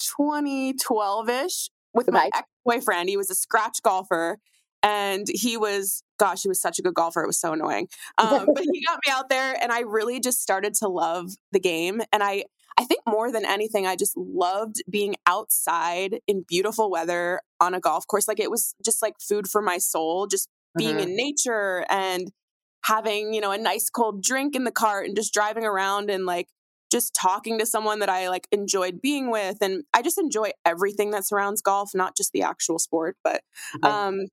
2012 0.00 1.28
ish 1.28 1.68
with 1.94 2.10
my 2.10 2.30
ex 2.34 2.48
boyfriend. 2.64 3.08
He 3.08 3.16
was 3.16 3.30
a 3.30 3.34
scratch 3.34 3.78
golfer 3.82 4.38
and 4.82 5.26
he 5.32 5.56
was 5.56 6.02
gosh 6.18 6.42
he 6.42 6.48
was 6.48 6.60
such 6.60 6.78
a 6.78 6.82
good 6.82 6.94
golfer 6.94 7.22
it 7.22 7.26
was 7.26 7.38
so 7.38 7.52
annoying 7.52 7.88
um, 8.18 8.46
but 8.52 8.64
he 8.72 8.84
got 8.86 8.98
me 9.06 9.12
out 9.12 9.28
there 9.28 9.56
and 9.62 9.72
i 9.72 9.80
really 9.80 10.20
just 10.20 10.40
started 10.40 10.74
to 10.74 10.88
love 10.88 11.30
the 11.52 11.60
game 11.60 12.00
and 12.12 12.22
i 12.22 12.44
i 12.78 12.84
think 12.84 13.00
more 13.06 13.30
than 13.30 13.44
anything 13.44 13.86
i 13.86 13.96
just 13.96 14.16
loved 14.16 14.82
being 14.90 15.14
outside 15.26 16.20
in 16.26 16.44
beautiful 16.48 16.90
weather 16.90 17.40
on 17.60 17.74
a 17.74 17.80
golf 17.80 18.06
course 18.06 18.26
like 18.26 18.40
it 18.40 18.50
was 18.50 18.74
just 18.84 19.02
like 19.02 19.14
food 19.20 19.46
for 19.46 19.62
my 19.62 19.78
soul 19.78 20.26
just 20.26 20.48
being 20.76 20.96
mm-hmm. 20.96 21.10
in 21.10 21.16
nature 21.16 21.84
and 21.88 22.32
having 22.84 23.32
you 23.32 23.40
know 23.40 23.52
a 23.52 23.58
nice 23.58 23.88
cold 23.88 24.22
drink 24.22 24.56
in 24.56 24.64
the 24.64 24.72
cart 24.72 25.06
and 25.06 25.16
just 25.16 25.32
driving 25.32 25.64
around 25.64 26.10
and 26.10 26.26
like 26.26 26.48
just 26.92 27.14
talking 27.14 27.58
to 27.58 27.66
someone 27.66 27.98
that 28.00 28.10
I 28.10 28.28
like 28.28 28.46
enjoyed 28.52 29.00
being 29.00 29.30
with. 29.30 29.56
And 29.62 29.82
I 29.94 30.02
just 30.02 30.18
enjoy 30.18 30.50
everything 30.64 31.10
that 31.10 31.26
surrounds 31.26 31.62
golf, 31.62 31.90
not 31.94 32.16
just 32.16 32.32
the 32.32 32.42
actual 32.42 32.78
sport. 32.78 33.16
But 33.24 33.42
um, 33.82 34.26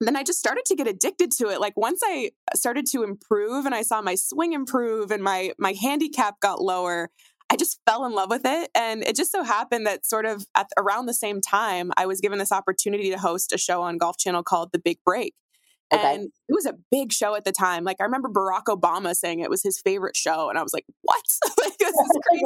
then 0.00 0.16
I 0.16 0.22
just 0.22 0.38
started 0.38 0.64
to 0.66 0.76
get 0.76 0.86
addicted 0.86 1.32
to 1.32 1.48
it. 1.48 1.60
Like 1.60 1.76
once 1.76 2.00
I 2.04 2.30
started 2.54 2.86
to 2.92 3.02
improve 3.02 3.66
and 3.66 3.74
I 3.74 3.82
saw 3.82 4.00
my 4.00 4.14
swing 4.14 4.52
improve 4.52 5.10
and 5.10 5.22
my 5.22 5.52
my 5.58 5.74
handicap 5.74 6.40
got 6.40 6.62
lower, 6.62 7.10
I 7.50 7.56
just 7.56 7.80
fell 7.86 8.04
in 8.04 8.12
love 8.12 8.30
with 8.30 8.44
it. 8.44 8.70
And 8.74 9.02
it 9.02 9.16
just 9.16 9.32
so 9.32 9.42
happened 9.42 9.86
that 9.86 10.06
sort 10.06 10.26
of 10.26 10.46
at 10.54 10.68
around 10.76 11.06
the 11.06 11.14
same 11.14 11.40
time, 11.40 11.92
I 11.96 12.06
was 12.06 12.20
given 12.20 12.38
this 12.38 12.52
opportunity 12.52 13.10
to 13.10 13.18
host 13.18 13.52
a 13.52 13.58
show 13.58 13.82
on 13.82 13.98
Golf 13.98 14.16
Channel 14.16 14.42
called 14.42 14.70
The 14.72 14.78
Big 14.78 14.98
Break. 15.04 15.34
Okay. 15.94 16.14
And 16.14 16.24
it 16.48 16.52
was 16.52 16.66
a 16.66 16.74
big 16.90 17.12
show 17.12 17.36
at 17.36 17.44
the 17.44 17.52
time. 17.52 17.84
Like 17.84 17.98
I 18.00 18.04
remember 18.04 18.28
Barack 18.28 18.64
Obama 18.64 19.14
saying 19.14 19.38
it 19.38 19.50
was 19.50 19.62
his 19.62 19.80
favorite 19.80 20.16
show, 20.16 20.48
and 20.48 20.58
I 20.58 20.62
was 20.62 20.74
like, 20.74 20.84
"What? 21.02 21.22
like 21.62 21.78
this 21.78 21.90
is 21.90 22.18
crazy! 22.28 22.44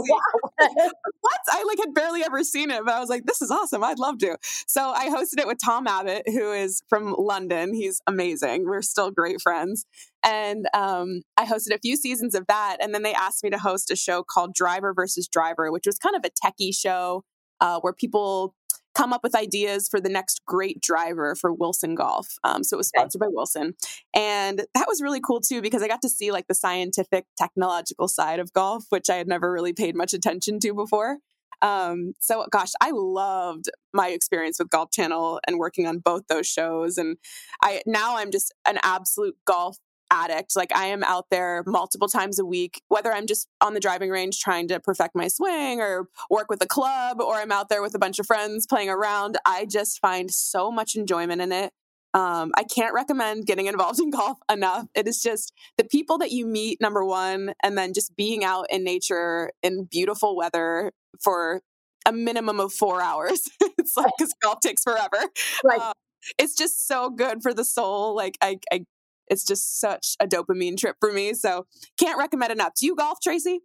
what? 1.20 1.40
I 1.48 1.64
like 1.66 1.78
had 1.78 1.94
barely 1.94 2.22
ever 2.22 2.44
seen 2.44 2.70
it, 2.70 2.84
but 2.84 2.92
I 2.92 3.00
was 3.00 3.08
like, 3.08 3.24
this 3.24 3.40
is 3.40 3.50
awesome. 3.50 3.82
I'd 3.82 3.98
love 3.98 4.18
to." 4.18 4.36
So 4.66 4.90
I 4.90 5.08
hosted 5.08 5.40
it 5.40 5.46
with 5.46 5.56
Tom 5.64 5.86
Abbott, 5.86 6.24
who 6.26 6.52
is 6.52 6.82
from 6.90 7.14
London. 7.18 7.72
He's 7.72 8.02
amazing. 8.06 8.66
We're 8.66 8.82
still 8.82 9.10
great 9.10 9.40
friends, 9.40 9.86
and 10.22 10.66
um, 10.74 11.22
I 11.38 11.46
hosted 11.46 11.74
a 11.74 11.78
few 11.78 11.96
seasons 11.96 12.34
of 12.34 12.46
that. 12.48 12.76
And 12.82 12.94
then 12.94 13.02
they 13.02 13.14
asked 13.14 13.42
me 13.42 13.48
to 13.50 13.58
host 13.58 13.90
a 13.90 13.96
show 13.96 14.22
called 14.22 14.54
Driver 14.54 14.92
versus 14.92 15.26
Driver, 15.26 15.72
which 15.72 15.86
was 15.86 15.96
kind 15.96 16.14
of 16.14 16.24
a 16.26 16.46
techie 16.46 16.76
show 16.76 17.24
uh, 17.60 17.80
where 17.80 17.94
people 17.94 18.54
come 19.00 19.14
up 19.14 19.22
with 19.22 19.34
ideas 19.34 19.88
for 19.88 19.98
the 19.98 20.10
next 20.10 20.44
great 20.44 20.82
driver 20.82 21.34
for 21.34 21.54
Wilson 21.54 21.94
Golf. 21.94 22.36
Um, 22.44 22.62
so 22.62 22.76
it 22.76 22.78
was 22.78 22.88
sponsored 22.88 23.18
by 23.18 23.28
Wilson. 23.30 23.74
And 24.12 24.58
that 24.74 24.84
was 24.86 25.00
really 25.00 25.22
cool 25.22 25.40
too, 25.40 25.62
because 25.62 25.82
I 25.82 25.88
got 25.88 26.02
to 26.02 26.08
see 26.10 26.30
like 26.32 26.48
the 26.48 26.54
scientific, 26.54 27.24
technological 27.38 28.08
side 28.08 28.40
of 28.40 28.52
golf, 28.52 28.84
which 28.90 29.08
I 29.08 29.16
had 29.16 29.26
never 29.26 29.50
really 29.50 29.72
paid 29.72 29.96
much 29.96 30.12
attention 30.12 30.60
to 30.60 30.74
before. 30.74 31.16
Um, 31.62 32.12
so 32.20 32.46
gosh, 32.50 32.72
I 32.82 32.90
loved 32.92 33.70
my 33.94 34.08
experience 34.08 34.58
with 34.58 34.68
Golf 34.68 34.90
Channel 34.90 35.40
and 35.46 35.58
working 35.58 35.86
on 35.86 35.98
both 35.98 36.26
those 36.28 36.46
shows. 36.46 36.98
And 36.98 37.16
I 37.62 37.80
now 37.86 38.18
I'm 38.18 38.30
just 38.30 38.52
an 38.66 38.78
absolute 38.82 39.36
golf 39.46 39.78
addict. 40.10 40.56
Like 40.56 40.74
I 40.74 40.86
am 40.86 41.02
out 41.04 41.26
there 41.30 41.62
multiple 41.66 42.08
times 42.08 42.38
a 42.38 42.44
week, 42.44 42.82
whether 42.88 43.12
I'm 43.12 43.26
just 43.26 43.48
on 43.60 43.74
the 43.74 43.80
driving 43.80 44.10
range 44.10 44.40
trying 44.40 44.68
to 44.68 44.80
perfect 44.80 45.14
my 45.14 45.28
swing 45.28 45.80
or 45.80 46.08
work 46.30 46.46
with 46.48 46.62
a 46.62 46.66
club 46.66 47.20
or 47.20 47.36
I'm 47.36 47.52
out 47.52 47.68
there 47.68 47.82
with 47.82 47.94
a 47.94 47.98
bunch 47.98 48.18
of 48.18 48.26
friends 48.26 48.66
playing 48.66 48.88
around. 48.88 49.38
I 49.44 49.66
just 49.66 50.00
find 50.00 50.30
so 50.30 50.70
much 50.70 50.94
enjoyment 50.96 51.40
in 51.40 51.52
it. 51.52 51.72
Um, 52.12 52.50
I 52.56 52.64
can't 52.64 52.92
recommend 52.92 53.46
getting 53.46 53.66
involved 53.66 54.00
in 54.00 54.10
golf 54.10 54.38
enough. 54.50 54.86
It 54.94 55.06
is 55.06 55.22
just 55.22 55.52
the 55.78 55.84
people 55.84 56.18
that 56.18 56.32
you 56.32 56.46
meet, 56.46 56.80
number 56.80 57.04
one, 57.04 57.54
and 57.62 57.78
then 57.78 57.92
just 57.92 58.16
being 58.16 58.44
out 58.44 58.66
in 58.70 58.84
nature 58.84 59.52
in 59.62 59.84
beautiful 59.84 60.36
weather 60.36 60.92
for 61.20 61.62
a 62.06 62.12
minimum 62.12 62.60
of 62.60 62.72
four 62.72 63.00
hours. 63.00 63.48
it's 63.78 63.96
like 63.96 64.12
because 64.18 64.34
golf 64.42 64.60
takes 64.60 64.82
forever. 64.82 65.18
Right. 65.64 65.80
Uh, 65.80 65.92
it's 66.38 66.54
just 66.54 66.86
so 66.86 67.10
good 67.10 67.42
for 67.42 67.54
the 67.54 67.64
soul. 67.64 68.14
Like 68.14 68.36
I, 68.42 68.58
I 68.72 68.84
it's 69.30 69.44
just 69.44 69.80
such 69.80 70.16
a 70.20 70.26
dopamine 70.26 70.76
trip 70.76 70.96
for 71.00 71.12
me. 71.12 71.32
So 71.32 71.66
can't 71.98 72.18
recommend 72.18 72.52
enough. 72.52 72.72
Do 72.78 72.84
you 72.84 72.94
golf, 72.94 73.18
Tracy? 73.22 73.60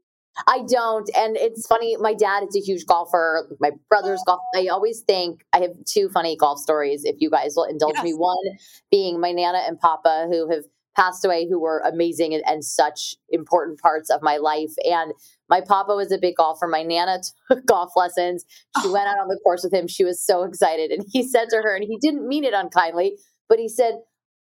I 0.47 0.63
don't. 0.67 1.09
And 1.15 1.37
it's 1.37 1.65
funny, 1.65 1.95
my 1.97 2.13
dad 2.13 2.43
is 2.47 2.55
a 2.55 2.59
huge 2.59 2.85
golfer. 2.85 3.49
My 3.59 3.71
brother's 3.89 4.21
golf. 4.25 4.41
I 4.55 4.67
always 4.67 5.01
think 5.01 5.45
I 5.53 5.59
have 5.59 5.71
two 5.85 6.09
funny 6.09 6.35
golf 6.35 6.59
stories, 6.59 7.03
if 7.05 7.15
you 7.19 7.29
guys 7.29 7.53
will 7.55 7.63
indulge 7.63 7.95
yes. 7.95 8.03
me. 8.03 8.13
One 8.13 8.35
being 8.91 9.19
my 9.19 9.31
Nana 9.31 9.59
and 9.65 9.79
Papa, 9.79 10.27
who 10.29 10.49
have 10.51 10.65
passed 10.95 11.25
away, 11.25 11.47
who 11.47 11.59
were 11.59 11.79
amazing 11.79 12.33
and, 12.33 12.43
and 12.47 12.63
such 12.63 13.15
important 13.29 13.79
parts 13.79 14.09
of 14.09 14.21
my 14.21 14.37
life. 14.37 14.71
And 14.85 15.13
my 15.49 15.61
papa 15.61 15.93
was 15.93 16.11
a 16.11 16.17
big 16.17 16.37
golfer. 16.37 16.67
My 16.67 16.83
nana 16.83 17.19
took 17.51 17.65
golf 17.65 17.91
lessons. 17.95 18.45
She 18.81 18.87
went 18.87 19.07
oh. 19.07 19.11
out 19.11 19.19
on 19.19 19.27
the 19.27 19.39
course 19.43 19.63
with 19.63 19.73
him. 19.73 19.87
She 19.87 20.05
was 20.05 20.25
so 20.25 20.43
excited. 20.43 20.91
And 20.91 21.05
he 21.11 21.27
said 21.27 21.49
to 21.49 21.57
her, 21.57 21.75
and 21.75 21.83
he 21.83 21.97
didn't 21.97 22.27
mean 22.27 22.43
it 22.43 22.53
unkindly, 22.53 23.17
but 23.49 23.59
he 23.59 23.67
said, 23.67 23.95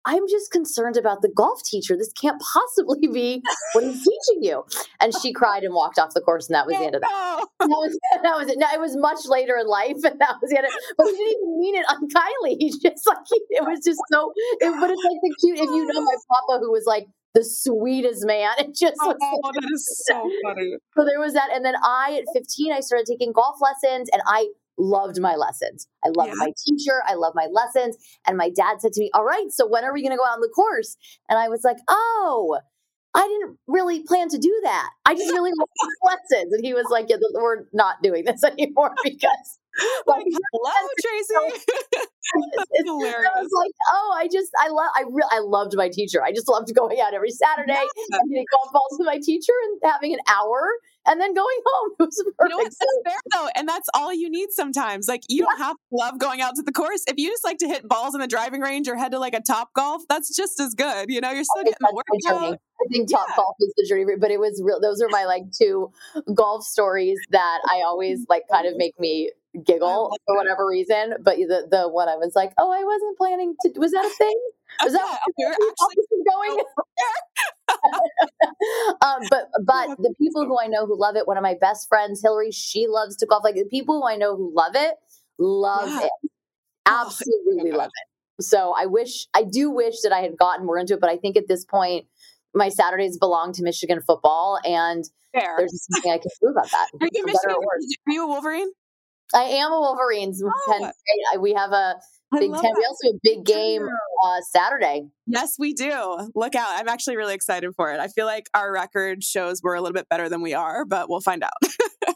I'm 0.07 0.29
just 0.29 0.51
concerned 0.51 0.97
about 0.97 1.23
the 1.23 1.29
golf 1.29 1.63
teacher. 1.65 1.97
This 1.97 2.13
can't 2.13 2.41
possibly 2.41 3.09
be 3.09 3.43
what 3.73 3.85
he's 3.85 3.99
teaching 3.99 4.43
you. 4.43 4.65
And 5.01 5.13
she 5.23 5.33
cried 5.33 5.63
and 5.63 5.75
walked 5.75 5.99
off 5.99 6.15
the 6.15 6.21
course, 6.21 6.49
and 6.49 6.55
that 6.55 6.67
was 6.67 6.77
the 6.77 6.85
end 6.85 6.95
of 6.95 7.01
that. 7.03 7.47
That 7.61 7.69
was, 7.69 7.99
that 8.23 8.37
was 8.37 8.49
it. 8.49 8.59
Now, 8.59 8.69
it 8.73 8.81
was 8.81 8.97
much 8.97 9.27
later 9.27 9.57
in 9.57 9.67
life, 9.67 10.05
and 10.05 10.21
that 10.21 10.37
was 10.41 10.51
the 10.51 10.59
end. 10.59 10.67
Of, 10.67 10.73
it. 10.73 10.95
but 10.97 11.07
he 11.07 11.13
didn't 11.13 11.33
even 11.33 11.59
mean 11.59 11.75
it 11.77 11.87
unkindly. 11.89 12.57
He's 12.61 12.79
just 12.79 13.07
like 13.07 13.19
it 13.51 13.65
was 13.65 13.81
just 13.85 14.01
so. 14.13 14.33
It, 14.61 14.75
but 14.81 14.91
it's 14.91 15.03
like 15.05 15.21
the 15.23 15.35
cute. 15.41 15.59
If 15.59 15.71
you 15.71 15.87
know 15.87 16.01
my 16.01 16.17
papa, 16.31 16.61
who 16.61 16.71
was 16.71 16.85
like 16.87 17.07
the 17.35 17.45
sweetest 17.45 18.25
man. 18.27 18.53
It 18.59 18.75
just 18.75 18.95
oh, 19.01 19.13
that 19.13 19.71
is 19.75 20.05
so 20.07 20.31
funny. 20.45 20.77
So 20.97 21.05
there 21.05 21.19
was 21.19 21.35
that, 21.35 21.51
and 21.53 21.65
then 21.65 21.75
I 21.83 22.23
at 22.23 22.33
15, 22.33 22.73
I 22.73 22.81
started 22.81 23.07
taking 23.07 23.33
golf 23.33 23.57
lessons, 23.61 24.09
and 24.13 24.23
I 24.27 24.49
loved 24.79 25.21
my 25.21 25.37
lessons. 25.37 25.87
I 26.05 26.09
loved 26.17 26.31
yeah. 26.31 26.47
my 26.47 26.53
teacher. 26.67 27.03
I 27.07 27.15
love 27.15 27.33
my 27.35 27.47
lessons. 27.53 27.97
And 28.27 28.37
my 28.37 28.51
dad 28.51 28.81
said 28.81 28.93
to 28.93 29.01
me, 29.01 29.11
All 29.15 29.25
right, 29.25 29.51
so 29.51 29.67
when 29.67 29.85
are 29.85 29.93
we 29.93 30.03
going 30.03 30.13
to 30.13 30.17
go 30.17 30.25
out 30.25 30.35
on 30.35 30.41
the 30.41 30.53
course? 30.55 30.97
And 31.29 31.39
I 31.39 31.49
was 31.49 31.63
like, 31.65 31.79
Oh, 31.89 32.59
I 33.15 33.23
didn't 33.23 33.59
really 33.69 34.03
plan 34.03 34.29
to 34.31 34.39
do 34.39 34.61
that. 34.65 34.91
I 35.07 35.15
just 35.15 35.33
really 35.33 35.53
love 35.59 35.69
lessons. 36.05 36.53
And 36.53 36.65
he 36.65 36.75
was 36.75 36.87
like, 36.91 37.07
Yeah, 37.09 37.17
we're 37.35 37.65
not 37.73 38.03
doing 38.03 38.25
this 38.25 38.43
anymore 38.45 38.93
because. 39.05 39.59
Oh 39.77 40.03
like, 40.07 40.25
hello, 40.25 40.71
Tracy. 41.03 41.63
it's 42.53 42.65
hilarious. 42.85 43.29
I 43.35 43.43
was 43.43 43.51
like, 43.59 43.73
oh, 43.91 44.15
I 44.17 44.29
just, 44.33 44.53
I 44.57 44.69
love, 44.69 44.89
I 44.95 45.01
really, 45.01 45.29
I 45.33 45.41
loved 45.41 45.75
my 45.75 45.89
teacher. 45.89 46.23
I 46.23 46.31
just 46.31 46.49
loved 46.49 46.73
going 46.73 47.01
out 47.01 47.13
every 47.13 47.33
Saturday 47.33 47.73
yeah. 47.73 48.19
and 48.19 48.31
getting 48.31 48.47
golf 48.53 48.73
balls 48.73 48.97
with 49.01 49.07
my 49.07 49.19
teacher 49.21 49.53
and 49.65 49.81
having 49.83 50.13
an 50.13 50.21
hour 50.29 50.61
and 51.07 51.21
then 51.21 51.35
going 51.35 51.57
home. 51.67 51.91
It 52.01 52.05
was 52.05 52.25
perfect. 52.37 52.53
You 52.53 52.59
know 52.59 52.65
That's 52.65 52.77
fair 53.05 53.21
though, 53.33 53.49
and 53.55 53.69
that's 53.69 53.89
all 53.95 54.13
you 54.13 54.31
need 54.31 54.49
sometimes. 54.51 55.09
Like 55.09 55.23
you 55.29 55.39
yeah. 55.39 55.45
don't 55.45 55.59
have 55.59 55.77
to 55.77 55.97
love 55.97 56.19
going 56.19 56.41
out 56.41 56.55
to 56.57 56.63
the 56.63 56.73
course. 56.73 57.05
If 57.07 57.15
you 57.19 57.29
just 57.29 57.45
like 57.45 57.59
to 57.59 57.69
hit 57.69 57.89
balls 57.89 58.15
in 58.15 58.21
the 58.21 58.27
driving 58.27 58.61
range 58.61 58.89
or 58.89 58.97
head 58.97 59.13
to 59.13 59.19
like 59.19 59.35
a 59.35 59.41
top 59.41 59.71
golf, 59.75 60.03
that's 60.09 60.35
just 60.35 60.61
as 60.61 60.75
good. 60.75 61.07
You 61.09 61.21
know, 61.21 61.31
you're 61.31 61.45
still 61.45 61.65
getting 61.65 61.79
the 61.81 61.93
workout. 61.95 62.59
I 62.85 62.89
think 62.91 63.11
top 63.11 63.27
yeah. 63.31 63.37
golf 63.37 63.57
is 63.61 63.73
the 63.77 63.87
journey, 63.89 64.05
but 64.19 64.31
it 64.31 64.41
was 64.41 64.61
real. 64.65 64.81
Those 64.81 65.01
are 65.01 65.09
my 65.09 65.25
like 65.25 65.45
two 65.57 65.93
golf 66.35 66.65
stories 66.65 67.19
that 67.31 67.61
I 67.71 67.83
always 67.87 68.27
like 68.29 68.43
kind 68.51 68.67
of 68.67 68.77
make 68.77 68.99
me 68.99 69.31
giggle 69.65 70.17
for 70.27 70.37
whatever 70.37 70.67
reason. 70.67 71.15
But 71.23 71.37
the 71.37 71.67
the 71.71 71.89
one 71.89 72.09
I 72.09 72.17
was 72.17 72.33
like, 72.35 72.53
oh, 72.59 72.73
I 72.73 72.85
wasn't 72.85 73.17
planning 73.17 73.55
to. 73.63 73.79
Was 73.79 73.93
that 73.93 74.05
a 74.05 74.11
thing? 74.11 74.41
Was 74.83 74.93
that 74.93 75.19
we 75.39 75.45
actually 75.47 76.05
going? 76.31 76.65
um, 79.03 79.21
but 79.31 79.49
but 79.65 79.97
the 79.99 80.15
people 80.19 80.45
who 80.47 80.59
I 80.59 80.67
know 80.67 80.87
who 80.87 80.99
love 80.99 81.17
it, 81.17 81.27
one 81.27 81.37
of 81.37 81.43
my 81.43 81.55
best 81.61 81.89
friends, 81.89 82.21
Hillary, 82.23 82.51
she 82.51 82.87
loves 82.89 83.17
to 83.17 83.27
golf. 83.27 83.45
Like 83.45 83.55
the 83.55 83.67
people 83.71 84.01
who 84.01 84.09
I 84.09 84.17
know 84.17 84.37
who 84.37 84.53
love 84.55 84.75
it, 84.75 84.95
love 85.39 85.89
yeah. 85.89 86.07
it, 86.07 86.11
oh, 86.25 86.29
absolutely 87.07 87.73
oh, 87.73 87.77
love 87.77 87.91
it. 87.91 88.43
So 88.43 88.75
I 88.77 88.87
wish, 88.87 89.27
I 89.35 89.45
do 89.45 89.71
wish 89.71 90.01
that 90.03 90.13
I 90.13 90.21
had 90.21 90.37
gotten 90.37 90.67
more 90.67 90.79
into 90.79 90.95
it, 90.95 91.01
but 91.01 91.09
I 91.09 91.17
think 91.17 91.37
at 91.37 91.47
this 91.47 91.65
point, 91.65 92.07
my 92.53 92.69
Saturdays 92.69 93.19
belong 93.19 93.53
to 93.53 93.63
Michigan 93.63 94.01
football, 94.07 94.59
and 94.65 95.05
Fair. 95.33 95.55
there's 95.59 95.87
nothing 95.91 96.13
I 96.13 96.19
can 96.19 96.31
do 96.41 96.49
about 96.49 96.71
that. 96.71 96.89
Are 97.01 97.09
you, 97.13 97.25
Michigan, 97.25 97.57
are 97.57 98.13
you 98.13 98.25
a 98.25 98.27
Wolverine? 98.27 98.71
I 99.35 99.43
am 99.43 99.73
a 99.73 99.81
Wolverines. 99.81 100.43
Oh. 100.45 100.91
We 101.41 101.53
have 101.55 101.73
a 101.73 101.97
Big 102.41 102.53
Ten. 102.53 102.63
That. 102.63 102.75
We 102.77 102.85
also 102.85 103.09
have 103.09 103.15
a 103.15 103.21
big 103.23 103.45
game 103.45 103.89
uh, 104.25 104.41
Saturday. 104.51 105.09
Yes, 105.27 105.57
we 105.59 105.73
do. 105.73 106.31
Look 106.35 106.55
out. 106.55 106.69
I'm 106.79 106.89
actually 106.89 107.17
really 107.17 107.35
excited 107.35 107.73
for 107.75 107.93
it. 107.93 108.01
I 108.01 108.09
feel 108.09 108.27
like 108.27 108.49
our 108.55 108.73
record 108.73 109.25
shows 109.25 109.63
we're 109.63 109.75
a 109.75 109.81
little 109.81 109.95
bit 109.95 110.09
better 110.09 110.29
than 110.29 110.43
we 110.43 110.55
are, 110.55 110.85
but 110.85 111.09
we'll 111.09 111.21
find 111.21 111.43
out. 111.43 111.53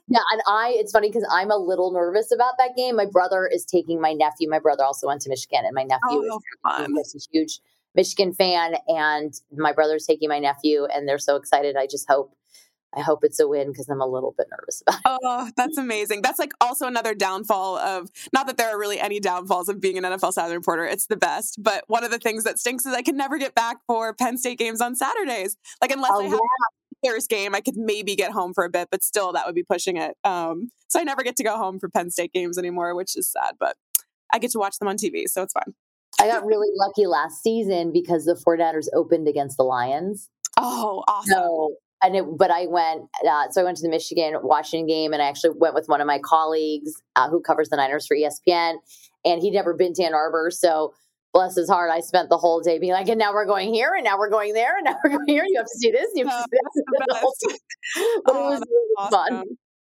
yeah. 0.09 0.21
And 0.33 0.43
I, 0.47 0.75
it's 0.77 0.93
funny 0.93 1.09
because 1.09 1.27
I'm 1.31 1.51
a 1.51 1.57
little 1.57 1.93
nervous 1.93 2.33
about 2.33 2.55
that 2.59 2.77
game. 2.77 2.97
My 2.97 3.07
brother 3.07 3.49
is 3.51 3.65
taking 3.65 4.01
my 4.01 4.13
nephew. 4.13 4.49
My 4.49 4.59
brother 4.59 4.85
also 4.85 5.07
went 5.07 5.23
to 5.23 5.31
Michigan, 5.31 5.63
and 5.65 5.75
my 5.75 5.85
nephew 5.85 6.01
oh, 6.31 6.41
is, 7.01 7.15
is 7.15 7.29
a 7.31 7.37
huge 7.37 7.61
Michigan 7.95 8.33
fan. 8.33 8.77
And 8.89 9.35
my 9.57 9.73
brother's 9.73 10.07
taking 10.07 10.29
my 10.29 10.39
nephew, 10.39 10.87
and 10.87 11.09
they're 11.09 11.19
so 11.19 11.37
excited. 11.37 11.77
I 11.77 11.87
just 11.87 12.07
hope 12.09 12.33
I 12.97 13.01
hope 13.01 13.23
it's 13.23 13.39
a 13.39 13.47
win 13.47 13.69
because 13.69 13.89
I'm 13.89 14.01
a 14.01 14.07
little 14.07 14.35
bit 14.37 14.47
nervous 14.51 14.83
about 14.87 14.99
it. 14.99 15.21
Oh, 15.23 15.51
that's 15.57 15.77
amazing. 15.77 16.23
That's 16.23 16.39
like 16.39 16.53
also 16.61 16.87
another 16.87 17.15
downfall 17.15 17.79
of 17.79 18.11
not 18.33 18.47
that 18.47 18.57
there 18.57 18.71
are 18.71 18.79
really 18.79 18.99
any 18.99 19.21
downfalls 19.21 19.69
of 19.69 19.81
being 19.81 19.99
an 19.99 20.05
NFL 20.05 20.33
Saturday 20.33 20.57
reporter. 20.57 20.87
It's 20.87 21.07
the 21.07 21.17
best. 21.17 21.63
But 21.63 21.85
one 21.87 22.05
of 22.05 22.11
the 22.11 22.19
things 22.19 22.45
that 22.45 22.59
stinks 22.59 22.87
is 22.87 22.95
I 22.95 23.03
can 23.03 23.17
never 23.17 23.39
get 23.39 23.55
back 23.55 23.79
for 23.87 24.15
Penn 24.15 24.39
State 24.39 24.59
games 24.59 24.81
on 24.81 24.97
Saturdays. 24.97 25.57
Like 25.83 25.91
unless 25.91 26.13
oh, 26.15 26.21
I 26.21 26.25
have 26.25 26.33
yeah. 26.33 27.11
Bears 27.11 27.27
game, 27.27 27.55
I 27.55 27.61
could 27.61 27.77
maybe 27.77 28.17
get 28.17 28.33
home 28.33 28.55
for 28.55 28.65
a 28.65 28.71
bit, 28.71 28.89
but 28.91 29.05
still 29.05 29.33
that 29.33 29.47
would 29.47 29.55
be 29.55 29.63
pushing 29.63 29.97
it. 29.97 30.17
Um, 30.25 30.71
so 30.89 30.99
I 30.99 31.05
never 31.05 31.23
get 31.23 31.37
to 31.37 31.45
go 31.45 31.57
home 31.57 31.79
for 31.79 31.89
Penn 31.89 32.11
State 32.11 32.33
games 32.33 32.59
anymore, 32.59 32.95
which 32.95 33.17
is 33.17 33.31
sad, 33.31 33.55
but 33.61 33.77
I 34.33 34.39
get 34.39 34.51
to 34.53 34.59
watch 34.59 34.79
them 34.79 34.89
on 34.89 34.97
TV, 34.97 35.29
so 35.29 35.43
it's 35.43 35.53
fine. 35.53 35.75
I 36.21 36.27
got 36.27 36.45
really 36.45 36.69
lucky 36.75 37.07
last 37.07 37.43
season 37.43 37.93
because 37.93 38.25
the 38.25 38.35
49ers 38.35 38.89
opened 38.95 39.29
against 39.29 39.57
the 39.57 39.63
Lions. 39.63 40.29
Oh, 40.57 41.05
awesome. 41.07 41.33
So 41.33 41.77
and 42.03 42.17
it, 42.17 42.25
but 42.37 42.51
I 42.51 42.67
went, 42.67 43.05
uh, 43.29 43.51
so 43.51 43.61
I 43.61 43.65
went 43.65 43.77
to 43.79 43.83
the 43.83 43.89
Michigan 43.89 44.35
Washington 44.43 44.87
game, 44.87 45.13
and 45.13 45.23
I 45.23 45.27
actually 45.27 45.55
went 45.57 45.75
with 45.75 45.89
one 45.89 46.01
of 46.01 46.07
my 46.07 46.19
colleagues 46.19 46.93
uh, 47.17 47.29
who 47.29 47.41
covers 47.41 47.69
the 47.69 47.77
Niners 47.77 48.07
for 48.07 48.17
ESPN, 48.17 48.77
and 49.25 49.43
he'd 49.43 49.53
never 49.53 49.75
been 49.75 49.95
to 49.95 50.03
Ann 50.05 50.15
Arbor, 50.15 50.51
so 50.51 50.95
bless 51.33 51.57
his 51.57 51.69
heart, 51.69 51.91
I 51.91 52.01
spent 52.01 52.31
the 52.31 52.39
whole 52.39 52.61
day 52.61 52.79
being 52.79 52.93
like, 52.93 53.09
and 53.09 53.19
now 53.19 53.33
we're 53.33 53.47
going 53.47 53.73
here, 53.73 53.93
and 53.95 54.05
now 54.05 54.19
we're 54.19 54.31
going 54.31 54.55
there, 54.55 54.77
and 54.77 54.85
now 54.85 54.97
we're 55.05 55.11
going 55.11 55.29
here. 55.29 55.45
You 55.47 55.59
have 55.59 55.67
to 55.67 55.79
see 55.79 55.91
this. 55.91 56.07
You 56.15 56.27
have 56.27 56.45
to 56.45 56.51
see 56.51 56.83
this. 56.99 57.59
but 58.25 58.35
oh, 58.35 58.39
it 58.39 58.51
was 58.51 58.61
really 58.61 58.95
awesome. 58.99 59.37
fun. 59.37 59.45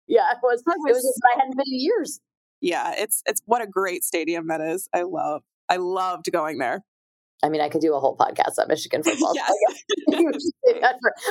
Yeah, 0.06 0.30
it 0.32 0.38
was. 0.42 0.60
It 0.60 0.92
was 0.92 1.02
just 1.02 1.20
I 1.34 1.38
hadn't 1.38 1.56
been 1.56 1.64
in 1.66 1.80
years. 1.80 2.20
Yeah, 2.60 2.94
it's 2.96 3.22
it's 3.26 3.42
what 3.46 3.62
a 3.62 3.66
great 3.66 4.04
stadium 4.04 4.48
that 4.48 4.60
is. 4.60 4.88
I 4.94 5.02
love. 5.02 5.42
I 5.68 5.76
loved 5.76 6.30
going 6.32 6.58
there. 6.58 6.82
I 7.44 7.50
mean, 7.50 7.60
I 7.60 7.68
could 7.68 7.82
do 7.82 7.94
a 7.94 8.00
whole 8.00 8.16
podcast 8.16 8.58
on 8.58 8.68
Michigan 8.68 9.02
football. 9.04 9.34
yes. 9.34 9.52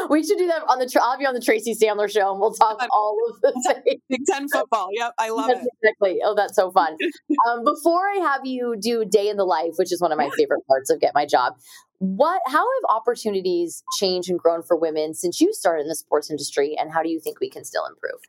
we 0.09 0.23
should 0.23 0.37
do 0.37 0.45
that 0.47 0.61
on 0.69 0.77
the. 0.77 0.99
I'll 1.01 1.17
be 1.17 1.25
on 1.25 1.33
the 1.33 1.41
Tracy 1.41 1.73
Sandler 1.73 2.09
show, 2.09 2.31
and 2.31 2.39
we'll 2.39 2.53
talk 2.53 2.85
all 2.91 3.17
of 3.29 3.41
the 3.41 3.81
Big 4.09 4.19
Ten 4.29 4.47
football. 4.47 4.89
Yep, 4.91 5.13
I 5.17 5.29
love 5.29 5.49
yes, 5.49 5.65
it. 5.65 5.69
Exactly. 5.81 6.19
Oh, 6.23 6.35
that's 6.35 6.55
so 6.55 6.71
fun. 6.71 6.95
um, 7.49 7.63
before 7.63 8.07
I 8.07 8.17
have 8.17 8.45
you 8.45 8.75
do 8.79 9.05
day 9.05 9.27
in 9.27 9.37
the 9.37 9.45
life, 9.45 9.73
which 9.77 9.91
is 9.91 9.99
one 9.99 10.11
of 10.11 10.17
my 10.19 10.29
favorite 10.37 10.61
parts 10.67 10.91
of 10.91 10.99
Get 10.99 11.13
My 11.15 11.25
Job, 11.25 11.53
what? 11.97 12.41
How 12.45 12.59
have 12.59 12.95
opportunities 12.95 13.83
changed 13.99 14.29
and 14.29 14.37
grown 14.37 14.61
for 14.61 14.77
women 14.77 15.15
since 15.15 15.41
you 15.41 15.51
started 15.51 15.81
in 15.81 15.87
the 15.87 15.95
sports 15.95 16.29
industry, 16.29 16.77
and 16.79 16.93
how 16.93 17.01
do 17.01 17.09
you 17.09 17.19
think 17.19 17.39
we 17.39 17.49
can 17.49 17.63
still 17.63 17.85
improve? 17.85 18.19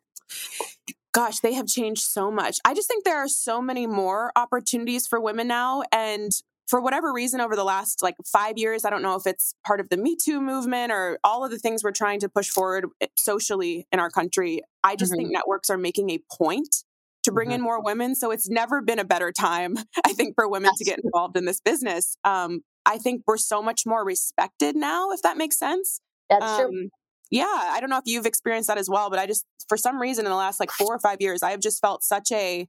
gosh, 1.15 1.39
they 1.39 1.55
have 1.55 1.69
changed 1.69 2.03
so 2.03 2.31
much. 2.31 2.59
I 2.65 2.75
just 2.75 2.89
think 2.89 3.05
there 3.05 3.17
are 3.17 3.29
so 3.29 3.63
many 3.63 3.87
more 3.87 4.33
opportunities 4.35 5.07
for 5.07 5.21
women 5.21 5.47
now. 5.47 5.85
And 5.93 6.33
for 6.67 6.81
whatever 6.81 7.13
reason 7.13 7.41
over 7.41 7.57
the 7.57 7.65
last 7.65 8.03
like 8.03 8.17
five 8.25 8.57
years, 8.57 8.85
I 8.85 8.91
don't 8.91 9.03
know 9.03 9.17
if 9.17 9.27
it's 9.27 9.55
part 9.67 9.81
of 9.81 9.89
the 9.89 9.97
Me 9.97 10.17
Too 10.17 10.41
movement 10.41 10.93
or 10.93 11.19
all 11.23 11.45
of 11.45 11.51
the 11.51 11.59
things 11.59 11.85
we're 11.85 11.93
trying 11.93 12.21
to 12.21 12.29
push 12.29 12.49
forward 12.49 12.87
eh, 13.01 13.07
socially 13.19 13.87
in 13.93 14.01
our 14.01 14.11
country. 14.11 14.63
I 14.83 14.97
just 14.97 15.13
mm-hmm. 15.13 15.19
think 15.19 15.33
networks 15.33 15.71
are 15.71 15.79
making 15.79 16.11
a 16.11 16.19
point 16.33 16.85
to 17.25 17.33
bring 17.33 17.49
mm-hmm. 17.49 17.57
in 17.57 17.63
more 17.63 17.83
women. 17.83 18.15
So 18.15 18.31
it's 18.31 18.49
never 18.49 18.81
been 18.81 18.99
a 18.99 19.05
better 19.05 19.33
time, 19.33 19.77
I 20.05 20.13
think, 20.13 20.35
for 20.35 20.49
women 20.49 20.69
That's 20.69 20.79
to 20.79 20.85
get 20.85 21.01
involved 21.03 21.37
in 21.37 21.45
this 21.45 21.61
business. 21.61 22.17
Um, 22.25 22.63
I 22.87 22.99
think 22.99 23.23
we're 23.27 23.39
so 23.39 23.63
much 23.63 23.85
more 23.87 24.05
respected 24.05 24.77
now, 24.77 25.11
if 25.11 25.23
that 25.23 25.37
makes 25.37 25.59
sense. 25.59 26.01
That's 26.31 26.45
um, 26.45 26.71
true. 26.71 26.89
Yeah, 27.31 27.47
I 27.47 27.81
don't 27.81 27.91
know 27.91 27.99
if 27.99 28.05
you've 28.07 28.27
experienced 28.27 28.69
that 28.69 28.79
as 28.79 28.89
well, 28.89 29.11
but 29.11 29.19
I 29.19 29.27
just, 29.27 29.45
for 29.69 29.77
some 29.77 30.01
reason, 30.01 30.27
in 30.27 30.31
the 30.31 30.37
last 30.37 30.61
like 30.61 30.71
four 30.71 30.95
or 30.95 30.99
five 30.99 31.19
years, 31.21 31.43
I 31.43 31.51
have 31.51 31.61
just 31.61 31.81
felt 31.81 32.05
such 32.05 32.31
a, 32.31 32.69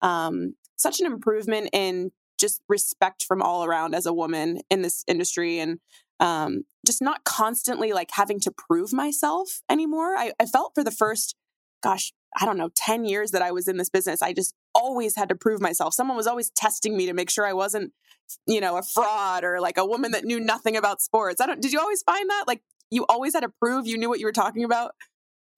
um, 0.00 0.54
such 0.76 1.00
an 1.00 1.06
improvement 1.06 1.70
in 1.72 2.12
just 2.38 2.60
respect 2.68 3.24
from 3.24 3.42
all 3.42 3.64
around 3.64 3.94
as 3.94 4.06
a 4.06 4.12
woman 4.12 4.60
in 4.70 4.82
this 4.82 5.04
industry. 5.06 5.58
And 5.58 5.78
um, 6.20 6.64
just 6.86 7.02
not 7.02 7.24
constantly 7.24 7.92
like 7.92 8.10
having 8.12 8.40
to 8.40 8.50
prove 8.50 8.92
myself 8.92 9.60
anymore. 9.68 10.16
I, 10.16 10.32
I 10.40 10.46
felt 10.46 10.72
for 10.74 10.82
the 10.82 10.90
first, 10.90 11.34
gosh, 11.82 12.12
I 12.38 12.44
don't 12.44 12.58
know, 12.58 12.70
10 12.74 13.04
years 13.04 13.30
that 13.32 13.42
I 13.42 13.52
was 13.52 13.68
in 13.68 13.76
this 13.76 13.90
business, 13.90 14.22
I 14.22 14.32
just 14.32 14.54
always 14.74 15.16
had 15.16 15.28
to 15.28 15.34
prove 15.34 15.60
myself. 15.60 15.94
Someone 15.94 16.16
was 16.16 16.26
always 16.26 16.50
testing 16.50 16.96
me 16.96 17.06
to 17.06 17.12
make 17.12 17.30
sure 17.30 17.46
I 17.46 17.52
wasn't, 17.52 17.92
you 18.46 18.60
know, 18.60 18.76
a 18.76 18.82
fraud 18.82 19.44
or 19.44 19.60
like 19.60 19.78
a 19.78 19.86
woman 19.86 20.12
that 20.12 20.24
knew 20.24 20.40
nothing 20.40 20.76
about 20.76 21.00
sports. 21.00 21.40
I 21.40 21.46
don't, 21.46 21.60
did 21.60 21.72
you 21.72 21.80
always 21.80 22.02
find 22.02 22.28
that? 22.30 22.44
Like 22.46 22.62
you 22.90 23.04
always 23.08 23.34
had 23.34 23.40
to 23.40 23.52
prove 23.60 23.86
you 23.86 23.98
knew 23.98 24.08
what 24.08 24.20
you 24.20 24.26
were 24.26 24.32
talking 24.32 24.64
about? 24.64 24.92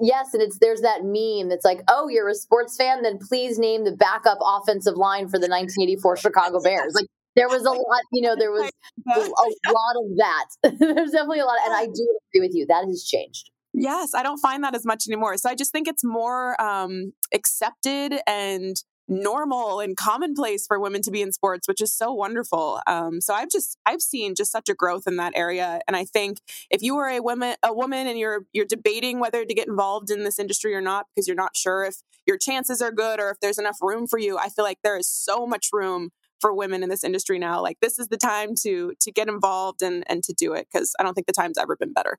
Yes, 0.01 0.33
and 0.33 0.43
it's 0.43 0.59
there's 0.59 0.81
that 0.83 1.01
meme 1.03 1.49
that's 1.49 1.65
like, 1.65 1.81
oh, 1.89 2.09
you're 2.09 2.29
a 2.29 2.35
sports 2.35 2.77
fan, 2.77 3.03
then 3.03 3.19
please 3.19 3.59
name 3.59 3.85
the 3.85 3.93
backup 3.93 4.39
offensive 4.41 4.95
line 4.95 5.27
for 5.27 5.39
the 5.39 5.49
1984 5.49 6.17
Chicago 6.19 6.61
Bears. 6.63 6.95
Like 6.95 7.07
there 7.35 7.49
was 7.49 7.63
a 7.63 7.71
lot, 7.71 8.03
you 8.13 8.23
know, 8.23 8.37
there 8.37 8.53
was 8.53 8.71
a 9.07 9.19
lot 9.19 9.97
of 9.97 10.17
that. 10.17 10.47
There's 10.79 11.11
definitely 11.11 11.41
a 11.41 11.45
lot, 11.45 11.59
and 11.65 11.75
I 11.75 11.87
do 11.87 12.19
agree 12.33 12.47
with 12.47 12.55
you. 12.55 12.67
That 12.67 12.85
has 12.87 13.05
changed. 13.05 13.51
Yes, 13.75 14.15
I 14.15 14.23
don't 14.23 14.39
find 14.39 14.65
that 14.65 14.75
as 14.75 14.85
much 14.85 15.05
anymore. 15.07 15.37
So 15.37 15.49
I 15.49 15.55
just 15.55 15.73
think 15.73 15.89
it's 15.89 16.05
more 16.05 16.61
um, 16.61 17.13
accepted 17.35 18.15
and 18.27 18.77
normal 19.09 19.81
and 19.81 19.97
commonplace 19.97 20.67
for 20.67 20.79
women 20.79 21.03
to 21.03 21.11
be 21.11 21.23
in 21.23 21.33
sports, 21.33 21.67
which 21.67 21.81
is 21.81 21.95
so 21.95 22.13
wonderful. 22.13 22.81
Um, 22.87 23.21
so 23.21 23.35
I've 23.35 23.51
just 23.51 23.79
I've 23.87 24.03
seen 24.03 24.35
just 24.35 24.53
such 24.53 24.69
a 24.69 24.75
growth 24.75 25.07
in 25.07 25.17
that 25.17 25.33
area, 25.35 25.81
and 25.87 25.97
I 25.97 26.05
think 26.05 26.39
if 26.71 26.83
you 26.83 26.97
are 26.99 27.09
a 27.09 27.21
woman 27.21 27.57
a 27.63 27.73
woman 27.73 28.07
and 28.07 28.19
you're 28.19 28.45
you're 28.53 28.67
debating 28.67 29.19
whether 29.19 29.45
to 29.45 29.55
get 29.55 29.69
involved 29.69 30.11
in 30.11 30.25
this 30.25 30.39
industry 30.39 30.75
or 30.75 30.81
not 30.81 31.07
because 31.15 31.27
you're 31.27 31.37
not 31.37 31.57
sure 31.57 31.85
if 31.85 31.97
your 32.27 32.37
chances 32.39 32.83
are 32.83 32.93
good 32.93 33.21
or 33.21 33.31
if 33.31 33.41
there's 33.41 33.59
enough 33.59 33.79
room 33.81 34.07
for 34.07 34.19
you, 34.19 34.37
I 34.39 34.49
feel 34.51 34.65
like 34.65 34.79
there 34.85 34.99
is 34.99 35.09
so 35.09 35.47
much 35.47 35.69
room 35.73 36.11
for 36.41 36.55
women 36.55 36.83
in 36.83 36.89
this 36.89 37.05
industry 37.05 37.39
now. 37.39 37.61
Like 37.63 37.79
this 37.81 37.99
is 37.99 38.09
the 38.09 38.17
time 38.17 38.55
to 38.63 38.93
to 39.01 39.13
get 39.13 39.29
involved 39.29 39.83
and 39.83 40.05
and 40.07 40.23
to 40.25 40.33
do 40.33 40.53
it 40.53 40.69
because 40.73 40.95
I 40.99 41.03
don't 41.03 41.15
think 41.15 41.27
the 41.27 41.33
time's 41.33 41.59
ever 41.59 41.77
been 41.77 41.93
better. 41.93 42.19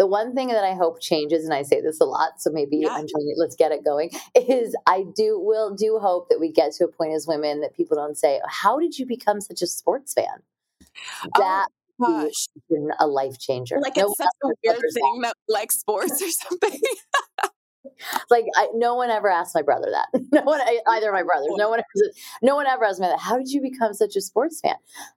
The 0.00 0.06
one 0.06 0.34
thing 0.34 0.48
that 0.48 0.64
I 0.64 0.72
hope 0.72 0.98
changes, 0.98 1.44
and 1.44 1.52
I 1.52 1.60
say 1.60 1.82
this 1.82 2.00
a 2.00 2.06
lot, 2.06 2.40
so 2.40 2.48
maybe 2.50 2.78
yeah. 2.78 2.88
I'm 2.88 3.06
trying 3.06 3.26
to 3.26 3.34
let's 3.36 3.54
get 3.54 3.70
it 3.70 3.84
going, 3.84 4.08
is 4.34 4.74
I 4.86 5.04
do 5.14 5.38
will 5.38 5.74
do 5.74 5.98
hope 5.98 6.30
that 6.30 6.40
we 6.40 6.50
get 6.50 6.72
to 6.76 6.84
a 6.84 6.88
point 6.88 7.12
as 7.12 7.26
women 7.26 7.60
that 7.60 7.76
people 7.76 7.98
don't 7.98 8.16
say, 8.16 8.40
How 8.48 8.80
did 8.80 8.98
you 8.98 9.04
become 9.04 9.42
such 9.42 9.60
a 9.60 9.66
sports 9.66 10.14
fan? 10.14 10.24
Oh 11.22 11.28
that 11.36 11.68
oh, 12.00 12.24
gosh. 12.24 12.88
a 12.98 13.06
life 13.06 13.38
changer. 13.38 13.78
Like 13.78 13.98
no 13.98 14.06
it's 14.06 14.16
such 14.16 14.28
a 14.42 14.48
weird 14.64 14.80
thing 14.94 15.20
that 15.20 15.34
like 15.50 15.70
sports 15.70 16.22
or 16.22 16.30
something. 16.48 16.80
Like 18.30 18.44
I, 18.56 18.68
no 18.74 18.94
one 18.94 19.10
ever 19.10 19.28
asked 19.28 19.54
my 19.54 19.62
brother 19.62 19.88
that. 19.90 20.20
No 20.32 20.42
one, 20.42 20.60
either 20.60 21.08
of 21.08 21.14
my 21.14 21.24
brothers. 21.24 21.48
No 21.56 21.70
one, 21.70 21.80
no 22.40 22.54
one 22.54 22.66
ever 22.66 22.84
asked 22.84 23.00
me 23.00 23.08
that. 23.08 23.18
How 23.18 23.36
did 23.36 23.48
you 23.48 23.60
become 23.60 23.92
such 23.94 24.14
a 24.14 24.20
sports 24.20 24.60
fan? 24.60 24.76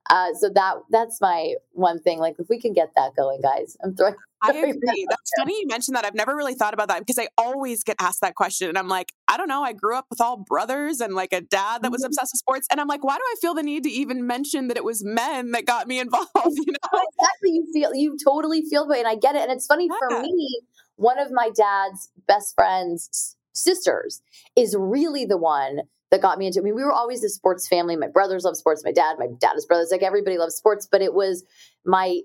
Uh, 0.10 0.34
so 0.40 0.50
that 0.50 0.78
that's 0.90 1.22
my 1.22 1.54
one 1.72 2.00
thing. 2.00 2.18
Like 2.18 2.36
if 2.40 2.50
we 2.50 2.60
can 2.60 2.74
get 2.74 2.90
that 2.96 3.16
going, 3.16 3.42
guys, 3.42 3.78
I'm 3.84 3.96
throwing. 3.96 4.16
I 4.42 4.50
agree. 4.50 5.06
That's 5.10 5.32
funny 5.38 5.62
you 5.62 5.68
mentioned 5.68 5.96
that. 5.96 6.04
I've 6.04 6.16
never 6.16 6.36
really 6.36 6.56
thought 6.56 6.74
about 6.74 6.90
that 6.90 7.00
because 7.00 7.18
I 7.18 7.30
always 7.38 7.84
get 7.84 7.96
asked 8.02 8.22
that 8.22 8.36
question, 8.36 8.70
and 8.70 8.78
I'm 8.78 8.88
like, 8.88 9.14
I 9.28 9.38
don't 9.38 9.48
know. 9.48 9.64
I 9.64 9.72
grew 9.72 9.96
up 9.96 10.08
with 10.10 10.20
all 10.20 10.36
brothers 10.36 11.00
and 11.00 11.14
like 11.14 11.32
a 11.32 11.42
dad 11.42 11.84
that 11.84 11.92
was 11.92 12.02
mm-hmm. 12.02 12.08
obsessed 12.08 12.34
with 12.34 12.40
sports, 12.40 12.68
and 12.72 12.82
I'm 12.82 12.88
like, 12.88 13.04
why 13.04 13.16
do 13.16 13.22
I 13.24 13.36
feel 13.40 13.54
the 13.54 13.64
need 13.64 13.84
to 13.84 13.90
even 13.90 14.26
mention 14.26 14.68
that 14.68 14.78
it 14.78 14.84
was 14.84 15.04
men 15.04 15.52
that 15.52 15.66
got 15.66 15.88
me 15.88 16.00
involved? 16.02 16.28
You 16.36 16.74
know, 16.74 17.02
exactly. 17.20 17.52
You 17.52 17.68
feel 17.72 17.94
you 17.94 18.18
totally 18.22 18.64
feel 18.64 18.86
the 18.86 18.90
way, 18.90 19.00
and 19.00 19.08
I 19.08 19.16
get 19.16 19.36
it. 19.36 19.44
And 19.44 19.52
it's 19.52 19.68
funny 19.68 19.88
yeah. 19.90 19.98
for 20.00 20.22
me 20.22 20.62
one 20.96 21.20
of 21.20 21.32
my 21.32 21.50
dad's 21.50 22.10
best 22.28 22.56
friend's 22.56 23.36
sisters 23.54 24.22
is 24.56 24.76
really 24.78 25.26
the 25.26 25.38
one 25.38 25.82
that 26.12 26.22
got 26.22 26.38
me 26.38 26.48
into. 26.48 26.60
I 26.60 26.64
mean, 26.64 26.76
we 26.76 26.84
were 26.84 26.92
always 26.92 27.24
a 27.24 27.30
sports 27.30 27.68
family. 27.68 27.96
My 27.96 28.08
brothers 28.08 28.44
love 28.44 28.56
sports. 28.56 28.84
My 28.86 28.92
dad, 28.92 29.18
my 29.18 29.28
dad's 29.40 29.66
brothers, 29.66 29.90
like 29.92 30.04
everybody 30.04 30.38
loves 30.38 30.56
sports. 30.56 30.88
But 30.90 31.02
it 31.02 31.14
was 31.14 31.44
my 31.86 32.20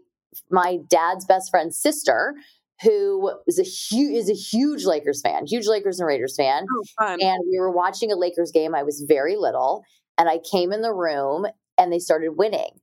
my 0.50 0.78
dad's 0.88 1.24
best 1.24 1.50
friend's 1.50 1.78
sister 1.78 2.34
who 2.82 3.32
was 3.46 3.58
a 3.58 3.62
huge 3.62 4.14
is 4.14 4.30
a 4.30 4.34
huge 4.34 4.84
Lakers 4.84 5.20
fan, 5.22 5.46
huge 5.46 5.66
Lakers 5.66 5.98
and 5.98 6.06
Raiders 6.06 6.36
fan. 6.36 6.66
Oh, 7.00 7.16
and 7.20 7.42
we 7.50 7.58
were 7.58 7.70
watching 7.70 8.12
a 8.12 8.16
Lakers 8.16 8.52
game. 8.52 8.74
I 8.74 8.82
was 8.82 9.04
very 9.08 9.36
little, 9.36 9.84
and 10.18 10.28
I 10.28 10.38
came 10.38 10.72
in 10.72 10.82
the 10.82 10.92
room 10.92 11.46
and 11.76 11.92
they 11.92 11.98
started 11.98 12.36
winning. 12.36 12.80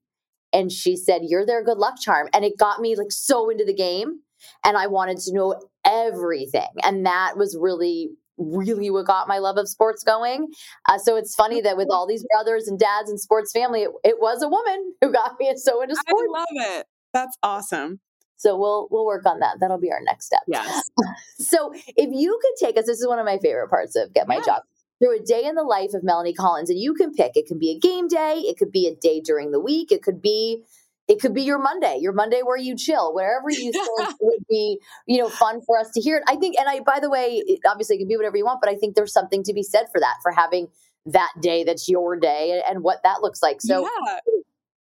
And 0.52 0.72
she 0.72 0.96
said, 0.96 1.22
"You're 1.24 1.46
their 1.46 1.64
good 1.64 1.78
luck 1.78 2.00
charm," 2.00 2.30
and 2.34 2.44
it 2.44 2.58
got 2.58 2.82
me 2.82 2.96
like 2.96 3.12
so 3.12 3.50
into 3.50 3.66
the 3.66 3.74
game 3.74 4.22
and 4.64 4.78
I 4.78 4.88
wanted 4.88 5.18
to 5.20 5.34
know 5.34 5.62
everything. 5.86 6.68
And 6.84 7.06
that 7.06 7.38
was 7.38 7.58
really 7.60 8.10
really 8.38 8.90
what 8.90 9.06
got 9.06 9.28
my 9.28 9.38
love 9.38 9.58
of 9.58 9.68
sports 9.68 10.04
going. 10.04 10.48
Uh, 10.88 10.98
so 10.98 11.16
it's 11.16 11.36
funny 11.36 11.62
that 11.62 11.78
with 11.78 11.88
all 11.90 12.08
these 12.08 12.26
brothers 12.34 12.68
and 12.68 12.80
dads 12.80 13.10
and 13.10 13.20
sports 13.20 13.52
family, 13.52 13.84
it, 13.84 13.92
it 14.04 14.16
was 14.20 14.42
a 14.42 14.50
woman 14.50 14.94
who 15.02 15.12
got 15.12 15.40
me 15.40 15.54
so 15.56 15.82
into 15.82 15.96
sports. 15.96 16.24
I 16.30 16.40
love 16.40 16.48
it. 16.52 16.88
That's 17.14 17.38
awesome. 17.44 18.00
So 18.38 18.58
we'll 18.58 18.88
we'll 18.92 19.06
work 19.06 19.26
on 19.26 19.40
that. 19.40 19.58
That'll 19.62 19.80
be 19.80 19.92
our 19.92 20.02
next 20.04 20.26
step. 20.26 20.42
Yes. 20.48 20.84
so 21.38 21.72
if 21.74 22.10
you 22.12 22.38
could 22.42 22.66
take 22.68 22.78
us, 22.78 22.86
this 22.86 23.00
is 23.00 23.08
one 23.08 23.20
of 23.20 23.26
my 23.26 23.38
favorite 23.38 23.70
parts 23.70 23.96
of 23.96 24.14
Get 24.14 24.28
My 24.28 24.36
yeah. 24.36 24.46
Job. 24.46 24.64
Through 25.00 25.18
a 25.18 25.24
day 25.24 25.44
in 25.44 25.56
the 25.56 25.64
life 25.64 25.90
of 25.94 26.04
Melanie 26.04 26.34
Collins, 26.34 26.70
and 26.70 26.80
you 26.80 26.94
can 26.94 27.14
pick. 27.14 27.34
It 27.36 27.48
can 27.48 27.60
be 27.60 27.70
a 27.72 27.78
game 27.78 28.08
day. 28.08 28.36
It 28.46 28.58
could 28.58 28.72
be 28.72 28.88
a 28.88 28.96
day 28.96 29.20
during 29.20 29.52
the 29.52 29.60
week. 29.60 29.92
It 29.92 30.02
could 30.02 30.22
be 30.22 30.64
it 31.08 31.20
could 31.20 31.34
be 31.34 31.44
your 31.44 31.60
Monday, 31.60 32.00
your 32.02 32.14
Monday 32.14 32.42
where 32.44 32.58
you 32.58 32.76
chill, 32.76 33.14
wherever 33.14 33.50
you 33.50 33.72
think 33.72 34.10
would 34.22 34.46
be, 34.50 34.80
you 35.08 35.20
know, 35.20 35.30
fun 35.30 35.62
for 35.66 35.78
us 35.78 35.92
to 35.92 36.02
hear 36.02 36.18
it. 36.18 36.24
I 36.28 36.36
think, 36.36 36.58
and 36.60 36.68
I, 36.68 36.80
by 36.80 37.00
the 37.00 37.10
way, 37.10 37.44
obviously 37.68 37.98
it 37.98 38.00
can 38.00 38.08
be 38.08 38.18
whatever 38.18 38.38
you 38.38 38.46
want, 38.46 38.60
but 38.62 38.70
I 38.70 38.76
think 38.76 38.96
there's 38.96 39.14
something 39.14 39.44
to 39.44 39.54
be 39.54 39.64
said 39.64 39.86
for 39.92 40.00
that, 40.00 40.16
for 40.24 40.32
having 40.32 40.68
that 41.06 41.32
day 41.42 41.64
that's 41.64 41.88
your 41.88 42.16
day 42.16 42.62
and 42.68 42.82
what 42.82 43.04
that 43.04 43.22
looks 43.22 43.44
like. 43.44 43.62
So, 43.62 43.82
yeah. 43.84 44.18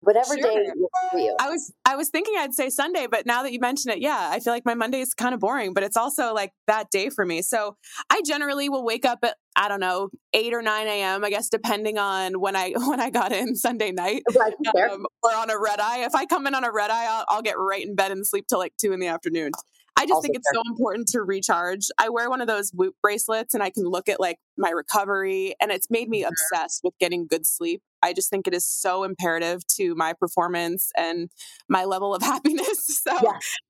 Whatever 0.03 0.37
sure. 0.37 0.51
day 0.51 0.71
for 1.11 1.19
you. 1.19 1.35
I 1.39 1.49
was, 1.49 1.73
I 1.85 1.95
was 1.95 2.09
thinking 2.09 2.35
I'd 2.37 2.53
say 2.53 2.69
Sunday, 2.69 3.07
but 3.09 3.25
now 3.25 3.43
that 3.43 3.51
you 3.51 3.59
mention 3.59 3.91
it, 3.91 3.99
yeah, 3.99 4.29
I 4.31 4.39
feel 4.39 4.53
like 4.53 4.65
my 4.65 4.75
Monday 4.75 4.99
is 4.99 5.13
kind 5.13 5.33
of 5.33 5.39
boring, 5.39 5.73
but 5.73 5.83
it's 5.83 5.97
also 5.97 6.33
like 6.33 6.51
that 6.67 6.89
day 6.91 7.09
for 7.09 7.25
me. 7.25 7.41
So 7.41 7.77
I 8.09 8.21
generally 8.25 8.69
will 8.69 8.85
wake 8.85 9.05
up 9.05 9.19
at 9.23 9.35
I 9.55 9.67
don't 9.67 9.79
know, 9.79 10.09
eight 10.33 10.53
or 10.53 10.61
nine 10.61 10.87
a.m. 10.87 11.23
I 11.23 11.29
guess 11.29 11.49
depending 11.49 11.97
on 11.97 12.39
when 12.39 12.55
I 12.55 12.71
when 12.75 12.99
I 12.99 13.09
got 13.09 13.31
in 13.31 13.55
Sunday 13.55 13.91
night, 13.91 14.23
um, 14.35 15.05
or 15.21 15.35
on 15.35 15.49
a 15.49 15.59
red 15.59 15.79
eye. 15.79 16.05
If 16.05 16.15
I 16.15 16.25
come 16.25 16.47
in 16.47 16.55
on 16.55 16.63
a 16.63 16.71
red 16.71 16.89
eye, 16.89 17.05
I'll, 17.07 17.25
I'll, 17.29 17.41
get 17.41 17.55
right 17.57 17.85
in 17.85 17.95
bed 17.95 18.11
and 18.11 18.25
sleep 18.25 18.45
till 18.47 18.59
like 18.59 18.73
two 18.81 18.93
in 18.93 18.99
the 18.99 19.07
afternoon. 19.07 19.51
I 19.95 20.03
just 20.03 20.13
also 20.13 20.21
think 20.23 20.37
it's 20.37 20.49
fair. 20.51 20.61
so 20.65 20.71
important 20.71 21.07
to 21.09 21.21
recharge. 21.21 21.87
I 21.99 22.09
wear 22.09 22.29
one 22.29 22.41
of 22.41 22.47
those 22.47 22.71
Whoop 22.73 22.95
bracelets, 23.01 23.53
and 23.53 23.61
I 23.61 23.69
can 23.69 23.83
look 23.83 24.09
at 24.09 24.19
like 24.19 24.37
my 24.57 24.69
recovery, 24.69 25.55
and 25.61 25.71
it's 25.71 25.89
made 25.89 26.09
me 26.09 26.23
obsessed 26.23 26.81
with 26.83 26.93
getting 26.99 27.27
good 27.27 27.45
sleep. 27.45 27.81
I 28.03 28.13
just 28.13 28.29
think 28.29 28.47
it 28.47 28.53
is 28.53 28.65
so 28.65 29.03
imperative 29.03 29.65
to 29.77 29.95
my 29.95 30.13
performance 30.13 30.91
and 30.97 31.29
my 31.69 31.85
level 31.85 32.13
of 32.13 32.21
happiness. 32.33 33.01
So 33.03 33.17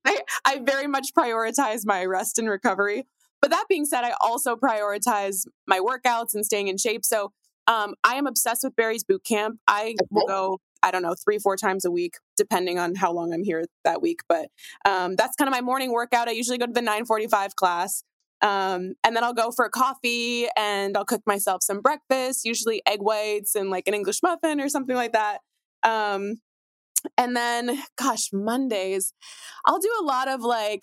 I, 0.04 0.20
I 0.44 0.58
very 0.58 0.86
much 0.86 1.08
prioritize 1.16 1.82
my 1.84 2.04
rest 2.04 2.38
and 2.38 2.48
recovery. 2.48 3.06
But 3.40 3.50
that 3.50 3.66
being 3.68 3.84
said, 3.84 4.04
I 4.04 4.14
also 4.20 4.56
prioritize 4.56 5.46
my 5.66 5.78
workouts 5.78 6.34
and 6.34 6.44
staying 6.44 6.68
in 6.68 6.78
shape. 6.78 7.04
So 7.04 7.32
um, 7.66 7.94
I 8.02 8.16
am 8.16 8.26
obsessed 8.26 8.62
with 8.64 8.76
Barry's 8.76 9.04
boot 9.04 9.24
camp. 9.24 9.58
I 9.68 9.94
will 10.10 10.26
go, 10.26 10.58
I 10.82 10.90
don't 10.90 11.02
know, 11.02 11.14
three, 11.14 11.38
four 11.38 11.56
times 11.56 11.84
a 11.84 11.90
week, 11.90 12.14
depending 12.36 12.78
on 12.78 12.94
how 12.94 13.12
long 13.12 13.32
I'm 13.32 13.44
here 13.44 13.64
that 13.84 14.02
week. 14.02 14.20
But 14.28 14.48
um, 14.84 15.16
that's 15.16 15.36
kind 15.36 15.48
of 15.48 15.52
my 15.52 15.60
morning 15.60 15.92
workout. 15.92 16.28
I 16.28 16.32
usually 16.32 16.58
go 16.58 16.66
to 16.66 16.72
the 16.72 16.82
945 16.82 17.56
class. 17.56 18.02
Um, 18.44 18.92
and 19.02 19.16
then 19.16 19.24
I'll 19.24 19.32
go 19.32 19.50
for 19.50 19.64
a 19.64 19.70
coffee 19.70 20.48
and 20.54 20.98
I'll 20.98 21.06
cook 21.06 21.22
myself 21.26 21.62
some 21.62 21.80
breakfast, 21.80 22.44
usually 22.44 22.82
egg 22.86 22.98
whites 23.00 23.54
and 23.54 23.70
like 23.70 23.88
an 23.88 23.94
English 23.94 24.22
muffin 24.22 24.60
or 24.60 24.68
something 24.68 24.94
like 24.94 25.12
that. 25.12 25.38
Um, 25.82 26.34
and 27.16 27.34
then, 27.34 27.82
gosh, 27.96 28.28
Mondays, 28.34 29.14
I'll 29.64 29.78
do 29.78 29.90
a 29.98 30.04
lot 30.04 30.28
of 30.28 30.42
like 30.42 30.82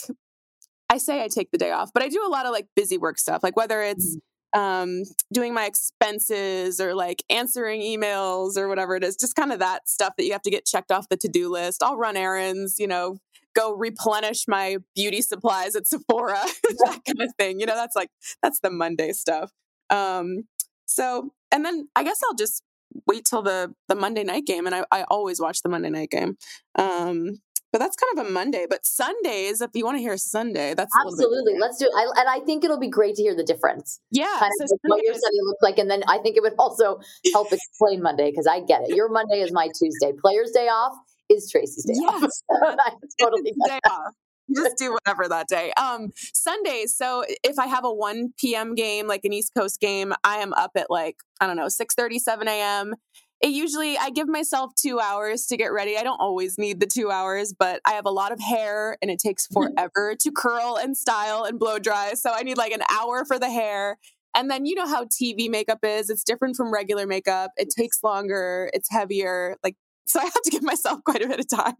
I 0.89 0.97
say 0.97 1.23
I 1.23 1.27
take 1.27 1.51
the 1.51 1.57
day 1.59 1.71
off, 1.71 1.91
but 1.93 2.01
I 2.01 2.09
do 2.09 2.25
a 2.25 2.29
lot 2.29 2.47
of 2.47 2.51
like 2.51 2.65
busy 2.75 2.97
work 2.97 3.19
stuff, 3.19 3.43
like 3.43 3.55
whether 3.55 3.81
it's 3.83 4.17
mm. 4.55 4.59
um, 4.59 5.03
doing 5.31 5.53
my 5.53 5.65
expenses 5.65 6.79
or 6.79 6.95
like 6.95 7.23
answering 7.29 7.81
emails 7.81 8.57
or 8.57 8.67
whatever 8.69 8.95
it 8.95 9.03
is, 9.03 9.15
just 9.15 9.35
kind 9.35 9.53
of 9.53 9.59
that 9.59 9.87
stuff 9.87 10.15
that 10.17 10.25
you 10.25 10.31
have 10.31 10.41
to 10.41 10.51
get 10.51 10.65
checked 10.65 10.91
off 10.91 11.09
the 11.09 11.17
to 11.17 11.27
do 11.27 11.47
list. 11.47 11.83
I'll 11.83 11.95
run 11.95 12.17
errands, 12.17 12.75
you 12.79 12.87
know, 12.87 13.17
go 13.55 13.73
replenish 13.73 14.47
my 14.47 14.77
beauty 14.95 15.21
supplies 15.21 15.75
at 15.75 15.87
Sephora, 15.87 16.41
that 16.63 17.01
kind 17.05 17.21
of 17.21 17.33
thing. 17.37 17.59
You 17.59 17.65
know, 17.65 17.75
that's 17.75 17.95
like, 17.95 18.09
that's 18.41 18.59
the 18.59 18.69
Monday 18.69 19.11
stuff. 19.11 19.51
Um, 19.89 20.43
so, 20.85 21.31
and 21.51 21.65
then 21.65 21.89
I 21.95 22.03
guess 22.03 22.19
I'll 22.27 22.35
just 22.35 22.63
wait 23.07 23.25
till 23.25 23.41
the 23.41 23.73
the 23.87 23.95
Monday 23.95 24.23
night 24.23 24.45
game, 24.45 24.65
and 24.65 24.75
I, 24.75 24.85
I 24.91 25.03
always 25.03 25.39
watch 25.39 25.61
the 25.61 25.69
Monday 25.69 25.89
night 25.89 26.09
game. 26.09 26.37
Um, 26.77 27.39
but 27.71 27.79
that's 27.79 27.95
kind 27.95 28.19
of 28.19 28.27
a 28.27 28.29
Monday. 28.29 28.65
But 28.69 28.85
Sundays, 28.85 29.61
if 29.61 29.71
you 29.73 29.85
want 29.85 29.97
to 29.97 30.01
hear 30.01 30.17
Sunday, 30.17 30.73
that's 30.73 30.91
absolutely. 31.05 31.57
Let's 31.57 31.77
do 31.77 31.85
it. 31.85 31.91
I, 31.95 32.19
and 32.19 32.29
I 32.29 32.43
think 32.45 32.65
it'll 32.65 32.79
be 32.79 32.89
great 32.89 33.15
to 33.15 33.21
hear 33.21 33.35
the 33.35 33.45
difference. 33.45 34.01
Yeah. 34.11 34.35
Kind 34.39 34.51
so 34.57 34.65
of 34.65 34.79
what 34.83 35.01
your 35.03 35.13
Sunday 35.13 35.39
looks 35.43 35.61
like. 35.61 35.77
And 35.77 35.89
then 35.89 36.03
I 36.07 36.17
think 36.17 36.35
it 36.35 36.41
would 36.41 36.55
also 36.59 36.99
help 37.31 37.53
explain 37.53 38.01
Monday 38.01 38.29
because 38.29 38.45
I 38.45 38.59
get 38.59 38.81
it. 38.81 38.95
Your 38.95 39.07
Monday 39.09 39.39
is 39.39 39.53
my 39.53 39.69
Tuesday. 39.79 40.11
Players' 40.19 40.51
day 40.51 40.67
off 40.67 40.97
is 41.31 41.49
Tracy's 41.51 41.85
day 41.85 41.93
yes. 41.95 42.43
off. 42.49 42.77
totally 43.19 43.53
day 43.65 43.79
off 43.89 44.13
just 44.53 44.77
do 44.77 44.91
whatever 44.91 45.29
that 45.29 45.47
day. 45.47 45.71
Um, 45.73 46.09
Sundays. 46.33 46.93
So 46.93 47.23
if 47.41 47.57
I 47.57 47.67
have 47.67 47.85
a 47.85 47.93
1 47.93 48.33
p.m. 48.37 48.75
game, 48.75 49.07
like 49.07 49.23
an 49.23 49.31
East 49.31 49.53
Coast 49.57 49.79
game, 49.79 50.11
I 50.25 50.39
am 50.39 50.51
up 50.53 50.71
at 50.75 50.87
like, 50.89 51.15
I 51.39 51.47
don't 51.47 51.55
know, 51.55 51.69
6 51.69 51.95
30, 51.95 52.19
7 52.19 52.47
a.m 52.49 52.95
it 53.41 53.49
usually 53.49 53.97
I 53.97 54.11
give 54.11 54.27
myself 54.27 54.73
two 54.75 54.99
hours 54.99 55.47
to 55.47 55.57
get 55.57 55.73
ready. 55.73 55.97
I 55.97 56.03
don't 56.03 56.19
always 56.19 56.57
need 56.57 56.79
the 56.79 56.85
two 56.85 57.09
hours, 57.09 57.53
but 57.57 57.81
I 57.85 57.93
have 57.93 58.05
a 58.05 58.11
lot 58.11 58.31
of 58.31 58.39
hair 58.39 58.97
and 59.01 59.09
it 59.09 59.19
takes 59.19 59.47
forever 59.47 60.15
to 60.19 60.31
curl 60.31 60.77
and 60.81 60.95
style 60.95 61.43
and 61.43 61.59
blow 61.59 61.79
dry. 61.79 62.13
So 62.13 62.31
I 62.31 62.43
need 62.43 62.57
like 62.57 62.71
an 62.71 62.83
hour 62.89 63.25
for 63.25 63.39
the 63.39 63.49
hair. 63.49 63.97
And 64.35 64.49
then 64.49 64.65
you 64.65 64.75
know 64.75 64.87
how 64.87 65.05
TV 65.05 65.49
makeup 65.49 65.79
is. 65.83 66.09
It's 66.09 66.23
different 66.23 66.55
from 66.55 66.71
regular 66.71 67.07
makeup. 67.07 67.51
It 67.57 67.69
takes 67.75 68.03
longer, 68.03 68.69
it's 68.73 68.89
heavier. 68.91 69.57
Like 69.63 69.75
so 70.11 70.19
I 70.19 70.25
have 70.25 70.33
to 70.33 70.49
give 70.51 70.63
myself 70.63 70.99
quite 71.05 71.23
a 71.23 71.27
bit 71.27 71.39
of 71.39 71.47
time. 71.47 71.75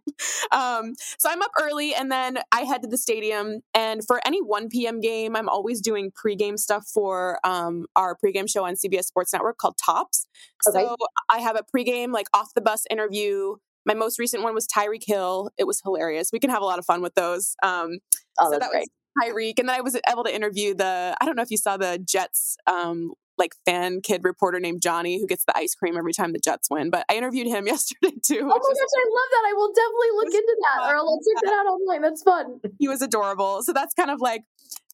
Um, 0.51 0.93
so 1.17 1.29
I'm 1.29 1.41
up 1.41 1.51
early 1.59 1.93
and 1.93 2.11
then 2.11 2.39
I 2.51 2.61
head 2.61 2.81
to 2.83 2.87
the 2.87 2.97
stadium. 2.97 3.61
And 3.73 4.01
for 4.05 4.21
any 4.25 4.41
1 4.41 4.69
p.m. 4.69 5.01
game, 5.01 5.35
I'm 5.35 5.49
always 5.49 5.81
doing 5.81 6.11
pregame 6.11 6.57
stuff 6.57 6.87
for 6.87 7.39
um, 7.43 7.87
our 7.95 8.17
pregame 8.23 8.49
show 8.49 8.65
on 8.65 8.75
CBS 8.75 9.05
Sports 9.05 9.33
Network 9.33 9.57
called 9.57 9.75
Tops. 9.83 10.25
Okay. 10.67 10.83
So 10.83 10.95
I 11.29 11.39
have 11.39 11.57
a 11.57 11.63
pregame, 11.75 12.13
like 12.13 12.27
off 12.33 12.53
the 12.55 12.61
bus 12.61 12.85
interview. 12.89 13.55
My 13.85 13.95
most 13.95 14.19
recent 14.19 14.43
one 14.43 14.53
was 14.53 14.67
Tyreek 14.67 15.03
Hill. 15.05 15.49
It 15.57 15.65
was 15.65 15.81
hilarious. 15.83 16.29
We 16.31 16.39
can 16.39 16.51
have 16.51 16.61
a 16.61 16.65
lot 16.65 16.79
of 16.79 16.85
fun 16.85 17.01
with 17.01 17.15
those. 17.15 17.55
Um, 17.63 17.97
oh, 18.39 18.45
so 18.45 18.51
that's 18.51 18.65
that 18.65 18.71
great. 18.71 18.87
Tyreek. 19.21 19.59
And 19.59 19.67
then 19.67 19.75
I 19.75 19.81
was 19.81 19.99
able 20.09 20.23
to 20.23 20.33
interview 20.33 20.73
the, 20.73 21.15
I 21.19 21.25
don't 21.25 21.35
know 21.35 21.41
if 21.41 21.51
you 21.51 21.57
saw 21.57 21.77
the 21.77 21.99
Jets 21.99 22.57
um, 22.67 23.13
like 23.41 23.55
fan 23.65 24.01
kid 24.01 24.23
reporter 24.23 24.59
named 24.59 24.81
Johnny 24.81 25.19
who 25.19 25.27
gets 25.27 25.43
the 25.45 25.57
ice 25.57 25.73
cream 25.73 25.97
every 25.97 26.13
time 26.13 26.31
the 26.31 26.39
Jets 26.39 26.69
win. 26.69 26.89
But 26.91 27.05
I 27.09 27.15
interviewed 27.15 27.47
him 27.47 27.67
yesterday 27.73 28.15
too. 28.23 28.39
Oh 28.41 28.45
my 28.45 28.57
gosh, 28.57 28.95
I 28.95 29.05
love 29.09 29.29
that. 29.31 29.43
I 29.49 29.53
will 29.53 29.73
definitely 29.73 30.11
look 30.15 30.33
into 30.33 30.57
that 30.61 30.89
or 30.89 30.95
I'll 30.95 31.19
check 31.19 31.43
that 31.43 31.53
out 31.53 31.65
online. 31.65 32.01
That's 32.01 32.23
fun. 32.23 32.61
He 32.79 32.87
was 32.87 33.01
adorable. 33.01 33.61
So 33.63 33.73
that's 33.73 33.93
kind 33.93 34.09
of 34.09 34.21
like 34.21 34.43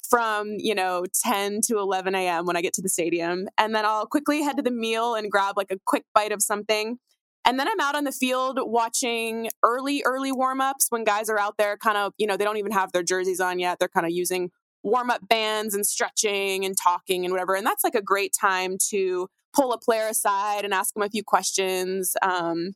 from, 0.10 0.56
you 0.58 0.76
know, 0.76 1.06
10 1.24 1.62
to 1.68 1.78
11 1.78 2.16
a.m. 2.16 2.46
when 2.46 2.58
I 2.58 2.62
get 2.62 2.74
to 2.74 2.82
the 2.82 2.90
stadium. 2.90 3.48
And 3.58 3.74
then 3.76 3.86
I'll 3.86 4.06
quickly 4.06 4.42
head 4.42 4.58
to 4.58 4.64
the 4.64 4.72
meal 4.72 5.16
and 5.16 5.32
grab 5.32 5.56
like 5.58 5.72
a 5.72 5.78
quick 5.86 6.04
bite 6.14 6.32
of 6.32 6.42
something. 6.42 6.98
And 7.46 7.58
then 7.58 7.68
I'm 7.68 7.80
out 7.80 7.96
on 7.96 8.04
the 8.04 8.12
field 8.12 8.60
watching 8.62 9.50
early, 9.64 10.04
early 10.06 10.34
warm 10.34 10.60
ups 10.60 10.88
when 10.90 11.06
guys 11.06 11.30
are 11.30 11.40
out 11.40 11.56
there 11.58 11.78
kind 11.78 11.98
of, 11.98 12.14
you 12.18 12.28
know, 12.28 12.36
they 12.36 12.44
don't 12.44 12.58
even 12.58 12.74
have 12.74 12.92
their 12.92 13.04
jerseys 13.04 13.40
on 13.40 13.58
yet. 13.58 13.80
They're 13.80 13.88
kind 13.88 14.06
of 14.06 14.12
using 14.12 14.52
warm 14.84 15.10
up 15.10 15.28
bands 15.28 15.76
and 15.76 15.86
stretching 15.86 16.66
and 16.66 16.76
talking 16.82 17.26
and 17.26 17.32
whatever. 17.32 17.56
And 17.56 17.66
that's 17.66 17.84
like 17.84 17.96
a 17.96 18.02
great 18.02 18.34
time 18.40 18.78
to 18.90 19.28
pull 19.54 19.74
a 19.74 19.80
player 19.80 20.08
aside 20.08 20.66
and 20.66 20.74
ask 20.74 20.94
them 20.94 21.04
a 21.04 21.10
few 21.10 21.24
questions. 21.24 22.16
Um, 22.22 22.74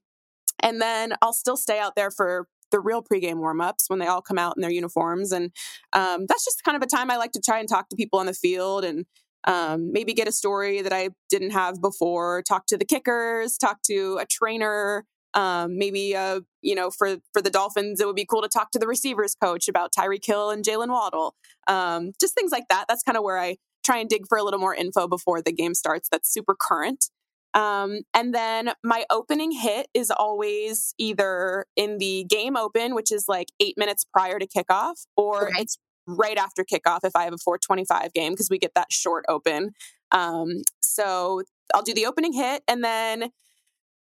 and 0.62 0.82
then 0.82 1.14
I'll 1.22 1.34
still 1.34 1.58
stay 1.58 1.80
out 1.80 1.96
there 1.96 2.12
for 2.12 2.48
the 2.72 2.80
real 2.80 3.04
pregame 3.04 3.36
warmups 3.36 3.90
when 3.90 4.00
they 4.00 4.08
all 4.08 4.22
come 4.22 4.38
out 4.38 4.54
in 4.56 4.62
their 4.62 4.72
uniforms. 4.72 5.32
And 5.32 5.52
um, 5.94 6.26
that's 6.28 6.46
just 6.46 6.64
kind 6.64 6.76
of 6.76 6.82
a 6.82 6.88
time 6.88 7.12
I 7.12 7.18
like 7.18 7.34
to 7.34 7.42
try 7.42 7.60
and 7.60 7.70
talk 7.70 7.90
to 7.90 7.96
people 7.96 8.20
on 8.20 8.26
the 8.26 8.34
field 8.34 8.86
and 8.86 9.06
um, 9.46 9.92
maybe 9.92 10.14
get 10.14 10.28
a 10.28 10.32
story 10.32 10.82
that 10.82 10.94
I 10.94 11.10
didn't 11.30 11.52
have 11.52 11.82
before, 11.82 12.44
talk 12.48 12.66
to 12.68 12.78
the 12.78 12.86
kickers, 12.86 13.58
talk 13.58 13.82
to 13.88 14.20
a 14.22 14.26
trainer, 14.26 15.06
um, 15.34 15.78
maybe 15.78 16.16
uh, 16.16 16.42
you 16.62 16.76
know 16.76 16.90
for 16.90 17.18
for 17.34 17.42
the 17.42 17.50
Dolphins, 17.50 18.00
it 18.00 18.08
would 18.08 18.16
be 18.16 18.26
cool 18.26 18.42
to 18.42 18.50
talk 18.50 18.72
to 18.72 18.80
the 18.80 18.88
receivers 18.88 19.36
coach 19.36 19.68
about 19.68 19.92
Tyreek 19.98 20.26
Hill 20.26 20.50
and 20.50 20.64
Jalen 20.64 20.90
Waddle. 20.90 21.36
Um, 21.68 22.12
just 22.20 22.36
things 22.36 22.52
like 22.52 22.68
that. 22.70 22.86
That's 22.88 23.04
kind 23.04 23.18
of 23.18 23.24
where 23.24 23.38
I 23.38 23.58
try 23.84 23.98
and 23.98 24.10
dig 24.10 24.28
for 24.28 24.38
a 24.38 24.44
little 24.44 24.60
more 24.60 24.76
info 24.76 25.08
before 25.08 25.42
the 25.42 25.52
game 25.52 25.74
starts. 25.74 26.10
That's 26.10 26.32
super 26.32 26.56
current. 26.60 27.06
Um, 27.54 28.02
and 28.14 28.34
then 28.34 28.72
my 28.84 29.06
opening 29.10 29.52
hit 29.52 29.88
is 29.94 30.10
always 30.10 30.94
either 30.98 31.66
in 31.76 31.98
the 31.98 32.26
game 32.30 32.56
open, 32.56 32.96
which 32.96 33.12
is 33.12 33.26
like 33.28 33.48
eight 33.60 33.78
minutes 33.78 34.06
prior 34.06 34.40
to 34.40 34.48
kickoff, 34.48 35.06
or 35.18 35.50
okay. 35.50 35.62
it's 35.62 35.78
right 36.08 36.38
after 36.38 36.64
kickoff 36.64 37.00
if 37.04 37.16
I 37.16 37.24
have 37.24 37.34
a 37.34 37.38
425 37.38 38.14
game 38.14 38.34
because 38.34 38.50
we 38.50 38.58
get 38.58 38.74
that 38.76 38.92
short 38.92 39.26
open. 39.28 39.72
Um, 40.12 40.62
so 40.82 41.44
I'll 41.74 41.84
do 41.84 41.94
the 41.94 42.06
opening 42.06 42.34
hit 42.34 42.64
and 42.68 42.84
then 42.84 43.32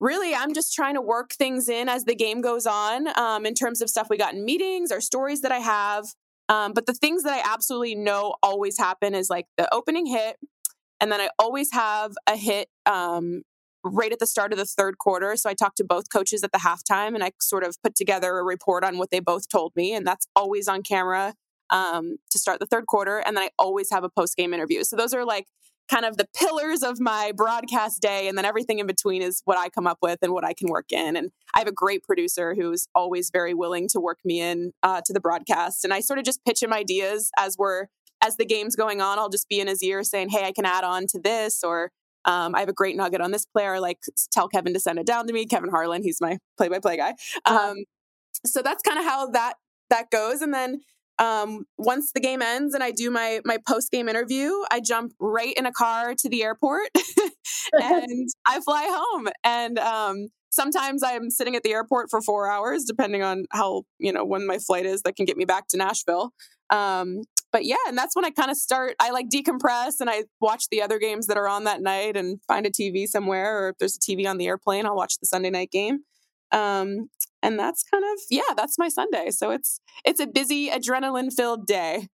really 0.00 0.34
i'm 0.34 0.54
just 0.54 0.74
trying 0.74 0.94
to 0.94 1.00
work 1.00 1.32
things 1.32 1.68
in 1.68 1.88
as 1.88 2.04
the 2.04 2.14
game 2.14 2.40
goes 2.40 2.66
on 2.66 3.08
um, 3.18 3.44
in 3.44 3.54
terms 3.54 3.80
of 3.80 3.90
stuff 3.90 4.08
we 4.08 4.16
got 4.16 4.34
in 4.34 4.44
meetings 4.44 4.92
or 4.92 5.00
stories 5.00 5.40
that 5.42 5.52
i 5.52 5.58
have. 5.58 6.06
Um, 6.50 6.72
but 6.72 6.86
the 6.86 6.94
things 6.94 7.24
that 7.24 7.32
i 7.32 7.52
absolutely 7.52 7.94
know 7.94 8.34
always 8.42 8.78
happen 8.78 9.14
is 9.14 9.28
like 9.28 9.46
the 9.56 9.72
opening 9.74 10.06
hit 10.06 10.36
and 11.00 11.10
then 11.10 11.20
i 11.20 11.28
always 11.38 11.72
have 11.72 12.12
a 12.26 12.36
hit 12.36 12.68
um, 12.86 13.42
right 13.84 14.12
at 14.12 14.18
the 14.18 14.26
start 14.26 14.52
of 14.52 14.58
the 14.58 14.64
third 14.64 14.98
quarter. 14.98 15.36
So 15.36 15.50
i 15.50 15.54
talked 15.54 15.76
to 15.78 15.84
both 15.84 16.10
coaches 16.12 16.42
at 16.42 16.52
the 16.52 16.58
halftime 16.58 17.14
and 17.14 17.22
i 17.22 17.32
sort 17.40 17.64
of 17.64 17.76
put 17.82 17.94
together 17.94 18.38
a 18.38 18.44
report 18.44 18.84
on 18.84 18.98
what 18.98 19.10
they 19.10 19.20
both 19.20 19.48
told 19.48 19.72
me 19.76 19.94
and 19.94 20.06
that's 20.06 20.26
always 20.34 20.68
on 20.68 20.82
camera 20.82 21.34
um, 21.70 22.16
to 22.30 22.38
start 22.38 22.60
the 22.60 22.66
third 22.66 22.86
quarter 22.86 23.18
and 23.18 23.36
then 23.36 23.44
i 23.44 23.50
always 23.58 23.90
have 23.90 24.04
a 24.04 24.08
post 24.08 24.36
game 24.36 24.54
interview. 24.54 24.84
So 24.84 24.96
those 24.96 25.12
are 25.12 25.24
like 25.24 25.46
kind 25.90 26.04
of 26.04 26.16
the 26.16 26.28
pillars 26.36 26.82
of 26.82 27.00
my 27.00 27.32
broadcast 27.34 28.02
day. 28.02 28.28
And 28.28 28.36
then 28.36 28.44
everything 28.44 28.78
in 28.78 28.86
between 28.86 29.22
is 29.22 29.40
what 29.44 29.58
I 29.58 29.68
come 29.68 29.86
up 29.86 29.98
with 30.02 30.18
and 30.22 30.32
what 30.32 30.44
I 30.44 30.52
can 30.52 30.68
work 30.68 30.92
in. 30.92 31.16
And 31.16 31.30
I 31.54 31.60
have 31.60 31.68
a 31.68 31.72
great 31.72 32.02
producer 32.02 32.54
who's 32.54 32.88
always 32.94 33.30
very 33.30 33.54
willing 33.54 33.88
to 33.88 34.00
work 34.00 34.18
me 34.24 34.40
in 34.40 34.72
uh, 34.82 35.00
to 35.06 35.12
the 35.12 35.20
broadcast. 35.20 35.84
And 35.84 35.94
I 35.94 36.00
sort 36.00 36.18
of 36.18 36.24
just 36.24 36.44
pitch 36.44 36.62
him 36.62 36.72
ideas 36.72 37.30
as 37.38 37.56
we're, 37.58 37.86
as 38.22 38.36
the 38.36 38.44
game's 38.44 38.76
going 38.76 39.00
on. 39.00 39.18
I'll 39.18 39.30
just 39.30 39.48
be 39.48 39.60
in 39.60 39.66
his 39.66 39.82
ear 39.82 40.04
saying, 40.04 40.28
hey, 40.28 40.44
I 40.44 40.52
can 40.52 40.66
add 40.66 40.84
on 40.84 41.06
to 41.08 41.18
this 41.18 41.64
or 41.64 41.90
um, 42.24 42.54
I 42.54 42.60
have 42.60 42.68
a 42.68 42.74
great 42.74 42.96
nugget 42.96 43.20
on 43.20 43.30
this 43.30 43.46
player. 43.46 43.80
Like, 43.80 43.98
tell 44.32 44.48
Kevin 44.48 44.74
to 44.74 44.80
send 44.80 44.98
it 44.98 45.06
down 45.06 45.26
to 45.26 45.32
me. 45.32 45.46
Kevin 45.46 45.70
Harlan, 45.70 46.02
he's 46.02 46.20
my 46.20 46.38
play-by-play 46.58 46.96
guy. 46.98 47.14
Uh-huh. 47.46 47.70
Um, 47.70 47.76
so 48.44 48.60
that's 48.60 48.82
kind 48.82 48.98
of 48.98 49.04
how 49.04 49.30
that 49.30 49.54
that 49.88 50.10
goes. 50.10 50.42
And 50.42 50.52
then 50.52 50.80
um, 51.18 51.64
once 51.76 52.12
the 52.12 52.20
game 52.20 52.42
ends 52.42 52.74
and 52.74 52.82
I 52.82 52.90
do 52.90 53.10
my 53.10 53.40
my 53.44 53.58
post 53.66 53.90
game 53.90 54.08
interview, 54.08 54.52
I 54.70 54.80
jump 54.80 55.12
right 55.18 55.54
in 55.56 55.66
a 55.66 55.72
car 55.72 56.14
to 56.14 56.28
the 56.28 56.42
airport 56.42 56.88
and 57.72 58.28
I 58.46 58.60
fly 58.60 58.86
home. 58.88 59.28
And 59.44 59.78
um, 59.78 60.28
sometimes 60.50 61.02
I'm 61.02 61.30
sitting 61.30 61.56
at 61.56 61.62
the 61.62 61.72
airport 61.72 62.10
for 62.10 62.20
four 62.20 62.50
hours, 62.50 62.84
depending 62.84 63.22
on 63.22 63.44
how 63.50 63.82
you 63.98 64.12
know 64.12 64.24
when 64.24 64.46
my 64.46 64.58
flight 64.58 64.86
is 64.86 65.02
that 65.02 65.16
can 65.16 65.26
get 65.26 65.36
me 65.36 65.44
back 65.44 65.68
to 65.68 65.76
Nashville. 65.76 66.32
Um, 66.70 67.22
but 67.50 67.64
yeah, 67.64 67.76
and 67.86 67.96
that's 67.96 68.14
when 68.14 68.26
I 68.26 68.30
kind 68.30 68.50
of 68.50 68.56
start. 68.56 68.94
I 69.00 69.10
like 69.10 69.28
decompress 69.30 70.00
and 70.00 70.10
I 70.10 70.24
watch 70.40 70.64
the 70.70 70.82
other 70.82 70.98
games 70.98 71.26
that 71.28 71.38
are 71.38 71.48
on 71.48 71.64
that 71.64 71.80
night 71.80 72.16
and 72.16 72.40
find 72.46 72.66
a 72.66 72.70
TV 72.70 73.06
somewhere, 73.06 73.58
or 73.58 73.68
if 73.70 73.78
there's 73.78 73.96
a 73.96 74.00
TV 74.00 74.26
on 74.28 74.36
the 74.36 74.46
airplane, 74.46 74.84
I'll 74.84 74.96
watch 74.96 75.18
the 75.18 75.26
Sunday 75.26 75.50
night 75.50 75.70
game. 75.70 76.00
Um, 76.52 77.08
and 77.42 77.58
that's 77.58 77.82
kind 77.82 78.04
of 78.04 78.20
yeah 78.30 78.54
that's 78.56 78.78
my 78.78 78.88
sunday 78.88 79.30
so 79.30 79.50
it's 79.50 79.80
it's 80.04 80.20
a 80.20 80.26
busy 80.26 80.68
adrenaline 80.70 81.32
filled 81.32 81.66
day 81.66 82.08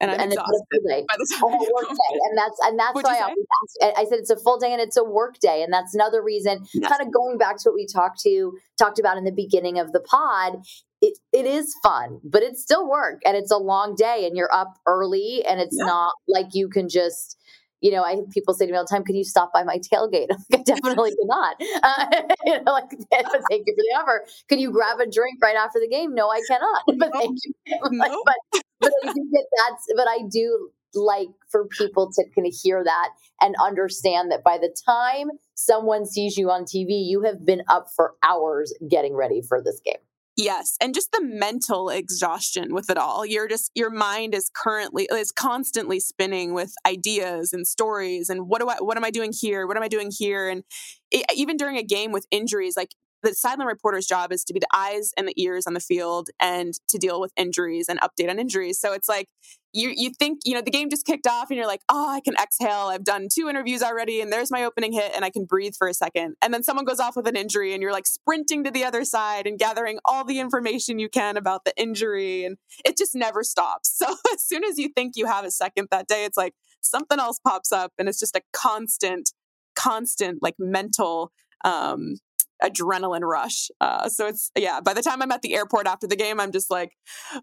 and 0.00 0.10
I'm 0.10 0.20
and 0.20 0.32
exhausted 0.32 0.64
it's 0.70 0.84
a 0.86 1.04
by 1.06 1.14
the 1.18 1.36
time 1.38 1.52
a 1.52 1.58
work 1.58 1.88
day. 1.88 2.18
And 2.28 2.38
that's 2.38 2.58
and 2.62 2.78
that's 2.78 2.94
What'd 2.94 3.06
why 3.06 3.18
I 3.18 3.22
always 3.22 3.46
ask. 3.82 3.98
I 3.98 4.04
said 4.04 4.18
it's 4.18 4.30
a 4.30 4.36
full 4.36 4.58
day 4.58 4.72
and 4.72 4.80
it's 4.80 4.96
a 4.96 5.04
work 5.04 5.38
day, 5.40 5.62
and 5.62 5.72
that's 5.72 5.94
another 5.94 6.22
reason. 6.22 6.64
Yes. 6.74 6.90
Kind 6.90 7.02
of 7.06 7.12
going 7.12 7.38
back 7.38 7.58
to 7.58 7.68
what 7.68 7.74
we 7.74 7.86
talked 7.86 8.20
to 8.22 8.52
talked 8.78 8.98
about 8.98 9.18
in 9.18 9.24
the 9.24 9.32
beginning 9.32 9.78
of 9.78 9.92
the 9.92 10.00
pod. 10.00 10.62
It, 11.02 11.16
it 11.32 11.46
is 11.46 11.74
fun, 11.82 12.20
but 12.22 12.42
it's 12.42 12.60
still 12.60 12.86
work 12.86 13.22
and 13.24 13.34
it's 13.34 13.50
a 13.50 13.56
long 13.56 13.94
day 13.94 14.26
and 14.26 14.36
you're 14.36 14.52
up 14.52 14.74
early 14.86 15.42
and 15.48 15.58
it's 15.58 15.76
yeah. 15.78 15.86
not 15.86 16.12
like 16.28 16.48
you 16.52 16.68
can 16.68 16.90
just 16.90 17.38
you 17.80 17.90
know, 17.90 18.02
I 18.02 18.16
have 18.16 18.30
people 18.30 18.54
say 18.54 18.66
to 18.66 18.72
me 18.72 18.78
all 18.78 18.84
the 18.84 18.94
time, 18.94 19.04
"Can 19.04 19.16
you 19.16 19.24
stop 19.24 19.52
by 19.52 19.64
my 19.64 19.78
tailgate?" 19.78 20.28
i 20.52 20.56
definitely 20.58 21.14
cannot. 21.20 21.56
Uh, 21.82 22.06
you 22.44 22.62
know, 22.62 22.72
like, 22.72 22.90
thank 23.10 23.64
you 23.66 23.74
for 23.74 23.82
the 23.82 23.96
offer. 23.98 24.24
Can 24.48 24.58
you 24.58 24.70
grab 24.70 25.00
a 25.00 25.10
drink 25.10 25.38
right 25.42 25.56
after 25.56 25.80
the 25.80 25.88
game? 25.88 26.14
No, 26.14 26.28
I 26.28 26.40
cannot. 26.46 26.82
But 26.98 27.12
thank 27.12 27.38
you. 27.44 27.54
Like, 27.98 28.10
no. 28.10 28.22
but 28.24 28.62
but 28.80 28.92
I 29.04 29.12
think 29.12 29.28
that 29.32 29.46
that's. 29.58 29.86
But 29.96 30.08
I 30.08 30.18
do 30.30 30.70
like 30.94 31.28
for 31.50 31.66
people 31.68 32.10
to 32.12 32.24
kind 32.34 32.46
of 32.46 32.52
hear 32.52 32.82
that 32.84 33.10
and 33.40 33.54
understand 33.62 34.30
that 34.30 34.42
by 34.44 34.58
the 34.58 34.74
time 34.84 35.28
someone 35.54 36.04
sees 36.04 36.36
you 36.36 36.50
on 36.50 36.64
TV, 36.64 37.04
you 37.06 37.22
have 37.22 37.46
been 37.46 37.62
up 37.68 37.86
for 37.94 38.14
hours 38.22 38.74
getting 38.88 39.14
ready 39.14 39.40
for 39.40 39.62
this 39.62 39.80
game. 39.84 39.96
Yes, 40.36 40.76
and 40.80 40.94
just 40.94 41.10
the 41.12 41.22
mental 41.22 41.90
exhaustion 41.90 42.72
with 42.72 42.88
it 42.88 42.96
all. 42.96 43.26
You're 43.26 43.48
just 43.48 43.70
your 43.74 43.90
mind 43.90 44.34
is 44.34 44.50
currently 44.54 45.08
is 45.12 45.32
constantly 45.32 46.00
spinning 46.00 46.54
with 46.54 46.72
ideas 46.86 47.52
and 47.52 47.66
stories 47.66 48.30
and 48.30 48.48
what 48.48 48.60
do 48.60 48.68
I 48.68 48.76
what 48.78 48.96
am 48.96 49.04
I 49.04 49.10
doing 49.10 49.32
here? 49.38 49.66
What 49.66 49.76
am 49.76 49.82
I 49.82 49.88
doing 49.88 50.10
here? 50.16 50.48
And 50.48 50.62
it, 51.10 51.26
even 51.34 51.56
during 51.56 51.76
a 51.76 51.82
game 51.82 52.12
with 52.12 52.26
injuries, 52.30 52.74
like 52.76 52.94
the 53.22 53.34
sideline 53.34 53.68
reporter's 53.68 54.06
job 54.06 54.32
is 54.32 54.44
to 54.44 54.52
be 54.52 54.60
the 54.60 54.66
eyes 54.74 55.12
and 55.16 55.28
the 55.28 55.34
ears 55.36 55.66
on 55.66 55.74
the 55.74 55.80
field 55.80 56.28
and 56.40 56.74
to 56.88 56.98
deal 56.98 57.20
with 57.20 57.32
injuries 57.36 57.88
and 57.88 58.00
update 58.00 58.30
on 58.30 58.38
injuries. 58.38 58.78
So 58.80 58.92
it's 58.92 59.08
like 59.08 59.28
you 59.72 59.92
you 59.94 60.10
think, 60.18 60.40
you 60.44 60.54
know, 60.54 60.62
the 60.62 60.70
game 60.70 60.90
just 60.90 61.06
kicked 61.06 61.26
off 61.26 61.50
and 61.50 61.56
you're 61.56 61.66
like, 61.66 61.82
"Oh, 61.88 62.08
I 62.10 62.20
can 62.20 62.34
exhale. 62.34 62.88
I've 62.88 63.04
done 63.04 63.28
two 63.32 63.48
interviews 63.48 63.82
already 63.82 64.20
and 64.20 64.32
there's 64.32 64.50
my 64.50 64.64
opening 64.64 64.92
hit 64.92 65.12
and 65.14 65.24
I 65.24 65.30
can 65.30 65.44
breathe 65.44 65.74
for 65.78 65.88
a 65.88 65.94
second. 65.94 66.34
And 66.42 66.52
then 66.52 66.62
someone 66.62 66.84
goes 66.84 67.00
off 67.00 67.16
with 67.16 67.28
an 67.28 67.36
injury 67.36 67.72
and 67.72 67.82
you're 67.82 67.92
like 67.92 68.06
sprinting 68.06 68.64
to 68.64 68.70
the 68.70 68.84
other 68.84 69.04
side 69.04 69.46
and 69.46 69.58
gathering 69.58 69.98
all 70.04 70.24
the 70.24 70.40
information 70.40 70.98
you 70.98 71.08
can 71.08 71.36
about 71.36 71.64
the 71.64 71.72
injury 71.76 72.44
and 72.44 72.56
it 72.84 72.96
just 72.96 73.14
never 73.14 73.42
stops. 73.42 73.98
So 74.00 74.16
as 74.32 74.42
soon 74.42 74.64
as 74.64 74.78
you 74.78 74.88
think 74.88 75.12
you 75.16 75.26
have 75.26 75.44
a 75.44 75.50
second 75.50 75.88
that 75.90 76.08
day, 76.08 76.24
it's 76.24 76.36
like 76.36 76.54
something 76.80 77.18
else 77.20 77.38
pops 77.38 77.70
up 77.70 77.92
and 77.98 78.08
it's 78.08 78.18
just 78.18 78.34
a 78.34 78.40
constant 78.52 79.32
constant 79.76 80.42
like 80.42 80.54
mental 80.58 81.30
um 81.64 82.16
adrenaline 82.62 83.22
rush. 83.22 83.70
Uh, 83.80 84.08
so 84.08 84.26
it's 84.26 84.50
yeah. 84.56 84.80
By 84.80 84.94
the 84.94 85.02
time 85.02 85.22
I'm 85.22 85.32
at 85.32 85.42
the 85.42 85.54
airport 85.54 85.86
after 85.86 86.06
the 86.06 86.16
game, 86.16 86.40
I'm 86.40 86.52
just 86.52 86.70
like, 86.70 86.92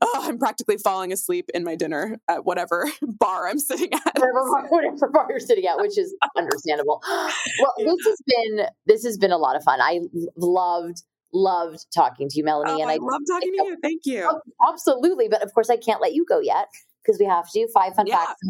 oh, 0.01 0.19
I'm 0.23 0.37
practically 0.37 0.77
falling 0.77 1.11
asleep 1.11 1.49
in 1.53 1.63
my 1.63 1.75
dinner 1.75 2.19
at 2.27 2.45
whatever 2.45 2.89
bar 3.01 3.47
I'm 3.47 3.59
sitting 3.59 3.93
at. 3.93 4.17
Whatever, 4.17 4.67
whatever 4.69 5.09
bar 5.09 5.27
you're 5.29 5.39
sitting 5.39 5.65
at, 5.65 5.77
which 5.77 5.97
is 5.97 6.15
understandable. 6.35 7.01
Well, 7.59 7.73
this 7.77 8.05
has 8.05 8.21
been 8.25 8.65
this 8.85 9.03
has 9.03 9.17
been 9.17 9.31
a 9.31 9.37
lot 9.37 9.55
of 9.55 9.63
fun. 9.63 9.79
I 9.81 10.01
loved 10.37 11.01
loved 11.33 11.85
talking 11.93 12.29
to 12.29 12.37
you, 12.37 12.43
Melanie, 12.43 12.71
oh, 12.71 12.81
and 12.81 12.89
I, 12.89 12.95
I 12.95 12.97
love 12.97 13.21
talking 13.29 13.51
to 13.51 13.63
you. 13.63 13.77
Thank 13.81 14.01
you. 14.05 14.27
Oh, 14.29 14.71
absolutely, 14.71 15.27
but 15.27 15.43
of 15.43 15.53
course, 15.53 15.69
I 15.69 15.77
can't 15.77 16.01
let 16.01 16.13
you 16.13 16.25
go 16.27 16.39
yet 16.39 16.67
because 17.03 17.19
we 17.19 17.25
have 17.25 17.49
to 17.49 17.59
do 17.59 17.67
five 17.73 17.93
fun 17.95 18.07
yeah. 18.07 18.17
facts. 18.17 18.41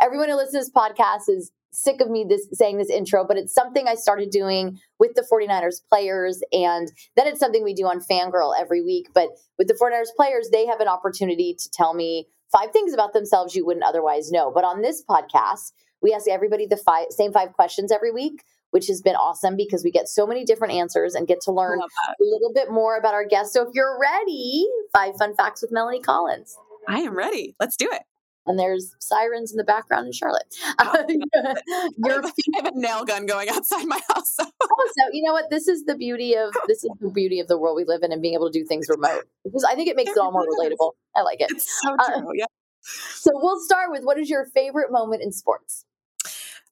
Everyone 0.00 0.28
who 0.28 0.36
listens 0.36 0.52
to 0.52 0.58
this 0.58 0.70
podcast 0.70 1.34
is 1.34 1.50
sick 1.76 2.00
of 2.00 2.08
me 2.08 2.24
this 2.26 2.48
saying 2.52 2.78
this 2.78 2.88
intro, 2.88 3.24
but 3.26 3.36
it's 3.36 3.52
something 3.52 3.86
I 3.86 3.94
started 3.94 4.30
doing 4.30 4.80
with 4.98 5.14
the 5.14 5.26
49ers 5.30 5.82
players. 5.88 6.42
And 6.50 6.90
then 7.16 7.26
it's 7.26 7.38
something 7.38 7.62
we 7.62 7.74
do 7.74 7.84
on 7.84 8.00
Fangirl 8.00 8.54
every 8.58 8.82
week. 8.82 9.08
But 9.14 9.28
with 9.58 9.68
the 9.68 9.74
49ers 9.74 10.16
players, 10.16 10.48
they 10.50 10.66
have 10.66 10.80
an 10.80 10.88
opportunity 10.88 11.54
to 11.58 11.70
tell 11.70 11.92
me 11.92 12.28
five 12.50 12.70
things 12.72 12.94
about 12.94 13.12
themselves 13.12 13.54
you 13.54 13.66
wouldn't 13.66 13.84
otherwise 13.84 14.30
know. 14.30 14.50
But 14.50 14.64
on 14.64 14.80
this 14.80 15.04
podcast, 15.08 15.72
we 16.02 16.14
ask 16.14 16.26
everybody 16.28 16.66
the 16.66 16.78
five 16.78 17.06
same 17.10 17.32
five 17.32 17.52
questions 17.52 17.92
every 17.92 18.12
week 18.12 18.42
which 18.70 18.88
has 18.88 19.00
been 19.00 19.14
awesome 19.14 19.56
because 19.56 19.84
we 19.84 19.90
get 19.90 20.06
so 20.08 20.26
many 20.26 20.44
different 20.44 20.74
answers 20.74 21.14
and 21.14 21.26
get 21.28 21.40
to 21.40 21.52
learn 21.52 21.80
a 21.80 22.14
little 22.20 22.52
bit 22.52 22.70
more 22.70 22.98
about 22.98 23.14
our 23.14 23.24
guests. 23.24 23.54
So 23.54 23.62
if 23.62 23.68
you're 23.72 23.98
ready, 23.98 24.66
five 24.92 25.14
fun 25.16 25.34
facts 25.34 25.62
with 25.62 25.70
Melanie 25.72 26.02
Collins. 26.02 26.58
I 26.86 26.98
am 26.98 27.16
ready. 27.16 27.54
Let's 27.58 27.76
do 27.76 27.88
it 27.90 28.02
and 28.46 28.58
there's 28.58 28.94
sirens 28.98 29.50
in 29.50 29.56
the 29.56 29.64
background 29.64 30.06
in 30.06 30.12
Charlotte. 30.12 30.44
Oh, 30.78 31.04
Your 31.96 32.24
I 32.24 32.30
have 32.56 32.66
a 32.66 32.78
nail 32.78 33.04
gun 33.04 33.26
going 33.26 33.48
outside 33.48 33.86
my 33.86 34.00
house. 34.08 34.34
So. 34.34 34.44
oh, 34.62 34.90
so 34.98 35.10
you 35.12 35.22
know 35.24 35.32
what? 35.32 35.50
This 35.50 35.68
is 35.68 35.84
the 35.84 35.94
beauty 35.94 36.34
of 36.36 36.54
this 36.66 36.84
is 36.84 36.90
the 37.00 37.10
beauty 37.10 37.40
of 37.40 37.48
the 37.48 37.58
world 37.58 37.76
we 37.76 37.84
live 37.84 38.02
in 38.02 38.12
and 38.12 38.20
being 38.20 38.34
able 38.34 38.50
to 38.50 38.58
do 38.58 38.64
things 38.64 38.86
remote. 38.88 39.24
Because 39.44 39.64
I 39.64 39.74
think 39.74 39.88
it 39.88 39.96
makes 39.96 40.10
it, 40.10 40.18
all 40.18 40.32
more 40.32 40.42
relatable. 40.42 40.92
I 41.14 41.22
like 41.22 41.40
it. 41.40 41.50
It's 41.50 41.80
so 41.82 41.94
uh, 41.94 42.20
true. 42.20 42.30
Yeah. 42.34 42.46
So 42.82 43.30
we'll 43.34 43.60
start 43.60 43.90
with 43.90 44.04
what 44.04 44.18
is 44.18 44.30
your 44.30 44.46
favorite 44.46 44.92
moment 44.92 45.22
in 45.22 45.32
sports? 45.32 45.84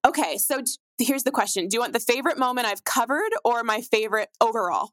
Okay, 0.06 0.36
so 0.36 0.60
here's 0.98 1.24
the 1.24 1.32
question: 1.32 1.68
Do 1.68 1.76
you 1.76 1.80
want 1.80 1.92
the 1.92 2.00
favorite 2.00 2.38
moment 2.38 2.66
I've 2.66 2.84
covered 2.84 3.30
or 3.44 3.62
my 3.62 3.80
favorite 3.80 4.28
overall? 4.40 4.90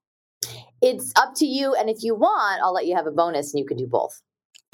It's 0.81 1.11
up 1.15 1.33
to 1.35 1.45
you, 1.45 1.75
and 1.75 1.89
if 1.89 1.97
you 2.01 2.15
want, 2.15 2.61
I'll 2.63 2.73
let 2.73 2.87
you 2.87 2.95
have 2.95 3.07
a 3.07 3.11
bonus, 3.11 3.53
and 3.53 3.59
you 3.59 3.65
can 3.65 3.77
do 3.77 3.87
both. 3.87 4.21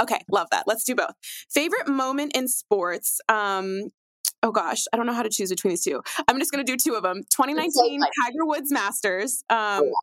Okay, 0.02 0.22
love 0.32 0.48
that. 0.52 0.66
Let's 0.68 0.84
do 0.84 0.96
both. 0.96 1.14
Favorite 1.50 1.88
moment 1.88 2.36
in 2.36 2.48
sports. 2.48 3.20
Um, 3.30 3.90
oh 4.44 4.52
gosh, 4.52 4.84
I 4.94 4.98
don't 4.98 5.06
know 5.06 5.14
how 5.14 5.24
to 5.24 5.30
choose 5.30 5.50
between 5.50 5.72
these 5.72 5.84
two. 5.84 6.02
I'm 6.28 6.40
just 6.40 6.52
going 6.52 6.66
to 6.66 6.72
do 6.72 6.78
two 6.78 6.96
of 6.96 7.04
them. 7.04 7.24
2019 7.36 8.02
Tiger 8.24 8.46
Woods 8.46 8.72
Masters. 8.72 9.44
Um, 9.50 9.84
oh, 9.84 9.94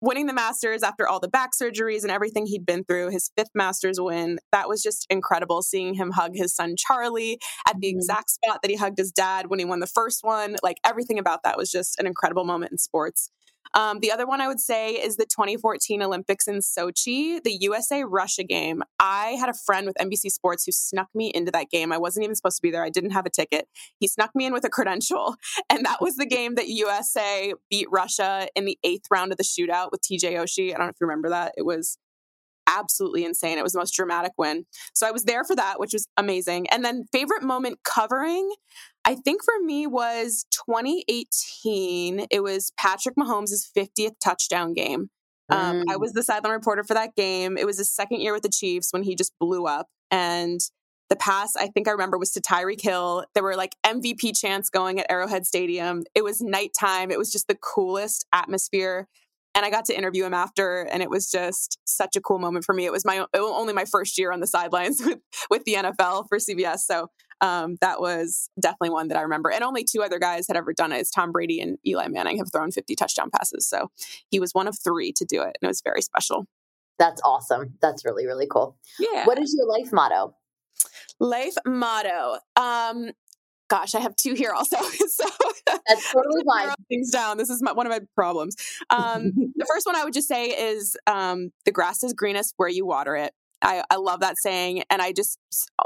winning 0.00 0.26
the 0.26 0.32
Masters 0.32 0.82
after 0.82 1.08
all 1.08 1.20
the 1.20 1.28
back 1.28 1.50
surgeries 1.60 2.02
and 2.02 2.10
everything 2.10 2.46
he'd 2.46 2.66
been 2.66 2.84
through, 2.84 3.10
his 3.10 3.30
fifth 3.36 3.50
Masters 3.54 4.00
win. 4.00 4.38
That 4.52 4.68
was 4.68 4.82
just 4.82 5.06
incredible 5.10 5.62
seeing 5.62 5.94
him 5.94 6.10
hug 6.10 6.32
his 6.34 6.54
son 6.54 6.74
Charlie 6.76 7.38
at 7.68 7.80
the 7.80 7.88
mm-hmm. 7.88 7.96
exact 7.96 8.30
spot 8.30 8.60
that 8.62 8.70
he 8.70 8.76
hugged 8.76 8.98
his 8.98 9.12
dad 9.12 9.48
when 9.48 9.58
he 9.58 9.64
won 9.64 9.80
the 9.80 9.86
first 9.86 10.22
one. 10.22 10.56
Like 10.62 10.76
everything 10.84 11.18
about 11.18 11.42
that 11.44 11.56
was 11.56 11.70
just 11.70 11.98
an 11.98 12.06
incredible 12.06 12.44
moment 12.44 12.72
in 12.72 12.78
sports. 12.78 13.30
Um, 13.74 14.00
the 14.00 14.12
other 14.12 14.26
one 14.26 14.40
I 14.40 14.48
would 14.48 14.60
say 14.60 14.92
is 14.92 15.16
the 15.16 15.26
2014 15.26 16.02
Olympics 16.02 16.48
in 16.48 16.56
Sochi, 16.56 17.42
the 17.42 17.56
USA 17.60 18.04
Russia 18.04 18.44
game. 18.44 18.82
I 18.98 19.36
had 19.38 19.48
a 19.48 19.54
friend 19.54 19.86
with 19.86 19.96
NBC 19.96 20.30
Sports 20.30 20.64
who 20.64 20.72
snuck 20.72 21.08
me 21.14 21.30
into 21.34 21.50
that 21.52 21.70
game. 21.70 21.92
I 21.92 21.98
wasn't 21.98 22.24
even 22.24 22.36
supposed 22.36 22.56
to 22.56 22.62
be 22.62 22.70
there. 22.70 22.84
I 22.84 22.90
didn't 22.90 23.10
have 23.10 23.26
a 23.26 23.30
ticket. 23.30 23.68
He 23.98 24.08
snuck 24.08 24.30
me 24.34 24.46
in 24.46 24.52
with 24.52 24.64
a 24.64 24.70
credential. 24.70 25.36
And 25.68 25.84
that 25.84 26.00
was 26.00 26.16
the 26.16 26.26
game 26.26 26.54
that 26.54 26.68
USA 26.68 27.52
beat 27.70 27.88
Russia 27.90 28.48
in 28.54 28.64
the 28.64 28.78
eighth 28.84 29.06
round 29.10 29.32
of 29.32 29.38
the 29.38 29.44
shootout 29.44 29.90
with 29.90 30.00
TJ 30.00 30.34
Oshie. 30.34 30.72
I 30.72 30.76
don't 30.76 30.86
know 30.86 30.90
if 30.90 30.96
you 31.00 31.06
remember 31.06 31.30
that. 31.30 31.54
It 31.56 31.64
was 31.66 31.98
absolutely 32.66 33.24
insane. 33.24 33.58
It 33.58 33.62
was 33.62 33.72
the 33.72 33.78
most 33.78 33.94
dramatic 33.94 34.32
win. 34.36 34.66
So 34.94 35.06
I 35.06 35.10
was 35.10 35.24
there 35.24 35.44
for 35.44 35.56
that, 35.56 35.78
which 35.78 35.92
was 35.92 36.08
amazing. 36.16 36.68
And 36.70 36.84
then 36.84 37.04
favorite 37.12 37.42
moment 37.42 37.78
covering, 37.84 38.52
I 39.06 39.14
think 39.14 39.44
for 39.44 39.54
me 39.62 39.86
was 39.86 40.46
2018. 40.50 42.26
It 42.28 42.42
was 42.42 42.72
Patrick 42.76 43.14
Mahomes' 43.14 43.70
50th 43.76 44.16
touchdown 44.22 44.74
game. 44.74 45.10
Um, 45.48 45.82
mm. 45.82 45.84
I 45.88 45.96
was 45.96 46.12
the 46.12 46.24
sideline 46.24 46.52
reporter 46.52 46.82
for 46.82 46.94
that 46.94 47.14
game. 47.14 47.56
It 47.56 47.66
was 47.66 47.78
his 47.78 47.88
second 47.88 48.20
year 48.20 48.32
with 48.32 48.42
the 48.42 48.48
Chiefs 48.48 48.88
when 48.90 49.04
he 49.04 49.14
just 49.14 49.32
blew 49.38 49.66
up. 49.66 49.86
And 50.10 50.60
the 51.08 51.14
pass, 51.14 51.54
I 51.54 51.68
think 51.68 51.86
I 51.86 51.92
remember, 51.92 52.18
was 52.18 52.32
to 52.32 52.40
Tyreek 52.40 52.82
Hill. 52.82 53.24
There 53.34 53.44
were 53.44 53.54
like 53.54 53.76
MVP 53.86 54.36
chants 54.36 54.70
going 54.70 54.98
at 54.98 55.06
Arrowhead 55.08 55.46
Stadium. 55.46 56.02
It 56.16 56.24
was 56.24 56.40
nighttime. 56.40 57.12
It 57.12 57.18
was 57.18 57.30
just 57.30 57.46
the 57.46 57.54
coolest 57.54 58.26
atmosphere 58.32 59.06
and 59.56 59.64
I 59.64 59.70
got 59.70 59.86
to 59.86 59.96
interview 59.96 60.24
him 60.24 60.34
after, 60.34 60.82
and 60.82 61.02
it 61.02 61.08
was 61.08 61.30
just 61.30 61.78
such 61.86 62.14
a 62.14 62.20
cool 62.20 62.38
moment 62.38 62.66
for 62.66 62.74
me. 62.74 62.84
It 62.84 62.92
was 62.92 63.06
my 63.06 63.24
only 63.34 63.72
my 63.72 63.86
first 63.86 64.18
year 64.18 64.30
on 64.30 64.40
the 64.40 64.46
sidelines 64.46 65.00
with 65.04 65.18
with 65.48 65.64
the 65.64 65.74
NFL 65.74 66.28
for 66.28 66.36
CBS, 66.36 66.80
so 66.80 67.08
um, 67.40 67.76
that 67.80 68.00
was 68.00 68.50
definitely 68.58 68.90
one 68.90 69.08
that 69.08 69.18
I 69.18 69.22
remember. 69.22 69.50
And 69.50 69.62
only 69.62 69.84
two 69.84 70.02
other 70.02 70.18
guys 70.18 70.46
had 70.48 70.56
ever 70.56 70.72
done 70.72 70.92
it. 70.92 71.00
Is 71.00 71.10
Tom 71.10 71.32
Brady 71.32 71.60
and 71.60 71.78
Eli 71.86 72.08
Manning 72.08 72.38
have 72.38 72.50
thrown 72.52 72.70
50 72.70 72.94
touchdown 72.94 73.30
passes, 73.30 73.68
so 73.68 73.90
he 74.30 74.40
was 74.40 74.52
one 74.52 74.68
of 74.68 74.78
three 74.78 75.12
to 75.12 75.24
do 75.24 75.42
it, 75.42 75.56
and 75.60 75.62
it 75.62 75.68
was 75.68 75.82
very 75.82 76.02
special. 76.02 76.46
That's 76.98 77.20
awesome. 77.24 77.74
That's 77.80 78.04
really 78.04 78.26
really 78.26 78.46
cool. 78.50 78.76
Yeah. 78.98 79.24
What 79.24 79.38
is 79.38 79.54
your 79.56 79.68
life 79.68 79.92
motto? 79.92 80.34
Life 81.18 81.54
motto. 81.64 82.38
Um, 82.56 83.10
gosh, 83.68 83.94
I 83.94 84.00
have 84.00 84.16
two 84.16 84.34
here 84.34 84.52
also. 84.52 84.76
so 85.08 85.24
that's 85.66 86.12
totally 86.12 86.42
fine. 86.46 86.74
Things 86.88 87.10
down. 87.10 87.38
This 87.38 87.50
is 87.50 87.62
my, 87.62 87.72
one 87.72 87.86
of 87.86 87.90
my 87.90 88.00
problems. 88.14 88.56
Um, 88.90 89.32
the 89.56 89.66
first 89.68 89.86
one 89.86 89.96
I 89.96 90.04
would 90.04 90.12
just 90.14 90.28
say 90.28 90.46
is 90.46 90.96
um, 91.06 91.52
the 91.64 91.72
grass 91.72 92.02
is 92.02 92.12
greenest 92.12 92.54
where 92.56 92.68
you 92.68 92.86
water 92.86 93.16
it. 93.16 93.32
I, 93.62 93.82
I 93.90 93.96
love 93.96 94.20
that 94.20 94.36
saying, 94.38 94.82
and 94.90 95.00
I 95.00 95.12
just 95.12 95.38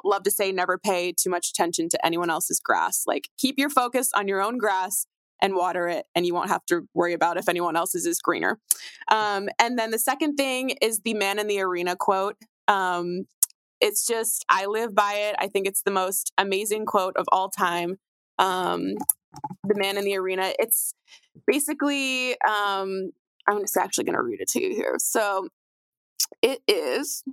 love 0.05 0.25
to 0.25 0.31
say 0.31 0.53
never 0.53 0.79
pay 0.79 1.13
too 1.13 1.31
much 1.31 1.51
attention 1.51 1.89
to 1.91 2.07
anyone 2.07 2.31
else's 2.31 2.61
grass. 2.61 3.05
Like 3.07 3.29
keep 3.39 3.59
your 3.59 3.71
focus 3.71 4.11
on 4.15 4.29
your 4.29 4.43
own 4.43 4.59
grass 4.59 5.07
and 5.41 5.55
water 5.55 5.89
it, 5.89 6.07
and 6.15 6.27
you 6.27 6.35
won't 6.35 6.51
have 6.51 6.65
to 6.67 6.89
worry 6.95 7.15
about 7.15 7.37
if 7.37 7.49
anyone 7.49 7.77
else's 7.77 8.07
is 8.07 8.21
greener. 8.21 8.59
Um, 9.11 9.49
and 9.59 9.79
then 9.79 9.91
the 9.91 9.99
second 9.99 10.37
thing 10.37 10.71
is 10.83 11.01
the 11.01 11.15
man 11.15 11.39
in 11.39 11.47
the 11.47 11.61
arena 11.61 11.97
quote. 11.97 12.37
Um, 12.69 13.25
it's 13.81 14.07
just 14.07 14.45
I 14.49 14.67
live 14.67 14.95
by 14.95 15.15
it. 15.15 15.37
I 15.39 15.49
think 15.49 15.67
it's 15.67 15.83
the 15.83 15.91
most 15.91 16.33
amazing 16.37 16.87
quote 16.87 17.17
of 17.17 17.27
all 17.33 17.49
time. 17.49 17.97
Um, 18.39 18.95
the 19.65 19.75
man 19.77 19.97
in 19.97 20.05
the 20.05 20.17
arena. 20.17 20.53
It's 20.59 20.93
basically 21.47 22.33
um, 22.43 23.11
I'm 23.47 23.61
just 23.61 23.77
actually 23.77 24.05
going 24.05 24.17
to 24.17 24.23
read 24.23 24.41
it 24.41 24.49
to 24.49 24.63
you 24.63 24.75
here. 24.75 24.97
So 24.99 25.49
it 26.43 26.61
is 26.69 27.25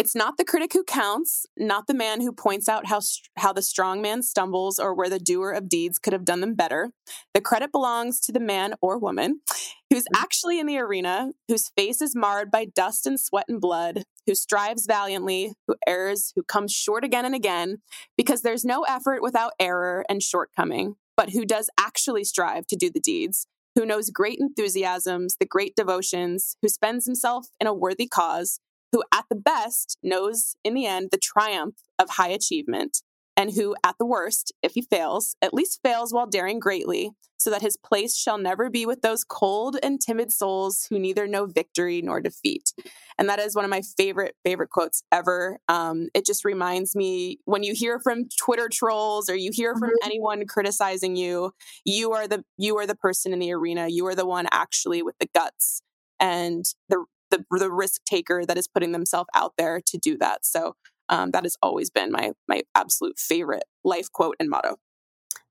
it's 0.00 0.16
not 0.16 0.38
the 0.38 0.46
critic 0.46 0.72
who 0.72 0.82
counts, 0.82 1.44
not 1.58 1.86
the 1.86 1.92
man 1.92 2.22
who 2.22 2.32
points 2.32 2.70
out 2.70 2.86
how, 2.86 3.00
how 3.36 3.52
the 3.52 3.60
strong 3.60 4.00
man 4.00 4.22
stumbles 4.22 4.78
or 4.78 4.94
where 4.94 5.10
the 5.10 5.18
doer 5.18 5.50
of 5.50 5.68
deeds 5.68 5.98
could 5.98 6.14
have 6.14 6.24
done 6.24 6.40
them 6.40 6.54
better. 6.54 6.92
The 7.34 7.42
credit 7.42 7.70
belongs 7.70 8.18
to 8.20 8.32
the 8.32 8.40
man 8.40 8.72
or 8.80 8.98
woman 8.98 9.42
who's 9.90 10.04
mm. 10.04 10.16
actually 10.18 10.58
in 10.58 10.66
the 10.66 10.78
arena, 10.78 11.32
whose 11.48 11.68
face 11.76 12.00
is 12.00 12.16
marred 12.16 12.50
by 12.50 12.64
dust 12.64 13.06
and 13.06 13.20
sweat 13.20 13.44
and 13.46 13.60
blood, 13.60 14.04
who 14.26 14.34
strives 14.34 14.86
valiantly, 14.86 15.52
who 15.66 15.74
errs, 15.86 16.32
who 16.34 16.44
comes 16.44 16.72
short 16.72 17.04
again 17.04 17.26
and 17.26 17.34
again, 17.34 17.82
because 18.16 18.40
there's 18.40 18.64
no 18.64 18.84
effort 18.84 19.20
without 19.20 19.52
error 19.60 20.06
and 20.08 20.22
shortcoming, 20.22 20.94
but 21.14 21.30
who 21.30 21.44
does 21.44 21.68
actually 21.78 22.24
strive 22.24 22.66
to 22.68 22.76
do 22.76 22.88
the 22.90 23.00
deeds, 23.00 23.46
who 23.74 23.84
knows 23.84 24.08
great 24.08 24.38
enthusiasms, 24.40 25.36
the 25.38 25.44
great 25.44 25.76
devotions, 25.76 26.56
who 26.62 26.70
spends 26.70 27.04
himself 27.04 27.48
in 27.60 27.66
a 27.66 27.74
worthy 27.74 28.08
cause, 28.08 28.60
who 28.92 29.02
at 29.12 29.24
the 29.28 29.36
best 29.36 29.98
knows 30.02 30.56
in 30.64 30.74
the 30.74 30.86
end 30.86 31.10
the 31.10 31.18
triumph 31.18 31.76
of 31.98 32.10
high 32.10 32.28
achievement, 32.28 33.02
and 33.36 33.52
who 33.52 33.74
at 33.84 33.96
the 33.98 34.06
worst, 34.06 34.52
if 34.62 34.72
he 34.74 34.82
fails, 34.82 35.36
at 35.40 35.54
least 35.54 35.80
fails 35.82 36.12
while 36.12 36.26
daring 36.26 36.58
greatly, 36.58 37.12
so 37.38 37.48
that 37.48 37.62
his 37.62 37.76
place 37.76 38.14
shall 38.14 38.36
never 38.36 38.68
be 38.68 38.84
with 38.84 39.00
those 39.00 39.24
cold 39.24 39.78
and 39.82 39.98
timid 39.98 40.30
souls 40.30 40.86
who 40.90 40.98
neither 40.98 41.26
know 41.26 41.46
victory 41.46 42.02
nor 42.02 42.20
defeat. 42.20 42.74
And 43.18 43.30
that 43.30 43.38
is 43.38 43.56
one 43.56 43.64
of 43.64 43.70
my 43.70 43.80
favorite, 43.96 44.36
favorite 44.44 44.68
quotes 44.68 45.02
ever. 45.10 45.58
Um, 45.68 46.08
it 46.12 46.26
just 46.26 46.44
reminds 46.44 46.94
me 46.94 47.38
when 47.46 47.62
you 47.62 47.72
hear 47.74 47.98
from 47.98 48.28
Twitter 48.38 48.68
trolls 48.70 49.30
or 49.30 49.36
you 49.36 49.52
hear 49.54 49.74
from 49.74 49.88
mm-hmm. 49.88 50.04
anyone 50.06 50.46
criticizing 50.46 51.16
you, 51.16 51.52
you 51.86 52.12
are 52.12 52.28
the 52.28 52.44
you 52.58 52.76
are 52.76 52.86
the 52.86 52.94
person 52.94 53.32
in 53.32 53.38
the 53.38 53.52
arena. 53.52 53.88
You 53.88 54.06
are 54.08 54.14
the 54.14 54.26
one 54.26 54.46
actually 54.52 55.02
with 55.02 55.16
the 55.18 55.28
guts 55.34 55.80
and 56.18 56.66
the 56.90 57.04
the, 57.30 57.44
the 57.58 57.70
risk 57.70 58.04
taker 58.04 58.44
that 58.46 58.58
is 58.58 58.68
putting 58.68 58.92
themselves 58.92 59.28
out 59.34 59.54
there 59.56 59.80
to 59.86 59.98
do 59.98 60.16
that. 60.18 60.44
So 60.44 60.76
um, 61.08 61.32
that 61.32 61.44
has 61.44 61.56
always 61.62 61.90
been 61.90 62.12
my 62.12 62.32
my 62.48 62.62
absolute 62.74 63.18
favorite 63.18 63.64
life 63.84 64.10
quote 64.12 64.36
and 64.38 64.48
motto. 64.48 64.76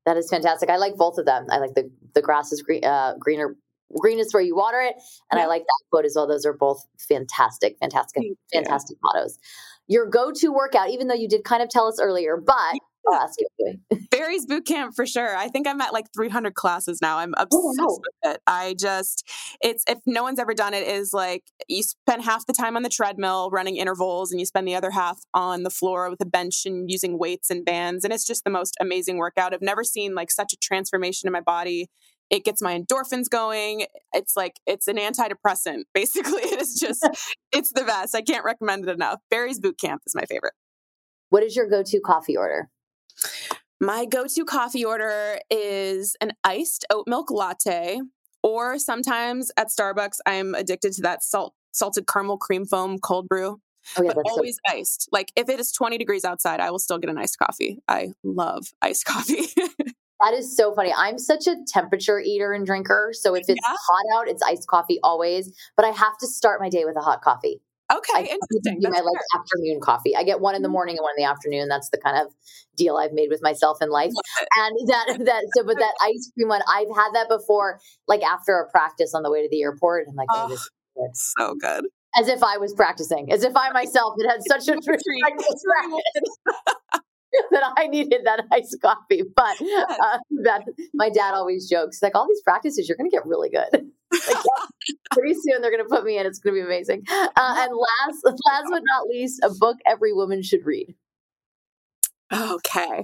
That 0.05 0.17
is 0.17 0.29
fantastic. 0.29 0.69
I 0.69 0.77
like 0.77 0.95
both 0.95 1.17
of 1.17 1.25
them. 1.25 1.47
I 1.49 1.57
like 1.57 1.75
the 1.75 1.91
the 2.15 2.21
grass 2.21 2.51
is 2.51 2.61
green, 2.61 2.83
uh, 2.83 3.15
greener 3.19 3.55
greenest 3.97 4.33
where 4.33 4.43
you 4.43 4.55
water 4.55 4.79
it, 4.79 4.95
and 5.31 5.37
yeah. 5.37 5.43
I 5.43 5.47
like 5.47 5.61
that 5.63 5.83
quote 5.91 6.05
as 6.05 6.13
well. 6.15 6.27
Those 6.27 6.45
are 6.45 6.53
both 6.53 6.85
fantastic, 6.97 7.77
fantastic, 7.79 8.23
fantastic 8.53 8.97
mottos. 9.03 9.37
Your 9.87 10.07
go 10.07 10.31
to 10.31 10.49
workout, 10.49 10.89
even 10.91 11.07
though 11.07 11.15
you 11.15 11.27
did 11.27 11.43
kind 11.43 11.61
of 11.61 11.69
tell 11.69 11.87
us 11.87 11.99
earlier, 11.99 12.37
but 12.37 12.75
ask 13.13 13.39
you. 13.59 13.79
Barry's 14.11 14.45
boot 14.45 14.65
camp 14.65 14.93
for 14.95 15.05
sure. 15.05 15.35
I 15.35 15.47
think 15.47 15.67
I'm 15.67 15.81
at 15.81 15.93
like 15.93 16.11
300 16.13 16.53
classes 16.53 16.99
now. 17.01 17.17
I'm 17.17 17.33
oh, 17.37 17.43
obsessed 17.43 17.79
oh, 17.81 17.85
wow. 17.85 17.99
with 17.99 18.33
it. 18.33 18.41
I 18.47 18.75
just, 18.79 19.27
it's, 19.61 19.83
if 19.87 19.99
no 20.05 20.23
one's 20.23 20.39
ever 20.39 20.53
done 20.53 20.73
it, 20.73 20.87
is 20.87 21.13
like 21.13 21.43
you 21.67 21.83
spend 21.83 22.23
half 22.23 22.45
the 22.45 22.53
time 22.53 22.75
on 22.75 22.83
the 22.83 22.89
treadmill 22.89 23.49
running 23.51 23.77
intervals 23.77 24.31
and 24.31 24.39
you 24.39 24.45
spend 24.45 24.67
the 24.67 24.75
other 24.75 24.91
half 24.91 25.19
on 25.33 25.63
the 25.63 25.69
floor 25.69 26.09
with 26.09 26.21
a 26.21 26.25
bench 26.25 26.65
and 26.65 26.89
using 26.89 27.17
weights 27.17 27.49
and 27.49 27.65
bands. 27.65 28.03
And 28.03 28.13
it's 28.13 28.25
just 28.25 28.43
the 28.43 28.49
most 28.49 28.75
amazing 28.79 29.17
workout. 29.17 29.53
I've 29.53 29.61
never 29.61 29.83
seen 29.83 30.15
like 30.15 30.31
such 30.31 30.53
a 30.53 30.57
transformation 30.57 31.27
in 31.27 31.33
my 31.33 31.41
body. 31.41 31.89
It 32.29 32.45
gets 32.45 32.61
my 32.61 32.79
endorphins 32.79 33.27
going. 33.27 33.87
It's 34.13 34.35
like, 34.37 34.59
it's 34.67 34.87
an 34.87 34.97
antidepressant. 34.97 35.83
Basically, 35.93 36.43
it 36.43 36.61
is 36.61 36.79
just, 36.79 37.07
it's 37.51 37.71
the 37.73 37.83
best. 37.83 38.15
I 38.15 38.21
can't 38.21 38.45
recommend 38.45 38.87
it 38.87 38.91
enough. 38.91 39.19
Barry's 39.31 39.59
boot 39.59 39.79
camp 39.79 40.03
is 40.05 40.13
my 40.15 40.25
favorite. 40.25 40.53
What 41.29 41.43
is 41.43 41.55
your 41.55 41.67
go 41.67 41.83
to 41.83 41.99
coffee 41.99 42.37
order? 42.37 42.69
My 43.81 44.05
go 44.05 44.25
to 44.27 44.45
coffee 44.45 44.83
order 44.83 45.39
is 45.49 46.17
an 46.19 46.33
iced 46.43 46.85
oat 46.89 47.07
milk 47.07 47.31
latte, 47.31 48.01
or 48.43 48.77
sometimes 48.77 49.51
at 49.55 49.69
Starbucks, 49.69 50.17
I'm 50.25 50.53
addicted 50.53 50.93
to 50.93 51.01
that 51.03 51.23
salt 51.23 51.53
salted 51.71 52.07
caramel 52.07 52.37
cream 52.37 52.65
foam 52.65 52.99
cold 52.99 53.27
brew. 53.29 53.61
Oh, 53.97 54.03
yeah, 54.03 54.11
but 54.13 54.25
always 54.29 54.59
so- 54.67 54.77
iced. 54.77 55.07
Like 55.11 55.31
if 55.35 55.49
it 55.49 55.59
is 55.59 55.71
20 55.71 55.97
degrees 55.97 56.25
outside, 56.25 56.59
I 56.59 56.71
will 56.71 56.79
still 56.79 56.97
get 56.97 57.09
an 57.09 57.17
iced 57.17 57.39
coffee. 57.39 57.79
I 57.87 58.09
love 58.23 58.67
iced 58.81 59.05
coffee. 59.05 59.47
that 59.55 60.33
is 60.33 60.55
so 60.55 60.73
funny. 60.73 60.93
I'm 60.95 61.17
such 61.17 61.47
a 61.47 61.55
temperature 61.65 62.19
eater 62.19 62.51
and 62.51 62.65
drinker. 62.65 63.11
So 63.13 63.35
if 63.35 63.45
it's 63.47 63.61
yeah. 63.63 63.75
hot 63.75 64.19
out, 64.19 64.27
it's 64.27 64.43
iced 64.43 64.67
coffee 64.67 64.99
always. 65.03 65.55
But 65.77 65.85
I 65.85 65.89
have 65.89 66.17
to 66.19 66.27
start 66.27 66.59
my 66.59 66.69
day 66.69 66.85
with 66.85 66.97
a 66.97 67.01
hot 67.01 67.21
coffee. 67.21 67.61
Okay, 67.91 68.29
interesting. 68.29 68.79
my 68.83 68.99
like 68.99 69.21
afternoon 69.35 69.79
coffee. 69.81 70.15
I 70.15 70.23
get 70.23 70.39
one 70.39 70.53
in 70.53 70.61
the 70.61 70.67
mm-hmm. 70.67 70.73
morning 70.73 70.97
and 70.97 71.03
one 71.03 71.13
in 71.17 71.23
the 71.23 71.29
afternoon. 71.29 71.67
That's 71.69 71.89
the 71.89 71.97
kind 71.97 72.17
of 72.17 72.31
deal 72.75 72.97
I've 72.97 73.13
made 73.13 73.29
with 73.29 73.41
myself 73.41 73.77
in 73.81 73.89
life. 73.89 74.11
And 74.57 74.89
that 74.89 75.17
that 75.25 75.43
so, 75.55 75.63
but 75.65 75.77
that 75.77 75.93
ice 76.01 76.31
cream 76.35 76.49
one, 76.49 76.61
I've 76.71 76.95
had 76.95 77.13
that 77.13 77.27
before, 77.29 77.79
like 78.07 78.21
after 78.21 78.59
a 78.59 78.69
practice 78.69 79.13
on 79.15 79.23
the 79.23 79.31
way 79.31 79.41
to 79.41 79.49
the 79.49 79.61
airport. 79.61 80.05
I'm 80.07 80.15
like, 80.15 80.27
oh, 80.31 80.45
oh 80.45 80.49
this 80.49 80.59
is 80.59 80.71
good. 80.95 81.09
so 81.13 81.55
good. 81.55 81.85
As 82.15 82.27
if 82.27 82.43
I 82.43 82.57
was 82.57 82.73
practicing, 82.73 83.31
as 83.31 83.43
if 83.43 83.55
I 83.55 83.71
myself 83.71 84.15
had 84.21 84.31
had 84.31 84.41
such 84.47 84.67
a 84.67 84.79
treat 84.79 85.23
that 87.51 87.73
I 87.77 87.87
needed 87.87 88.21
that 88.25 88.45
iced 88.51 88.77
coffee. 88.81 89.23
But 89.35 89.61
uh, 89.61 90.17
that 90.43 90.63
my 90.93 91.09
dad 91.09 91.33
always 91.33 91.69
jokes 91.69 91.99
like, 92.01 92.15
all 92.15 92.27
these 92.27 92.41
practices, 92.41 92.87
you're 92.87 92.97
going 92.97 93.09
to 93.09 93.15
get 93.15 93.25
really 93.25 93.49
good. 93.49 93.91
Like, 94.11 94.45
pretty 95.11 95.33
soon 95.33 95.61
they're 95.61 95.71
going 95.71 95.83
to 95.83 95.89
put 95.89 96.03
me 96.03 96.17
in. 96.17 96.25
It's 96.25 96.39
going 96.39 96.55
to 96.55 96.61
be 96.61 96.65
amazing. 96.65 97.03
Uh, 97.09 97.27
and 97.37 97.71
last, 97.71 98.23
last 98.23 98.65
but 98.69 98.81
not 98.83 99.07
least, 99.07 99.39
a 99.43 99.49
book 99.49 99.77
every 99.85 100.13
woman 100.13 100.41
should 100.43 100.65
read. 100.65 100.95
Okay. 102.31 103.03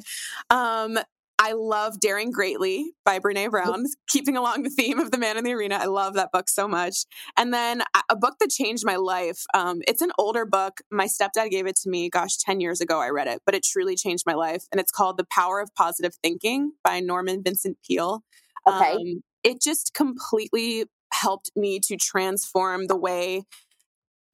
Um, 0.49 0.99
I 1.37 1.51
love 1.51 1.99
Daring 1.99 2.31
Greatly 2.31 2.93
by 3.03 3.19
Brene 3.19 3.51
Brown, 3.51 3.85
keeping 4.07 4.37
along 4.37 4.63
the 4.63 4.69
theme 4.69 4.99
of 4.99 5.11
The 5.11 5.17
Man 5.17 5.37
in 5.37 5.43
the 5.43 5.53
Arena. 5.53 5.75
I 5.75 5.85
love 5.85 6.13
that 6.13 6.31
book 6.31 6.47
so 6.47 6.67
much. 6.67 7.05
And 7.37 7.53
then 7.53 7.83
a 8.09 8.15
book 8.15 8.35
that 8.39 8.49
changed 8.49 8.85
my 8.85 8.95
life. 8.95 9.43
Um, 9.53 9.81
it's 9.87 10.01
an 10.01 10.11
older 10.17 10.45
book. 10.45 10.79
My 10.91 11.05
stepdad 11.05 11.49
gave 11.49 11.67
it 11.67 11.75
to 11.83 11.89
me, 11.89 12.09
gosh, 12.09 12.37
10 12.37 12.61
years 12.61 12.79
ago 12.79 12.99
I 12.99 13.09
read 13.09 13.27
it, 13.27 13.41
but 13.45 13.53
it 13.53 13.63
truly 13.63 13.95
changed 13.95 14.23
my 14.25 14.33
life. 14.33 14.63
And 14.71 14.79
it's 14.79 14.91
called 14.91 15.17
The 15.17 15.27
Power 15.29 15.59
of 15.59 15.69
Positive 15.75 16.13
Thinking 16.23 16.71
by 16.83 16.99
Norman 16.99 17.43
Vincent 17.43 17.77
Peale. 17.85 18.23
Okay. 18.65 18.93
Um, 18.93 19.21
it 19.43 19.61
just 19.61 19.93
completely 19.93 20.85
helped 21.21 21.51
me 21.55 21.79
to 21.81 21.97
transform 21.97 22.87
the 22.87 22.97
way 22.97 23.43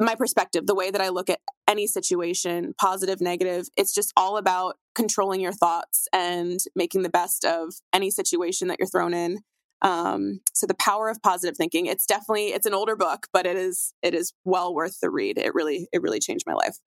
my 0.02 0.16
perspective, 0.16 0.66
the 0.66 0.76
way 0.76 0.90
that 0.90 1.02
I 1.02 1.10
look 1.10 1.30
at 1.30 1.40
any 1.68 1.88
situation, 1.88 2.74
positive, 2.80 3.22
negative. 3.22 3.68
It's 3.78 3.94
just 3.94 4.12
all 4.18 4.38
about 4.38 4.78
controlling 4.96 5.42
your 5.42 5.54
thoughts 5.54 6.08
and 6.12 6.60
making 6.76 7.04
the 7.04 7.10
best 7.10 7.46
of 7.46 7.76
any 7.94 8.10
situation 8.10 8.68
that 8.68 8.78
you're 8.80 8.88
thrown 8.88 9.14
in. 9.14 9.40
Um, 9.84 10.42
so 10.54 10.68
the 10.68 10.76
power 10.76 11.10
of 11.10 11.22
positive 11.22 11.56
thinking. 11.56 11.86
It's 11.86 12.06
definitely 12.06 12.48
it's 12.48 12.66
an 12.66 12.74
older 12.74 12.96
book, 12.96 13.28
but 13.34 13.46
it 13.46 13.58
is 13.58 13.94
it 14.02 14.14
is 14.14 14.34
well 14.44 14.74
worth 14.74 15.00
the 15.02 15.10
read. 15.10 15.38
It 15.38 15.54
really 15.54 15.88
it 15.92 16.02
really 16.02 16.20
changed 16.20 16.46
my 16.46 16.54
life. 16.54 16.78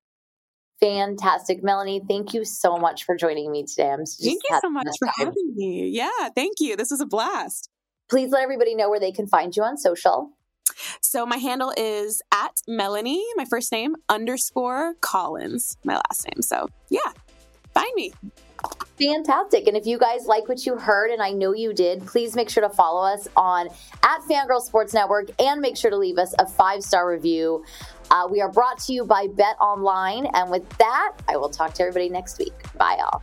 Fantastic, 0.80 1.62
Melanie. 1.62 2.02
Thank 2.06 2.34
you 2.34 2.44
so 2.44 2.76
much 2.76 3.04
for 3.04 3.16
joining 3.16 3.50
me 3.50 3.64
today. 3.64 3.90
I'm 3.90 4.04
thank 4.04 4.40
you 4.48 4.58
so 4.60 4.70
much 4.70 4.86
for 4.98 5.08
having 5.16 5.54
me. 5.54 5.88
Yeah, 5.88 6.28
thank 6.34 6.54
you. 6.60 6.76
This 6.76 6.90
was 6.90 7.00
a 7.00 7.06
blast. 7.06 7.70
Please 8.08 8.30
let 8.30 8.42
everybody 8.42 8.74
know 8.74 8.90
where 8.90 9.00
they 9.00 9.12
can 9.12 9.26
find 9.26 9.56
you 9.56 9.62
on 9.62 9.76
social. 9.76 10.30
So 11.00 11.24
my 11.24 11.36
handle 11.36 11.72
is 11.76 12.22
at 12.32 12.60
Melanie, 12.66 13.24
my 13.36 13.44
first 13.44 13.70
name, 13.70 13.96
underscore 14.08 14.94
Collins, 15.00 15.76
my 15.84 15.94
last 15.94 16.26
name. 16.26 16.42
So 16.42 16.68
yeah, 16.90 17.12
find 17.72 17.92
me. 17.94 18.12
Fantastic. 18.98 19.66
And 19.66 19.76
if 19.76 19.86
you 19.86 19.98
guys 19.98 20.26
like 20.26 20.48
what 20.48 20.64
you 20.64 20.76
heard, 20.76 21.10
and 21.10 21.20
I 21.20 21.32
know 21.32 21.52
you 21.52 21.72
did, 21.72 22.06
please 22.06 22.36
make 22.36 22.48
sure 22.48 22.62
to 22.62 22.72
follow 22.74 23.04
us 23.04 23.26
on 23.36 23.68
at 24.02 24.20
Fangirl 24.22 24.60
Sports 24.60 24.94
Network 24.94 25.30
and 25.40 25.60
make 25.60 25.76
sure 25.76 25.90
to 25.90 25.96
leave 25.96 26.16
us 26.16 26.34
a 26.38 26.46
five 26.46 26.82
star 26.82 27.10
review. 27.10 27.64
Uh, 28.10 28.28
we 28.30 28.40
are 28.40 28.50
brought 28.50 28.78
to 28.78 28.92
you 28.92 29.04
by 29.04 29.26
Bet 29.26 29.56
Online. 29.60 30.26
And 30.34 30.50
with 30.50 30.68
that, 30.78 31.16
I 31.28 31.36
will 31.36 31.48
talk 31.48 31.74
to 31.74 31.82
everybody 31.82 32.08
next 32.08 32.38
week. 32.38 32.54
Bye, 32.76 33.00
all. 33.02 33.22